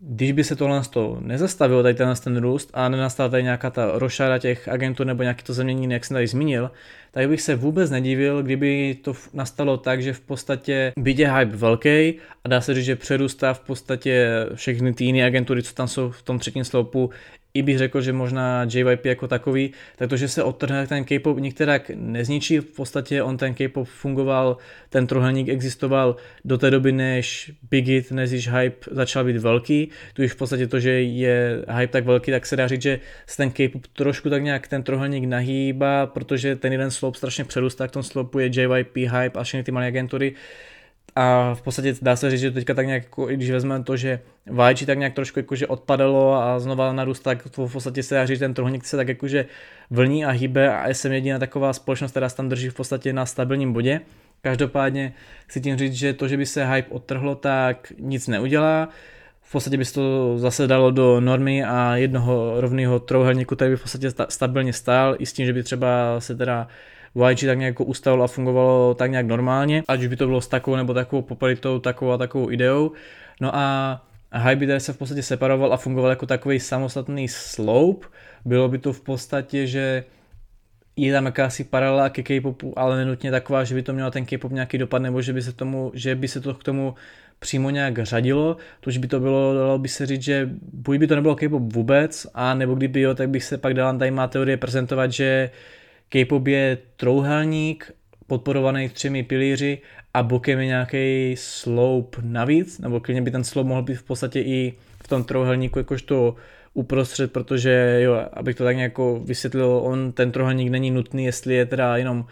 když 0.00 0.32
by 0.32 0.44
se 0.44 0.56
tohle 0.56 0.82
to 0.90 1.18
nezastavilo, 1.20 1.82
tady 1.82 1.94
ten, 1.94 2.14
ten 2.24 2.36
růst 2.36 2.70
a 2.74 2.88
nenastala 2.88 3.28
tady 3.28 3.42
nějaká 3.42 3.70
ta 3.70 3.90
rošára 3.94 4.38
těch 4.38 4.68
agentů 4.68 5.04
nebo 5.04 5.22
nějaký 5.22 5.44
to 5.44 5.54
zemění, 5.54 5.92
jak 5.92 6.04
jsem 6.04 6.14
tady 6.14 6.26
zmínil, 6.26 6.70
tak 7.10 7.28
bych 7.28 7.42
se 7.42 7.56
vůbec 7.56 7.90
nedivil, 7.90 8.42
kdyby 8.42 8.98
to 9.02 9.12
nastalo 9.32 9.76
tak, 9.76 10.02
že 10.02 10.12
v 10.12 10.20
podstatě 10.20 10.92
byť 10.96 11.18
hype 11.18 11.56
velký 11.56 12.14
a 12.44 12.48
dá 12.48 12.60
se 12.60 12.74
říct, 12.74 12.84
že 12.84 12.96
přerůstá 12.96 13.54
v 13.54 13.60
podstatě 13.60 14.28
všechny 14.54 14.94
ty 14.94 15.04
jiné 15.04 15.24
agentury, 15.24 15.62
co 15.62 15.74
tam 15.74 15.88
jsou 15.88 16.10
v 16.10 16.22
tom 16.22 16.38
třetím 16.38 16.64
sloupu, 16.64 17.10
i 17.58 17.62
bych 17.62 17.78
řekl, 17.78 18.00
že 18.00 18.12
možná 18.12 18.66
JYP 18.72 19.04
jako 19.04 19.28
takový, 19.28 19.72
tak 19.96 20.10
to, 20.10 20.16
že 20.16 20.28
se 20.28 20.42
odtrhne 20.42 20.86
ten 20.86 21.04
K-pop 21.04 21.38
některak 21.38 21.90
nezničí, 21.94 22.58
v 22.58 22.64
podstatě 22.64 23.22
on 23.22 23.36
ten 23.36 23.54
K-pop 23.54 23.88
fungoval, 23.88 24.56
ten 24.88 25.06
trohelník 25.06 25.48
existoval 25.48 26.16
do 26.44 26.58
té 26.58 26.70
doby, 26.70 26.92
než 26.92 27.52
Big 27.70 27.86
Hit, 27.86 28.12
než 28.12 28.48
hype 28.48 28.90
začal 28.90 29.24
být 29.24 29.36
velký, 29.36 29.90
tu 30.14 30.28
v 30.28 30.36
podstatě 30.36 30.66
to, 30.66 30.80
že 30.80 30.90
je 31.02 31.64
hype 31.78 31.92
tak 31.92 32.04
velký, 32.04 32.30
tak 32.30 32.46
se 32.46 32.56
dá 32.56 32.68
říct, 32.68 32.82
že 32.82 33.00
se 33.26 33.36
ten 33.36 33.50
K-pop 33.50 33.86
trošku 33.86 34.30
tak 34.30 34.42
nějak 34.42 34.68
ten 34.68 34.82
trohelník 34.82 35.24
nahýbá, 35.24 36.06
protože 36.06 36.56
ten 36.56 36.72
jeden 36.72 36.90
slop 36.90 37.16
strašně 37.16 37.44
přerůstá, 37.44 37.88
k 37.88 37.90
tom 37.90 38.02
slopu 38.02 38.38
je 38.38 38.50
JYP, 38.52 38.96
hype 38.96 39.38
a 39.38 39.42
všechny 39.42 39.64
ty 39.64 39.72
malé 39.72 39.86
agentury, 39.86 40.34
a 41.20 41.54
v 41.54 41.62
podstatě 41.62 41.94
dá 42.02 42.16
se 42.16 42.30
říct, 42.30 42.40
že 42.40 42.50
teďka 42.50 42.74
tak 42.74 42.86
nějak, 42.86 43.02
jako, 43.02 43.30
i 43.30 43.36
když 43.36 43.50
vezmeme 43.50 43.84
to, 43.84 43.96
že 43.96 44.20
YG 44.68 44.86
tak 44.86 44.98
nějak 44.98 45.14
trošku 45.14 45.38
jakože 45.38 45.66
odpadalo 45.66 46.34
a 46.34 46.58
znova 46.58 46.92
narůst, 46.92 47.22
tak 47.22 47.46
v 47.46 47.72
podstatě 47.72 48.02
se 48.02 48.14
dá 48.14 48.26
říct, 48.26 48.38
ten 48.38 48.54
trohník 48.54 48.84
se 48.84 48.96
tak 48.96 49.08
jakože 49.08 49.46
vlní 49.90 50.24
a 50.24 50.30
hýbe 50.30 50.76
a 50.76 50.88
jsem 50.88 51.12
jediná 51.12 51.38
taková 51.38 51.72
společnost, 51.72 52.10
která 52.10 52.28
se 52.28 52.36
tam 52.36 52.48
drží 52.48 52.68
v 52.68 52.74
podstatě 52.74 53.12
na 53.12 53.26
stabilním 53.26 53.72
bodě. 53.72 54.00
Každopádně 54.42 55.12
chci 55.46 55.60
tím 55.60 55.76
říct, 55.76 55.92
že 55.92 56.12
to, 56.12 56.28
že 56.28 56.36
by 56.36 56.46
se 56.46 56.66
hype 56.66 56.90
odtrhlo, 56.90 57.34
tak 57.34 57.92
nic 57.98 58.28
neudělá. 58.28 58.88
V 59.42 59.52
podstatě 59.52 59.76
by 59.76 59.84
se 59.84 59.94
to 59.94 60.38
zase 60.38 60.66
dalo 60.66 60.90
do 60.90 61.20
normy 61.20 61.64
a 61.64 61.96
jednoho 61.96 62.60
rovného 62.60 62.98
trouhelníku, 62.98 63.56
který 63.56 63.70
by 63.70 63.76
v 63.76 63.82
podstatě 63.82 64.10
stabilně 64.28 64.72
stál, 64.72 65.16
i 65.18 65.26
s 65.26 65.32
tím, 65.32 65.46
že 65.46 65.52
by 65.52 65.62
třeba 65.62 66.20
se 66.20 66.36
teda 66.36 66.68
YG 67.28 67.46
tak 67.46 67.58
nějak 67.58 67.72
jako 67.72 67.84
ustavilo 67.84 68.24
a 68.24 68.26
fungovalo 68.26 68.94
tak 68.94 69.10
nějak 69.10 69.26
normálně, 69.26 69.82
ať 69.88 70.00
už 70.00 70.06
by 70.06 70.16
to 70.16 70.26
bylo 70.26 70.40
s 70.40 70.48
takovou 70.48 70.76
nebo 70.76 70.94
takovou 70.94 71.22
popularitou, 71.22 71.78
takovou 71.78 72.12
a 72.12 72.18
takovou 72.18 72.50
ideou. 72.50 72.92
No 73.40 73.56
a 73.56 74.00
Hybrider 74.32 74.80
se 74.80 74.92
v 74.92 74.98
podstatě 74.98 75.22
separoval 75.22 75.72
a 75.72 75.76
fungoval 75.76 76.10
jako 76.10 76.26
takový 76.26 76.60
samostatný 76.60 77.28
slope. 77.28 78.06
Bylo 78.44 78.68
by 78.68 78.78
to 78.78 78.92
v 78.92 79.00
podstatě, 79.00 79.66
že 79.66 80.04
je 80.96 81.12
tam 81.12 81.26
jakási 81.26 81.64
paralela 81.64 82.08
ke 82.08 82.22
K-popu, 82.22 82.78
ale 82.78 82.96
nenutně 82.96 83.30
taková, 83.30 83.64
že 83.64 83.74
by 83.74 83.82
to 83.82 83.92
mělo 83.92 84.10
ten 84.10 84.26
K-pop 84.26 84.52
nějaký 84.52 84.78
dopad, 84.78 85.02
nebo 85.02 85.22
že 85.22 85.32
by 85.32 85.42
se, 85.42 85.52
tomu, 85.52 85.90
že 85.94 86.14
by 86.14 86.28
se 86.28 86.40
to 86.40 86.54
k 86.54 86.64
tomu 86.64 86.94
přímo 87.38 87.70
nějak 87.70 87.98
řadilo, 88.02 88.56
to 88.80 88.90
už 88.90 88.98
by 88.98 89.08
to 89.08 89.20
bylo, 89.20 89.54
dalo 89.54 89.78
by 89.78 89.88
se 89.88 90.06
říct, 90.06 90.22
že 90.22 90.50
buď 90.72 90.98
by 90.98 91.06
to 91.06 91.14
nebylo 91.14 91.36
K-pop 91.36 91.72
vůbec, 91.72 92.26
a 92.34 92.54
nebo 92.54 92.74
kdyby 92.74 93.00
jo, 93.00 93.14
tak 93.14 93.28
bych 93.28 93.44
se 93.44 93.58
pak 93.58 93.74
dal 93.74 93.98
tady 93.98 94.10
má 94.10 94.26
teorie 94.26 94.56
prezentovat, 94.56 95.12
že 95.12 95.50
K-pop 96.08 96.46
je 96.46 96.78
trouhelník 96.96 97.92
podporovaný 98.26 98.88
třemi 98.88 99.22
pilíři 99.22 99.78
a 100.14 100.22
bokem 100.22 100.58
je 100.58 100.66
nějaký 100.66 101.34
slope 101.38 102.18
navíc, 102.22 102.78
nebo 102.78 103.00
klidně 103.00 103.22
by 103.22 103.30
ten 103.30 103.44
slope 103.44 103.68
mohl 103.68 103.82
být 103.82 103.94
v 103.94 104.02
podstatě 104.02 104.40
i 104.40 104.74
v 105.04 105.08
tom 105.08 105.24
trouhelníku 105.24 105.78
jakožto 105.78 106.34
uprostřed, 106.74 107.32
protože 107.32 107.98
jo, 108.02 108.26
abych 108.32 108.56
to 108.56 108.64
tak 108.64 108.76
nějak 108.76 108.92
vysvětlil, 109.24 109.80
on 109.82 110.12
ten 110.12 110.32
trohelník 110.32 110.70
není 110.70 110.90
nutný, 110.90 111.24
jestli 111.24 111.54
je 111.54 111.66
teda 111.66 111.96
jenom 111.96 112.24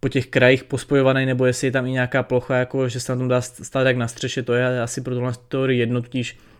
po 0.00 0.08
těch 0.08 0.26
krajích 0.26 0.64
pospojovaný, 0.64 1.26
nebo 1.26 1.46
jestli 1.46 1.66
je 1.66 1.70
tam 1.70 1.86
i 1.86 1.90
nějaká 1.90 2.22
plocha, 2.22 2.56
jako 2.56 2.88
že 2.88 3.00
se 3.00 3.12
na 3.12 3.18
tom 3.18 3.28
dá 3.28 3.40
stát 3.40 3.86
jak 3.86 3.96
na 3.96 4.08
střeše, 4.08 4.42
to 4.42 4.54
je 4.54 4.82
asi 4.82 5.00
pro 5.00 5.14
tohle 5.14 5.32
teorii 5.48 5.80
jedno, 5.80 6.00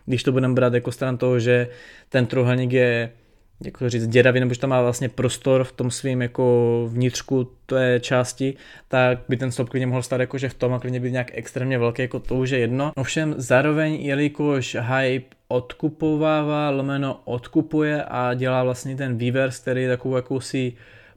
když 0.07 0.23
to 0.23 0.33
budeme 0.33 0.55
brát 0.55 0.75
jako 0.75 0.93
stran 0.93 1.19
toho, 1.19 1.39
že 1.39 1.69
ten 2.09 2.27
trohelník 2.27 2.73
je 2.73 3.11
jako 3.65 3.89
říct, 3.89 4.07
děravý, 4.07 4.41
nebo 4.41 4.55
že 4.55 4.61
tam 4.61 4.71
má 4.71 4.83
vlastně 4.83 5.09
prostor 5.09 5.65
v 5.65 5.73
tom 5.73 5.91
svým 5.91 6.23
jako 6.23 6.89
vnitřku 6.93 7.49
té 7.67 8.01
části, 8.01 8.55
tak 8.89 9.19
by 9.29 9.37
ten 9.37 9.53
stop 9.53 9.69
klidně 9.69 9.87
mohl 9.87 10.03
stát 10.03 10.21
jako, 10.21 10.39
že 10.39 10.49
v 10.49 10.55
tom 10.55 10.73
a 10.73 10.79
klidně 10.79 11.01
být 11.01 11.11
nějak 11.11 11.31
extrémně 11.33 11.79
velký, 11.79 12.03
jako 12.03 12.19
to 12.19 12.35
už 12.35 12.51
je 12.51 12.59
jedno. 12.59 12.93
Ovšem 12.97 13.35
zároveň, 13.37 13.95
jelikož 13.95 14.77
hype 14.81 15.37
odkupovává, 15.49 16.71
lomeno 16.71 17.21
odkupuje 17.25 18.05
a 18.05 18.35
dělá 18.35 18.65
vlastně 18.65 18.97
ten 18.97 19.19
Weavers, 19.19 19.59
který 19.59 19.83
je 19.83 19.89
takovou 19.89 20.17
jakousi 20.17 20.73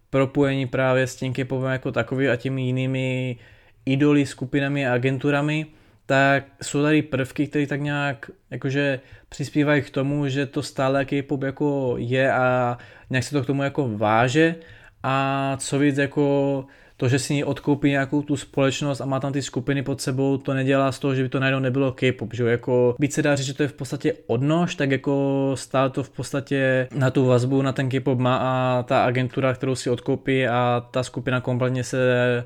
propojení 0.09 0.67
právě 0.67 1.07
s 1.07 1.15
tím 1.15 1.33
jako 1.69 1.91
takový 1.91 2.29
a 2.29 2.35
těmi 2.35 2.61
jinými 2.61 3.37
idoly, 3.85 4.25
skupinami 4.25 4.87
a 4.87 4.93
agenturami, 4.93 5.65
tak 6.05 6.43
jsou 6.61 6.81
tady 6.81 7.01
prvky, 7.01 7.47
které 7.47 7.67
tak 7.67 7.81
nějak 7.81 8.31
jakože 8.51 8.99
přispívají 9.29 9.81
k 9.81 9.89
tomu, 9.89 10.27
že 10.27 10.45
to 10.45 10.63
stále 10.63 11.05
K-pop 11.05 11.43
jako 11.43 11.95
je 11.97 12.33
a 12.33 12.77
nějak 13.09 13.23
se 13.23 13.31
to 13.31 13.43
k 13.43 13.45
tomu 13.45 13.63
jako 13.63 13.97
váže 13.97 14.55
a 15.03 15.57
co 15.59 15.79
víc 15.79 15.97
jako 15.97 16.65
to, 16.97 17.09
že 17.09 17.19
si 17.19 17.43
odkoupí 17.43 17.89
nějakou 17.89 18.21
tu 18.21 18.37
společnost 18.37 19.01
a 19.01 19.05
má 19.05 19.19
tam 19.19 19.33
ty 19.33 19.41
skupiny 19.41 19.83
pod 19.83 20.01
sebou, 20.01 20.37
to 20.37 20.53
nedělá 20.53 20.91
z 20.91 20.99
toho, 20.99 21.15
že 21.15 21.23
by 21.23 21.29
to 21.29 21.39
najednou 21.39 21.59
nebylo 21.59 21.91
K-pop, 21.91 22.33
že 22.33 22.43
jako 22.43 22.95
víc 22.99 23.13
se 23.13 23.21
dá 23.21 23.35
říct, 23.35 23.45
že 23.45 23.53
to 23.53 23.63
je 23.63 23.69
v 23.69 23.73
podstatě 23.73 24.13
odnož, 24.27 24.75
tak 24.75 24.91
jako 24.91 25.51
stále 25.55 25.89
to 25.89 26.03
v 26.03 26.09
podstatě 26.09 26.87
na 26.95 27.11
tu 27.11 27.25
vazbu 27.25 27.61
na 27.61 27.71
ten 27.71 27.89
K-pop 27.89 28.19
má 28.19 28.37
a 28.37 28.83
ta 28.83 29.05
agentura, 29.05 29.53
kterou 29.53 29.75
si 29.75 29.89
odkoupí 29.89 30.47
a 30.47 30.87
ta 30.91 31.03
skupina 31.03 31.41
kompletně 31.41 31.83
se 31.83 32.43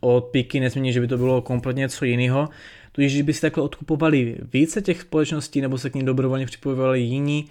od 0.00 0.24
píky 0.24 0.60
nezmění, 0.60 0.92
že 0.92 1.00
by 1.00 1.06
to 1.06 1.16
bylo 1.16 1.42
kompletně 1.42 1.80
něco 1.80 2.04
jiného. 2.04 2.48
Tudíž, 2.94 3.12
když 3.12 3.22
by 3.22 3.32
si 3.32 3.40
takhle 3.40 3.64
odkupovali 3.64 4.36
více 4.52 4.82
těch 4.82 5.00
společností 5.00 5.60
nebo 5.60 5.78
se 5.78 5.90
k 5.90 5.94
ním 5.94 6.04
dobrovolně 6.06 6.46
připojovali 6.46 7.00
jiní, 7.00 7.44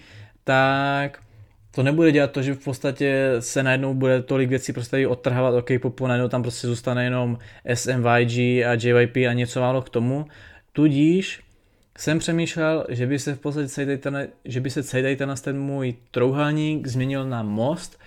tak 0.44 1.24
to 1.72 1.84
nebude 1.84 2.12
dělat 2.12 2.32
to, 2.32 2.42
že 2.42 2.54
v 2.54 2.64
podstatě 2.64 3.36
se 3.40 3.64
najednou 3.64 3.94
bude 3.94 4.22
tolik 4.22 4.50
věcí 4.50 4.74
prostě 4.74 5.08
odtrhávat 5.08 5.54
od 5.54 5.62
K-popu, 5.62 6.08
najednou 6.08 6.28
tam 6.30 6.42
prostě 6.42 6.68
zůstane 6.68 7.04
jenom 7.04 7.38
SMYG 7.74 8.64
a 8.66 8.78
JYP 8.82 9.16
a 9.16 9.34
něco 9.34 9.60
málo 9.60 9.82
k 9.82 9.90
tomu. 9.90 10.26
Tudíž 10.74 11.42
jsem 11.98 12.20
přemýšlel, 12.20 12.86
že 12.90 13.08
by 13.08 13.20
se 13.20 13.36
v 13.36 13.40
podstatě 13.40 13.68
celý 13.68 14.00
že 14.46 14.60
by 14.62 14.70
se 14.70 14.84
celý 14.84 15.16
ten, 15.16 15.34
ten 15.44 15.60
můj 15.60 15.96
trouhelník 16.12 16.88
změnil 16.88 17.26
na 17.26 17.44
most, 17.44 18.00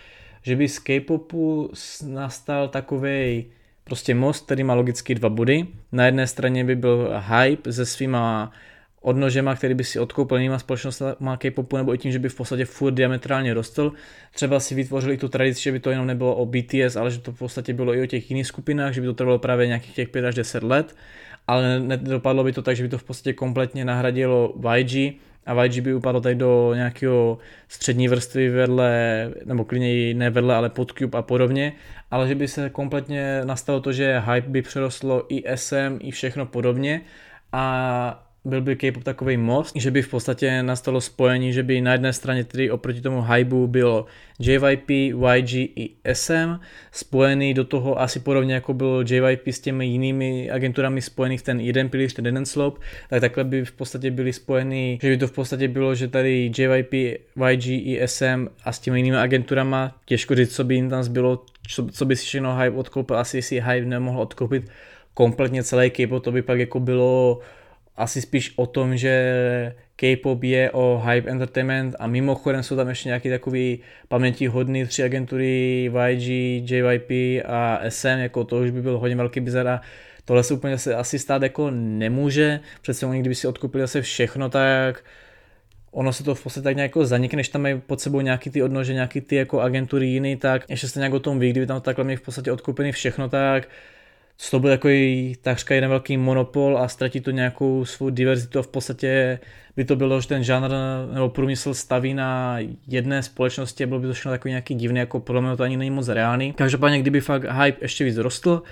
že 0.42 0.56
by 0.56 0.68
z 0.68 0.78
K-popu 0.78 1.70
nastal 2.06 2.68
takový 2.68 3.44
prostě 3.88 4.14
most, 4.14 4.44
který 4.44 4.64
má 4.64 4.74
logicky 4.74 5.14
dva 5.14 5.28
body. 5.28 5.66
Na 5.92 6.06
jedné 6.06 6.26
straně 6.26 6.64
by 6.64 6.76
byl 6.76 7.22
hype 7.28 7.72
se 7.72 7.86
svýma 7.86 8.52
odnožema, 9.00 9.54
který 9.54 9.74
by 9.74 9.84
si 9.84 9.98
odkoupil 9.98 10.36
jinýma 10.36 10.58
společnostma 10.58 11.36
K-popu 11.36 11.76
nebo 11.76 11.94
i 11.94 11.98
tím, 11.98 12.12
že 12.12 12.18
by 12.18 12.28
v 12.28 12.34
podstatě 12.34 12.64
furt 12.64 12.92
diametrálně 12.92 13.54
rostl. 13.54 13.92
Třeba 14.34 14.60
si 14.60 14.74
vytvořili 14.74 15.16
tu 15.16 15.28
tradici, 15.28 15.62
že 15.62 15.72
by 15.72 15.80
to 15.80 15.90
jenom 15.90 16.06
nebylo 16.06 16.34
o 16.34 16.46
BTS, 16.46 16.96
ale 16.96 17.10
že 17.10 17.18
to 17.18 17.32
v 17.32 17.38
podstatě 17.38 17.74
bylo 17.74 17.94
i 17.94 18.02
o 18.02 18.06
těch 18.06 18.30
jiných 18.30 18.46
skupinách, 18.46 18.92
že 18.92 19.00
by 19.00 19.06
to 19.06 19.14
trvalo 19.14 19.38
právě 19.38 19.66
nějakých 19.66 19.94
těch 19.94 20.08
5 20.08 20.24
až 20.24 20.34
10 20.34 20.62
let, 20.62 20.96
ale 21.46 21.80
nedopadlo 21.80 22.44
by 22.44 22.52
to 22.52 22.62
tak, 22.62 22.76
že 22.76 22.82
by 22.82 22.88
to 22.88 22.98
v 22.98 23.04
podstatě 23.04 23.32
kompletně 23.32 23.84
nahradilo 23.84 24.54
YG 24.76 25.14
a 25.46 25.64
YG 25.64 25.80
by 25.80 25.94
upadlo 25.94 26.20
tady 26.20 26.34
do 26.34 26.74
nějakého 26.74 27.38
střední 27.68 28.08
vrstvy 28.08 28.48
vedle, 28.48 29.30
nebo 29.44 29.64
klidně 29.64 30.14
ne 30.14 30.30
vedle, 30.30 30.54
ale 30.54 30.70
pod 30.70 30.92
Cube 30.98 31.18
a 31.18 31.22
podobně, 31.22 31.72
ale 32.10 32.28
že 32.28 32.34
by 32.34 32.48
se 32.48 32.70
kompletně 32.70 33.40
nastalo 33.44 33.80
to, 33.80 33.92
že 33.92 34.22
hype 34.32 34.48
by 34.48 34.62
přerostlo 34.62 35.24
i 35.28 35.44
SM, 35.54 35.98
i 36.00 36.10
všechno 36.10 36.46
podobně. 36.46 37.00
A 37.52 38.26
byl 38.46 38.60
by 38.60 38.76
K-pop 38.76 39.02
takový 39.02 39.36
most, 39.36 39.76
že 39.76 39.90
by 39.90 40.02
v 40.02 40.08
podstatě 40.08 40.62
nastalo 40.62 41.00
spojení, 41.00 41.52
že 41.52 41.62
by 41.62 41.80
na 41.80 41.92
jedné 41.92 42.12
straně 42.12 42.44
tedy 42.44 42.70
oproti 42.70 43.00
tomu 43.00 43.22
hybu 43.22 43.66
bylo 43.66 44.06
JYP, 44.38 44.90
YG 44.90 45.52
i 45.54 45.90
SM, 46.12 46.60
spojený 46.92 47.54
do 47.54 47.64
toho 47.64 48.00
asi 48.00 48.20
podobně 48.20 48.54
jako 48.54 48.74
bylo 48.74 49.02
JYP 49.02 49.48
s 49.48 49.60
těmi 49.60 49.86
jinými 49.86 50.50
agenturami 50.50 51.02
spojených 51.02 51.42
ten 51.42 51.60
jeden 51.60 51.88
pilíř, 51.88 52.12
ten 52.12 52.26
jeden 52.26 52.46
slope, 52.46 52.80
tak 53.10 53.20
takhle 53.20 53.44
by 53.44 53.64
v 53.64 53.72
podstatě 53.72 54.10
byli 54.10 54.32
spojení, 54.32 54.98
že 55.02 55.08
by 55.08 55.16
to 55.16 55.26
v 55.26 55.32
podstatě 55.32 55.68
bylo, 55.68 55.94
že 55.94 56.08
tady 56.08 56.52
JYP, 56.58 56.92
YG 57.50 57.66
i 57.66 58.00
SM 58.04 58.48
a 58.64 58.72
s 58.72 58.78
těmi 58.78 58.98
jinými 58.98 59.16
agenturama, 59.16 59.94
těžko 60.04 60.34
říct, 60.34 60.54
co 60.54 60.64
by 60.64 60.74
jim 60.74 60.90
tam 60.90 61.02
zbylo, 61.02 61.44
co, 61.68 61.86
co 61.86 62.04
by 62.04 62.16
si 62.16 62.24
všechno 62.24 62.56
hype 62.56 62.76
odkoupil, 62.76 63.18
asi 63.18 63.42
si 63.42 63.60
hype 63.60 63.86
nemohl 63.86 64.20
odkoupit 64.20 64.70
kompletně 65.14 65.62
celý 65.62 65.90
K-pop, 65.90 66.24
to 66.24 66.32
by 66.32 66.42
pak 66.42 66.58
jako 66.58 66.80
bylo 66.80 67.40
asi 67.96 68.20
spíš 68.20 68.52
o 68.56 68.66
tom, 68.66 68.96
že 68.96 69.74
K-pop 69.96 70.42
je 70.42 70.70
o 70.70 71.02
hype 71.06 71.30
entertainment 71.30 71.96
a 71.98 72.06
mimochodem 72.06 72.62
jsou 72.62 72.76
tam 72.76 72.88
ještě 72.88 73.08
nějaký 73.08 73.28
takový 73.30 73.80
paměti 74.08 74.46
hodný 74.46 74.86
tři 74.86 75.02
agentury 75.02 75.90
YG, 76.08 76.28
JYP 76.70 77.10
a 77.46 77.80
SM, 77.88 78.08
jako 78.08 78.44
to 78.44 78.56
už 78.56 78.70
by 78.70 78.82
byl 78.82 78.98
hodně 78.98 79.16
velký 79.16 79.40
bizar 79.40 79.68
a 79.68 79.80
tohle 80.24 80.42
se 80.42 80.54
úplně 80.54 80.78
se 80.78 80.94
asi 80.94 81.18
stát 81.18 81.42
jako 81.42 81.70
nemůže, 81.70 82.60
přece 82.82 83.06
oni 83.06 83.20
kdyby 83.20 83.34
si 83.34 83.46
odkoupili 83.46 83.82
zase 83.82 84.02
všechno, 84.02 84.48
tak 84.48 85.04
ono 85.90 86.12
se 86.12 86.24
to 86.24 86.34
v 86.34 86.42
podstatě 86.42 86.64
tak 86.64 86.76
nějak 86.76 86.88
jako 86.88 87.06
zanikne, 87.06 87.36
než 87.36 87.48
tam 87.48 87.62
mají 87.62 87.80
pod 87.80 88.00
sebou 88.00 88.20
nějaký 88.20 88.50
ty 88.50 88.62
odnože, 88.62 88.92
nějaký 88.92 89.20
ty 89.20 89.36
jako 89.36 89.60
agentury 89.60 90.06
jiný, 90.06 90.36
tak 90.36 90.62
ještě 90.68 90.88
se 90.88 90.98
nějak 90.98 91.12
o 91.12 91.20
tom 91.20 91.38
ví, 91.38 91.50
kdyby 91.50 91.66
tam 91.66 91.80
takhle 91.80 92.04
měli 92.04 92.16
v 92.16 92.22
podstatě 92.22 92.52
odkoupený 92.52 92.92
všechno, 92.92 93.28
tak 93.28 93.68
to 94.50 94.60
byl 94.60 94.70
takový 94.70 95.36
takřka 95.42 95.74
jeden 95.74 95.90
velký 95.90 96.16
monopol 96.16 96.78
a 96.78 96.88
ztratí 96.88 97.20
to 97.20 97.30
nějakou 97.30 97.84
svou 97.84 98.10
diverzitu 98.10 98.58
a 98.58 98.62
v 98.62 98.68
podstatě 98.68 99.38
by 99.76 99.84
to 99.84 99.96
bylo, 99.96 100.20
že 100.20 100.28
ten 100.28 100.44
žánr 100.44 100.70
nebo 101.14 101.28
průmysl 101.28 101.74
staví 101.74 102.14
na 102.14 102.58
jedné 102.86 103.22
společnosti 103.22 103.84
a 103.84 103.86
bylo 103.86 104.00
by 104.00 104.06
to 104.06 104.12
všechno 104.12 104.30
takový 104.30 104.50
nějaký 104.50 104.74
divný, 104.74 104.98
jako 104.98 105.20
podle 105.20 105.42
mě 105.42 105.56
to 105.56 105.62
ani 105.62 105.76
není 105.76 105.90
moc 105.90 106.08
reálný. 106.08 106.52
Každopádně, 106.52 106.98
kdyby 106.98 107.20
fakt 107.20 107.44
hype 107.44 107.78
ještě 107.84 108.04
víc 108.04 108.16
rostl, 108.16 108.62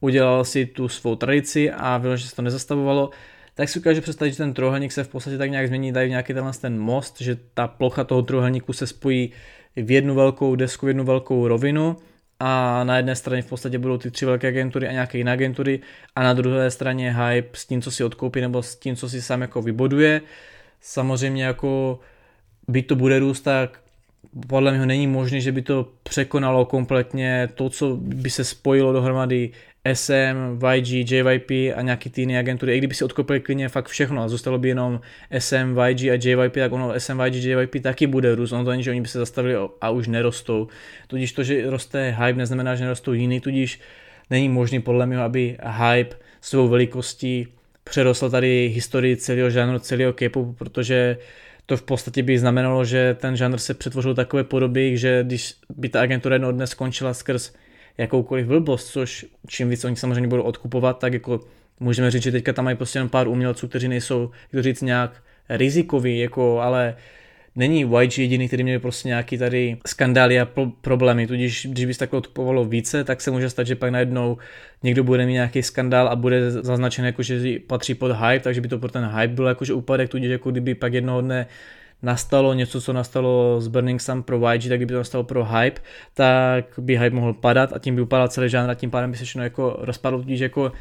udělal 0.00 0.44
si 0.44 0.66
tu 0.66 0.88
svou 0.88 1.16
tradici 1.16 1.70
a 1.70 1.98
bylo, 1.98 2.16
že 2.16 2.28
se 2.28 2.36
to 2.36 2.42
nezastavovalo, 2.42 3.10
tak 3.54 3.68
si 3.68 3.78
ukáže 3.78 4.00
představit, 4.00 4.30
že 4.30 4.36
ten 4.36 4.54
trojuhelník 4.54 4.92
se 4.92 5.04
v 5.04 5.08
podstatě 5.08 5.38
tak 5.38 5.50
nějak 5.50 5.66
změní, 5.66 5.92
dají 5.92 6.10
nějaký 6.10 6.34
tenhle 6.34 6.52
ten 6.60 6.78
most, 6.78 7.20
že 7.20 7.36
ta 7.54 7.68
plocha 7.68 8.04
toho 8.04 8.22
trojuhelníku 8.22 8.72
se 8.72 8.86
spojí 8.86 9.32
v 9.76 9.90
jednu 9.90 10.14
velkou 10.14 10.56
desku, 10.56 10.86
v 10.86 10.88
jednu 10.88 11.04
velkou 11.04 11.48
rovinu 11.48 11.96
a 12.46 12.84
na 12.84 12.96
jedné 12.96 13.16
straně 13.16 13.42
v 13.42 13.46
podstatě 13.46 13.78
budou 13.78 13.98
ty 13.98 14.10
tři 14.10 14.26
velké 14.26 14.48
agentury 14.48 14.88
a 14.88 14.92
nějaké 14.92 15.18
jiné 15.18 15.32
agentury 15.32 15.80
a 16.16 16.22
na 16.22 16.32
druhé 16.32 16.70
straně 16.70 17.16
hype 17.16 17.48
s 17.52 17.66
tím, 17.66 17.82
co 17.82 17.90
si 17.90 18.04
odkoupí 18.04 18.40
nebo 18.40 18.62
s 18.62 18.76
tím, 18.76 18.96
co 18.96 19.08
si 19.08 19.22
sám 19.22 19.40
jako 19.40 19.62
vyboduje. 19.62 20.20
Samozřejmě 20.80 21.44
jako 21.44 22.00
by 22.68 22.82
to 22.82 22.96
bude 22.96 23.18
růst, 23.18 23.40
tak 23.40 23.80
podle 24.46 24.72
mě 24.72 24.86
není 24.86 25.06
možné, 25.06 25.40
že 25.40 25.52
by 25.52 25.62
to 25.62 25.88
překonalo 26.02 26.64
kompletně 26.64 27.48
to, 27.54 27.68
co 27.68 27.96
by 27.96 28.30
se 28.30 28.44
spojilo 28.44 28.92
dohromady 28.92 29.50
SM, 29.92 30.58
YG, 30.74 31.10
JYP 31.10 31.50
a 31.76 31.82
nějaký 31.82 32.10
ty 32.10 32.20
jiné 32.20 32.38
agentury. 32.38 32.74
I 32.74 32.78
kdyby 32.78 32.94
si 32.94 33.04
odkoupili 33.04 33.40
klidně 33.40 33.68
fakt 33.68 33.88
všechno 33.88 34.22
a 34.22 34.28
zůstalo 34.28 34.58
by 34.58 34.68
jenom 34.68 35.00
SM, 35.38 35.78
YG 35.88 36.02
a 36.02 36.18
JYP, 36.24 36.54
tak 36.54 36.72
ono 36.72 37.00
SM, 37.00 37.20
YG, 37.20 37.34
JYP 37.34 37.82
taky 37.82 38.06
bude 38.06 38.34
růst. 38.34 38.52
Ono 38.52 38.64
to 38.64 38.70
není, 38.70 38.82
že 38.82 38.90
oni 38.90 39.00
by 39.00 39.08
se 39.08 39.18
zastavili 39.18 39.54
a 39.80 39.90
už 39.90 40.08
nerostou. 40.08 40.68
Tudíž 41.06 41.32
to, 41.32 41.44
že 41.44 41.70
roste 41.70 42.16
hype, 42.18 42.38
neznamená, 42.38 42.74
že 42.74 42.84
nerostou 42.84 43.12
jiný, 43.12 43.40
tudíž 43.40 43.80
není 44.30 44.48
možný 44.48 44.80
podle 44.80 45.06
mě, 45.06 45.18
aby 45.18 45.56
hype 45.78 46.16
svou 46.40 46.68
velikostí 46.68 47.48
přerostl 47.84 48.30
tady 48.30 48.72
historii 48.74 49.16
celého 49.16 49.50
žánru, 49.50 49.78
celého 49.78 50.12
K-popu, 50.12 50.52
protože 50.52 51.16
to 51.66 51.76
v 51.76 51.82
podstatě 51.82 52.22
by 52.22 52.38
znamenalo, 52.38 52.84
že 52.84 53.16
ten 53.20 53.36
žánr 53.36 53.58
se 53.58 53.74
přetvořil 53.74 54.14
takové 54.14 54.44
podoby, 54.44 54.98
že 54.98 55.24
když 55.26 55.54
by 55.76 55.88
ta 55.88 56.00
agentura 56.00 56.34
jednou 56.34 56.52
dnes 56.52 56.70
skončila 56.70 57.14
skrz 57.14 57.52
jakoukoliv 57.98 58.46
blbost, 58.46 58.86
což 58.86 59.26
čím 59.48 59.68
víc 59.68 59.84
oni 59.84 59.96
samozřejmě 59.96 60.28
budou 60.28 60.42
odkupovat, 60.42 60.98
tak 60.98 61.12
jako 61.12 61.40
můžeme 61.80 62.10
říct, 62.10 62.22
že 62.22 62.32
teďka 62.32 62.52
tam 62.52 62.64
mají 62.64 62.76
prostě 62.76 62.98
jen 62.98 63.08
pár 63.08 63.28
umělců, 63.28 63.68
kteří 63.68 63.88
nejsou, 63.88 64.30
jak 64.52 64.62
říct, 64.62 64.82
nějak 64.82 65.22
rizikoví, 65.48 66.18
jako, 66.18 66.60
ale 66.60 66.96
není 67.56 67.80
YG 68.00 68.18
jediný, 68.18 68.48
který 68.48 68.62
měl 68.62 68.80
prostě 68.80 69.08
nějaký 69.08 69.38
tady 69.38 69.76
skandály 69.86 70.40
a 70.40 70.44
pro- 70.44 70.70
problémy, 70.80 71.26
tudíž 71.26 71.66
když 71.70 71.84
by 71.84 71.94
se 71.94 71.98
takhle 71.98 72.18
odkupovalo 72.18 72.64
více, 72.64 73.04
tak 73.04 73.20
se 73.20 73.30
může 73.30 73.50
stát, 73.50 73.66
že 73.66 73.74
pak 73.74 73.90
najednou 73.90 74.38
někdo 74.82 75.04
bude 75.04 75.26
mít 75.26 75.32
nějaký 75.32 75.62
skandál 75.62 76.08
a 76.08 76.16
bude 76.16 76.50
zaznačen 76.50 77.04
jako, 77.04 77.22
že 77.22 77.58
patří 77.66 77.94
pod 77.94 78.12
hype, 78.12 78.40
takže 78.40 78.60
by 78.60 78.68
to 78.68 78.78
pro 78.78 78.90
ten 78.90 79.04
hype 79.04 79.34
byl 79.34 79.46
jakože 79.46 79.72
úpadek, 79.74 80.10
tudíž 80.10 80.30
jako 80.30 80.50
kdyby 80.50 80.74
pak 80.74 80.92
jednoho 80.92 81.20
dne 81.20 81.46
nastalo 82.04 82.54
něco, 82.54 82.80
co 82.80 82.92
nastalo 82.92 83.60
s 83.60 83.68
Burning 83.68 84.00
Sun 84.00 84.22
pro 84.22 84.52
YG, 84.52 84.68
tak 84.68 84.78
kdyby 84.78 84.92
to 84.92 84.98
nastalo 84.98 85.24
pro 85.24 85.44
Hype, 85.44 85.80
tak 86.14 86.64
by 86.78 86.98
Hype 86.98 87.16
mohl 87.16 87.32
padat 87.32 87.72
a 87.72 87.78
tím 87.78 87.96
by 87.96 88.02
upadal 88.02 88.28
celý 88.28 88.48
žánr 88.48 88.70
a 88.70 88.74
tím 88.74 88.90
pádem 88.90 89.10
by 89.10 89.16
se 89.16 89.24
všechno 89.24 89.42
jako 89.42 89.76
rozpadlo, 89.78 90.18
tudíž 90.18 90.40
jako 90.40 90.72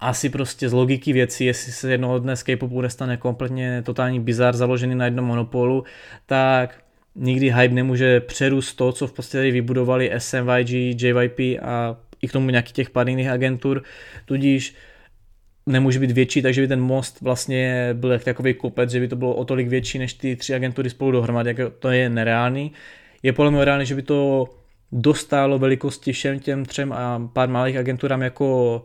asi 0.00 0.28
prostě 0.28 0.68
z 0.68 0.72
logiky 0.72 1.12
věcí, 1.12 1.44
jestli 1.44 1.72
se 1.72 1.90
jednoho 1.90 2.18
dne 2.18 2.36
z 2.36 2.42
K-popu 2.42 2.80
nestane 2.80 3.16
kompletně 3.16 3.82
totální 3.82 4.20
bizar 4.20 4.56
založený 4.56 4.94
na 4.94 5.04
jednom 5.04 5.24
monopolu, 5.24 5.84
tak 6.26 6.74
nikdy 7.14 7.52
hype 7.52 7.74
nemůže 7.74 8.20
přerůst 8.20 8.76
to, 8.76 8.92
co 8.92 9.06
v 9.06 9.12
podstatě 9.12 9.50
vybudovali 9.50 10.12
SMYG, 10.18 10.70
JYP 11.02 11.38
a 11.62 11.96
i 12.22 12.28
k 12.28 12.32
tomu 12.32 12.50
nějakých 12.50 12.72
těch 12.72 12.90
pár 12.90 13.08
jiných 13.08 13.28
agentur, 13.28 13.82
tudíž 14.24 14.74
nemůže 15.68 15.98
být 15.98 16.10
větší, 16.10 16.42
takže 16.42 16.60
by 16.60 16.68
ten 16.68 16.80
most 16.80 17.20
vlastně 17.20 17.90
byl 17.92 18.12
jak 18.12 18.24
takový 18.24 18.54
kopec, 18.54 18.90
že 18.90 19.00
by 19.00 19.08
to 19.08 19.16
bylo 19.16 19.34
o 19.34 19.44
tolik 19.44 19.68
větší 19.68 19.98
než 19.98 20.14
ty 20.14 20.36
tři 20.36 20.54
agentury 20.54 20.90
spolu 20.90 21.10
dohromady, 21.10 21.50
jako 21.50 21.70
to 21.78 21.90
je 21.90 22.08
nereálný. 22.08 22.72
Je 23.22 23.32
podle 23.32 23.50
mě 23.50 23.64
reálný, 23.64 23.86
že 23.86 23.94
by 23.94 24.02
to 24.02 24.48
dostálo 24.92 25.58
velikosti 25.58 26.12
všem 26.12 26.38
těm 26.38 26.64
třem 26.64 26.92
a 26.92 27.30
pár 27.32 27.48
malých 27.48 27.76
agenturám 27.76 28.22
jako 28.22 28.84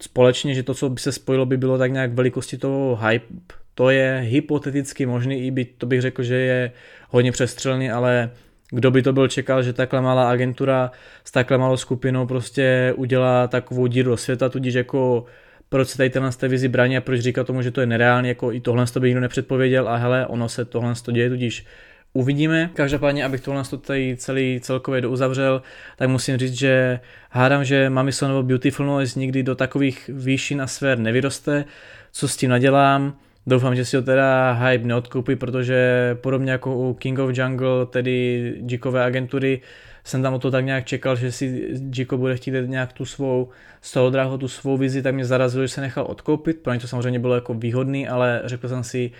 společně, 0.00 0.54
že 0.54 0.62
to, 0.62 0.74
co 0.74 0.88
by 0.88 1.00
se 1.00 1.12
spojilo, 1.12 1.46
by 1.46 1.56
bylo 1.56 1.78
tak 1.78 1.92
nějak 1.92 2.12
velikosti 2.12 2.58
toho 2.58 2.98
hype. 3.06 3.26
To 3.74 3.90
je 3.90 4.20
hypoteticky 4.24 5.06
možný, 5.06 5.46
i 5.46 5.50
by 5.50 5.64
to 5.64 5.86
bych 5.86 6.00
řekl, 6.00 6.22
že 6.22 6.34
je 6.34 6.72
hodně 7.10 7.32
přestřelný, 7.32 7.90
ale 7.90 8.30
kdo 8.70 8.90
by 8.90 9.02
to 9.02 9.12
byl 9.12 9.28
čekal, 9.28 9.62
že 9.62 9.72
takhle 9.72 10.00
malá 10.00 10.30
agentura 10.30 10.90
s 11.24 11.30
takhle 11.30 11.58
malou 11.58 11.76
skupinou 11.76 12.26
prostě 12.26 12.94
udělá 12.96 13.48
takovou 13.48 13.86
díru 13.86 14.10
do 14.10 14.16
světa, 14.16 14.48
tudíž 14.48 14.74
jako 14.74 15.24
proč 15.70 15.88
se 15.88 15.96
tady 15.96 16.10
tenhle 16.10 16.30
vizi 16.48 16.68
brání 16.68 16.96
a 16.96 17.00
proč 17.00 17.20
říká 17.20 17.44
tomu, 17.44 17.62
že 17.62 17.70
to 17.70 17.80
je 17.80 17.86
nereálně, 17.86 18.28
jako 18.28 18.52
i 18.52 18.60
tohle 18.60 18.86
to 18.86 19.00
by 19.00 19.08
nikdo 19.08 19.20
nepředpověděl 19.20 19.88
a 19.88 19.96
hele, 19.96 20.26
ono 20.26 20.48
se 20.48 20.64
tohle 20.64 20.94
to 21.04 21.12
děje, 21.12 21.30
tudíž 21.30 21.66
uvidíme. 22.12 22.70
Každopádně, 22.74 23.24
abych 23.24 23.40
tohle 23.40 23.64
to 23.64 23.78
tady 23.78 24.16
celý 24.18 24.60
celkově 24.60 25.00
douzavřel, 25.00 25.62
tak 25.96 26.08
musím 26.08 26.36
říct, 26.36 26.54
že 26.54 27.00
hádám, 27.30 27.64
že 27.64 27.90
Mamisonovo 27.90 28.42
Beautiful 28.42 28.86
Noise 28.86 29.20
nikdy 29.20 29.42
do 29.42 29.54
takových 29.54 30.10
výšin 30.14 30.62
a 30.62 30.66
sfér 30.66 30.98
nevyroste. 30.98 31.64
Co 32.12 32.28
s 32.28 32.36
tím 32.36 32.50
nadělám? 32.50 33.16
Doufám, 33.46 33.76
že 33.76 33.84
si 33.84 33.96
ho 33.96 34.02
teda 34.02 34.52
hype 34.52 34.86
neodkoupí, 34.86 35.36
protože 35.36 36.16
podobně 36.20 36.52
jako 36.52 36.76
u 36.76 36.94
King 36.94 37.18
of 37.18 37.38
Jungle, 37.38 37.86
tedy 37.86 38.54
Jikové 38.68 39.04
agentury, 39.04 39.60
jsem 40.04 40.22
tam 40.22 40.34
o 40.34 40.38
to 40.38 40.50
tak 40.50 40.64
nějak 40.64 40.84
čekal, 40.84 41.16
že 41.16 41.32
si 41.32 41.76
Jiko 41.96 42.18
bude 42.18 42.36
chtít 42.36 42.54
nějak 42.66 42.92
tu 42.92 43.04
svou, 43.04 43.48
z 43.80 43.92
toho 43.92 44.10
dráho 44.10 44.38
tu 44.38 44.48
svou 44.48 44.76
vizi, 44.76 45.02
tak 45.02 45.14
mě 45.14 45.24
zarazilo, 45.24 45.64
že 45.64 45.68
se 45.68 45.80
nechal 45.80 46.06
odkoupit, 46.08 46.58
pro 46.58 46.72
ně 46.72 46.80
to 46.80 46.88
samozřejmě 46.88 47.18
bylo 47.18 47.34
jako 47.34 47.54
výhodný, 47.54 48.08
ale 48.08 48.42
řekl 48.44 48.68
jsem 48.68 48.84
si, 48.84 49.10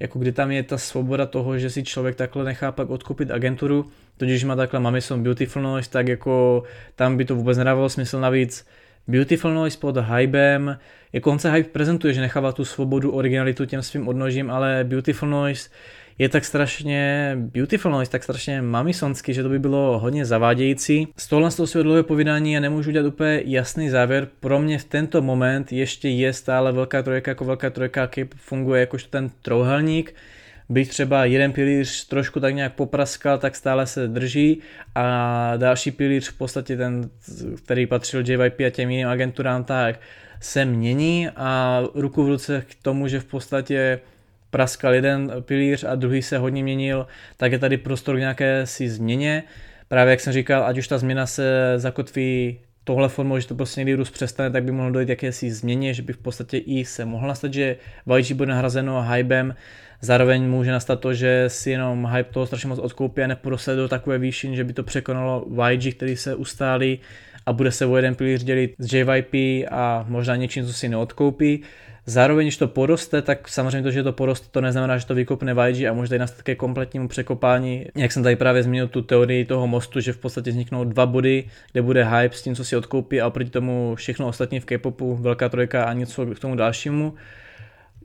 jako 0.00 0.18
kdy 0.18 0.32
tam 0.32 0.50
je 0.50 0.62
ta 0.62 0.78
svoboda 0.78 1.26
toho, 1.26 1.58
že 1.58 1.70
si 1.70 1.82
člověk 1.82 2.16
takhle 2.16 2.44
nechá 2.44 2.72
pak 2.72 2.90
odkoupit 2.90 3.30
agenturu, 3.30 3.86
totiž 4.16 4.44
má 4.44 4.56
takhle 4.56 4.80
Mamison 4.80 5.22
Beautiful 5.22 5.62
Noise, 5.62 5.90
tak 5.90 6.08
jako 6.08 6.62
tam 6.94 7.16
by 7.16 7.24
to 7.24 7.34
vůbec 7.36 7.58
nedávalo 7.58 7.88
smysl 7.88 8.20
navíc. 8.20 8.66
Beautiful 9.08 9.54
Noise 9.54 9.78
pod 9.78 9.96
Hybem, 9.96 10.78
jako 11.12 11.30
on 11.30 11.38
se 11.38 11.52
Hype 11.52 11.70
prezentuje, 11.70 12.14
že 12.14 12.20
nechává 12.20 12.52
tu 12.52 12.64
svobodu, 12.64 13.12
originalitu 13.12 13.64
těm 13.64 13.82
svým 13.82 14.08
odnožím, 14.08 14.50
ale 14.50 14.84
Beautiful 14.84 15.28
Noise 15.28 15.70
je 16.18 16.28
tak 16.28 16.44
strašně 16.44 17.32
beautiful 17.38 17.90
noise, 17.90 18.10
tak 18.10 18.22
strašně 18.22 18.62
mamisonsky, 18.62 19.34
že 19.34 19.42
to 19.42 19.48
by 19.48 19.58
bylo 19.58 19.98
hodně 19.98 20.24
zavádějící. 20.24 21.08
Z 21.16 21.28
tohle 21.28 21.50
z 21.50 21.56
toho 21.56 21.66
svého 21.66 22.02
povídání 22.02 22.52
já 22.52 22.60
nemůžu 22.60 22.90
udělat 22.90 23.06
úplně 23.06 23.42
jasný 23.44 23.90
závěr. 23.90 24.28
Pro 24.40 24.58
mě 24.58 24.78
v 24.78 24.84
tento 24.84 25.22
moment 25.22 25.72
ještě 25.72 26.08
je 26.08 26.32
stále 26.32 26.72
velká 26.72 27.02
trojka 27.02 27.30
jako 27.30 27.44
velká 27.44 27.70
trojka, 27.70 28.00
jaký 28.00 28.24
funguje 28.36 28.80
jakožto 28.80 29.10
ten 29.10 29.30
trouhelník. 29.42 30.14
Byť 30.68 30.88
třeba 30.88 31.24
jeden 31.24 31.52
pilíř 31.52 32.06
trošku 32.06 32.40
tak 32.40 32.54
nějak 32.54 32.74
popraskal, 32.74 33.38
tak 33.38 33.56
stále 33.56 33.86
se 33.86 34.08
drží 34.08 34.60
a 34.94 35.52
další 35.56 35.90
pilíř 35.90 36.28
v 36.28 36.38
podstatě 36.38 36.76
ten, 36.76 37.10
který 37.64 37.86
patřil 37.86 38.24
JYP 38.26 38.60
a 38.66 38.70
těm 38.70 38.90
jiným 38.90 39.08
agenturám, 39.08 39.64
tak 39.64 40.00
se 40.40 40.64
mění 40.64 41.28
a 41.36 41.82
ruku 41.94 42.24
v 42.24 42.28
ruce 42.28 42.64
k 42.68 42.82
tomu, 42.82 43.08
že 43.08 43.20
v 43.20 43.24
podstatě 43.24 44.00
praskal 44.56 44.94
jeden 44.94 45.32
pilíř 45.40 45.84
a 45.84 45.94
druhý 45.94 46.22
se 46.22 46.38
hodně 46.38 46.62
měnil, 46.62 47.06
tak 47.36 47.52
je 47.52 47.58
tady 47.58 47.76
prostor 47.76 48.16
k 48.16 48.18
nějaké 48.18 48.66
si 48.66 48.88
změně. 48.88 49.42
Právě 49.88 50.10
jak 50.10 50.20
jsem 50.20 50.32
říkal, 50.32 50.64
ať 50.64 50.78
už 50.78 50.88
ta 50.88 50.98
změna 50.98 51.26
se 51.26 51.74
zakotví 51.76 52.58
tohle 52.84 53.08
formou, 53.08 53.38
že 53.38 53.46
to 53.46 53.54
prostě 53.54 53.80
někdy 53.80 53.94
růst 53.94 54.10
přestane, 54.10 54.50
tak 54.50 54.64
by 54.64 54.72
mohlo 54.72 54.92
dojít 54.92 55.08
jakési 55.08 55.50
změně, 55.50 55.94
že 55.94 56.02
by 56.02 56.12
v 56.12 56.18
podstatě 56.18 56.58
i 56.58 56.84
se 56.84 57.04
mohlo 57.04 57.28
nastat, 57.28 57.54
že 57.54 57.76
YG 58.16 58.32
bude 58.32 58.50
nahrazeno 58.50 59.02
hybem, 59.02 59.54
zároveň 60.00 60.42
může 60.42 60.72
nastat 60.72 61.00
to, 61.00 61.14
že 61.14 61.44
si 61.48 61.70
jenom 61.70 62.06
hype 62.06 62.32
toho 62.32 62.46
strašně 62.46 62.68
moc 62.68 62.78
odkoupí 62.78 63.22
a 63.22 63.26
nepůjde 63.26 63.58
se 63.58 63.76
do 63.76 63.88
takové 63.88 64.18
výšin, 64.18 64.56
že 64.56 64.64
by 64.64 64.72
to 64.72 64.82
překonalo 64.82 65.44
YG, 65.70 65.96
který 65.96 66.16
se 66.16 66.34
ustálí 66.34 66.98
a 67.46 67.52
bude 67.52 67.72
se 67.72 67.86
o 67.86 67.96
jeden 67.96 68.14
pilíř 68.14 68.44
dělit 68.44 68.74
s 68.78 68.92
JYP 68.92 69.34
a 69.70 70.04
možná 70.08 70.36
něčím, 70.36 70.66
co 70.66 70.72
si 70.72 70.88
neodkoupí. 70.88 71.62
Zároveň, 72.08 72.46
když 72.46 72.56
to 72.56 72.68
poroste, 72.68 73.22
tak 73.22 73.48
samozřejmě 73.48 73.82
to, 73.82 73.90
že 73.90 74.02
to 74.02 74.12
poroste, 74.12 74.46
to 74.50 74.60
neznamená, 74.60 74.98
že 74.98 75.06
to 75.06 75.14
vykopne 75.14 75.54
YG 75.68 75.86
a 75.86 75.92
může 75.92 76.08
tady 76.08 76.18
nastat 76.18 76.42
ke 76.42 76.54
kompletnímu 76.54 77.08
překopání. 77.08 77.86
Jak 77.94 78.12
jsem 78.12 78.22
tady 78.22 78.36
právě 78.36 78.62
zmínil 78.62 78.88
tu 78.88 79.02
teorii 79.02 79.44
toho 79.44 79.66
mostu, 79.66 80.00
že 80.00 80.12
v 80.12 80.18
podstatě 80.18 80.50
vzniknou 80.50 80.84
dva 80.84 81.06
body, 81.06 81.44
kde 81.72 81.82
bude 81.82 82.04
hype 82.04 82.36
s 82.36 82.42
tím, 82.42 82.54
co 82.54 82.64
si 82.64 82.76
odkoupí 82.76 83.20
a 83.20 83.26
oproti 83.26 83.50
tomu 83.50 83.94
všechno 83.94 84.28
ostatní 84.28 84.60
v 84.60 84.64
K-popu, 84.64 85.16
velká 85.16 85.48
trojka 85.48 85.84
a 85.84 85.92
něco 85.92 86.26
k 86.26 86.38
tomu 86.38 86.54
dalšímu 86.54 87.14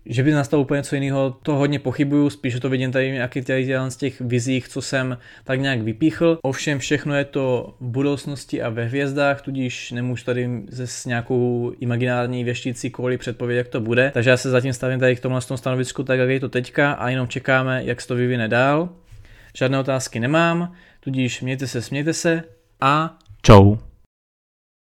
že 0.06 0.24
by 0.24 0.32
nastalo 0.32 0.64
úplně 0.64 0.78
něco 0.78 0.95
jiného, 0.95 1.38
to 1.43 1.56
hodně 1.56 1.80
pochybuju, 1.80 2.30
spíš 2.30 2.60
to 2.60 2.70
vidím 2.70 2.91
tady 2.91 3.12
nějaký 3.12 3.41
tady 3.41 3.74
z 3.88 3.95
těch 3.95 4.22
vizích, 4.22 4.68
co 4.68 4.82
jsem 4.82 5.18
tak 5.43 5.60
nějak 5.60 5.82
vypíchl. 5.82 6.39
Ovšem 6.41 6.80
všechno 6.80 7.16
je 7.16 7.26
to 7.26 7.76
v 7.80 7.86
budoucnosti 7.86 8.62
a 8.62 8.70
ve 8.70 8.86
hvězdách, 8.86 9.41
tudíž 9.41 9.91
nemůžu 9.91 10.24
tady 10.24 10.49
s 10.70 11.06
nějakou 11.06 11.72
imaginární 11.80 12.43
věšticí 12.43 12.89
kvůli 12.89 13.18
předpovědět, 13.18 13.58
jak 13.58 13.68
to 13.68 13.82
bude. 13.82 14.12
Takže 14.14 14.30
já 14.30 14.38
se 14.38 14.49
zatím 14.49 14.74
stavím 14.74 14.99
tady 14.99 15.16
k 15.16 15.20
tomhle 15.20 15.41
stanovisku 15.41 16.04
tak, 16.04 16.20
jak 16.20 16.30
je 16.30 16.39
to 16.39 16.49
teďka 16.49 16.91
a 16.91 17.10
jenom 17.10 17.28
čekáme, 17.28 17.84
jak 17.84 18.02
se 18.02 18.08
to 18.08 18.16
vyvine 18.16 18.47
dál. 18.47 18.89
Žádné 19.58 19.80
otázky 19.80 20.20
nemám, 20.20 20.74
tudíž 20.99 21.41
mějte 21.41 21.68
se, 21.68 21.82
smějte 21.82 22.14
se 22.14 22.43
a 22.82 23.18
čau. 23.41 23.91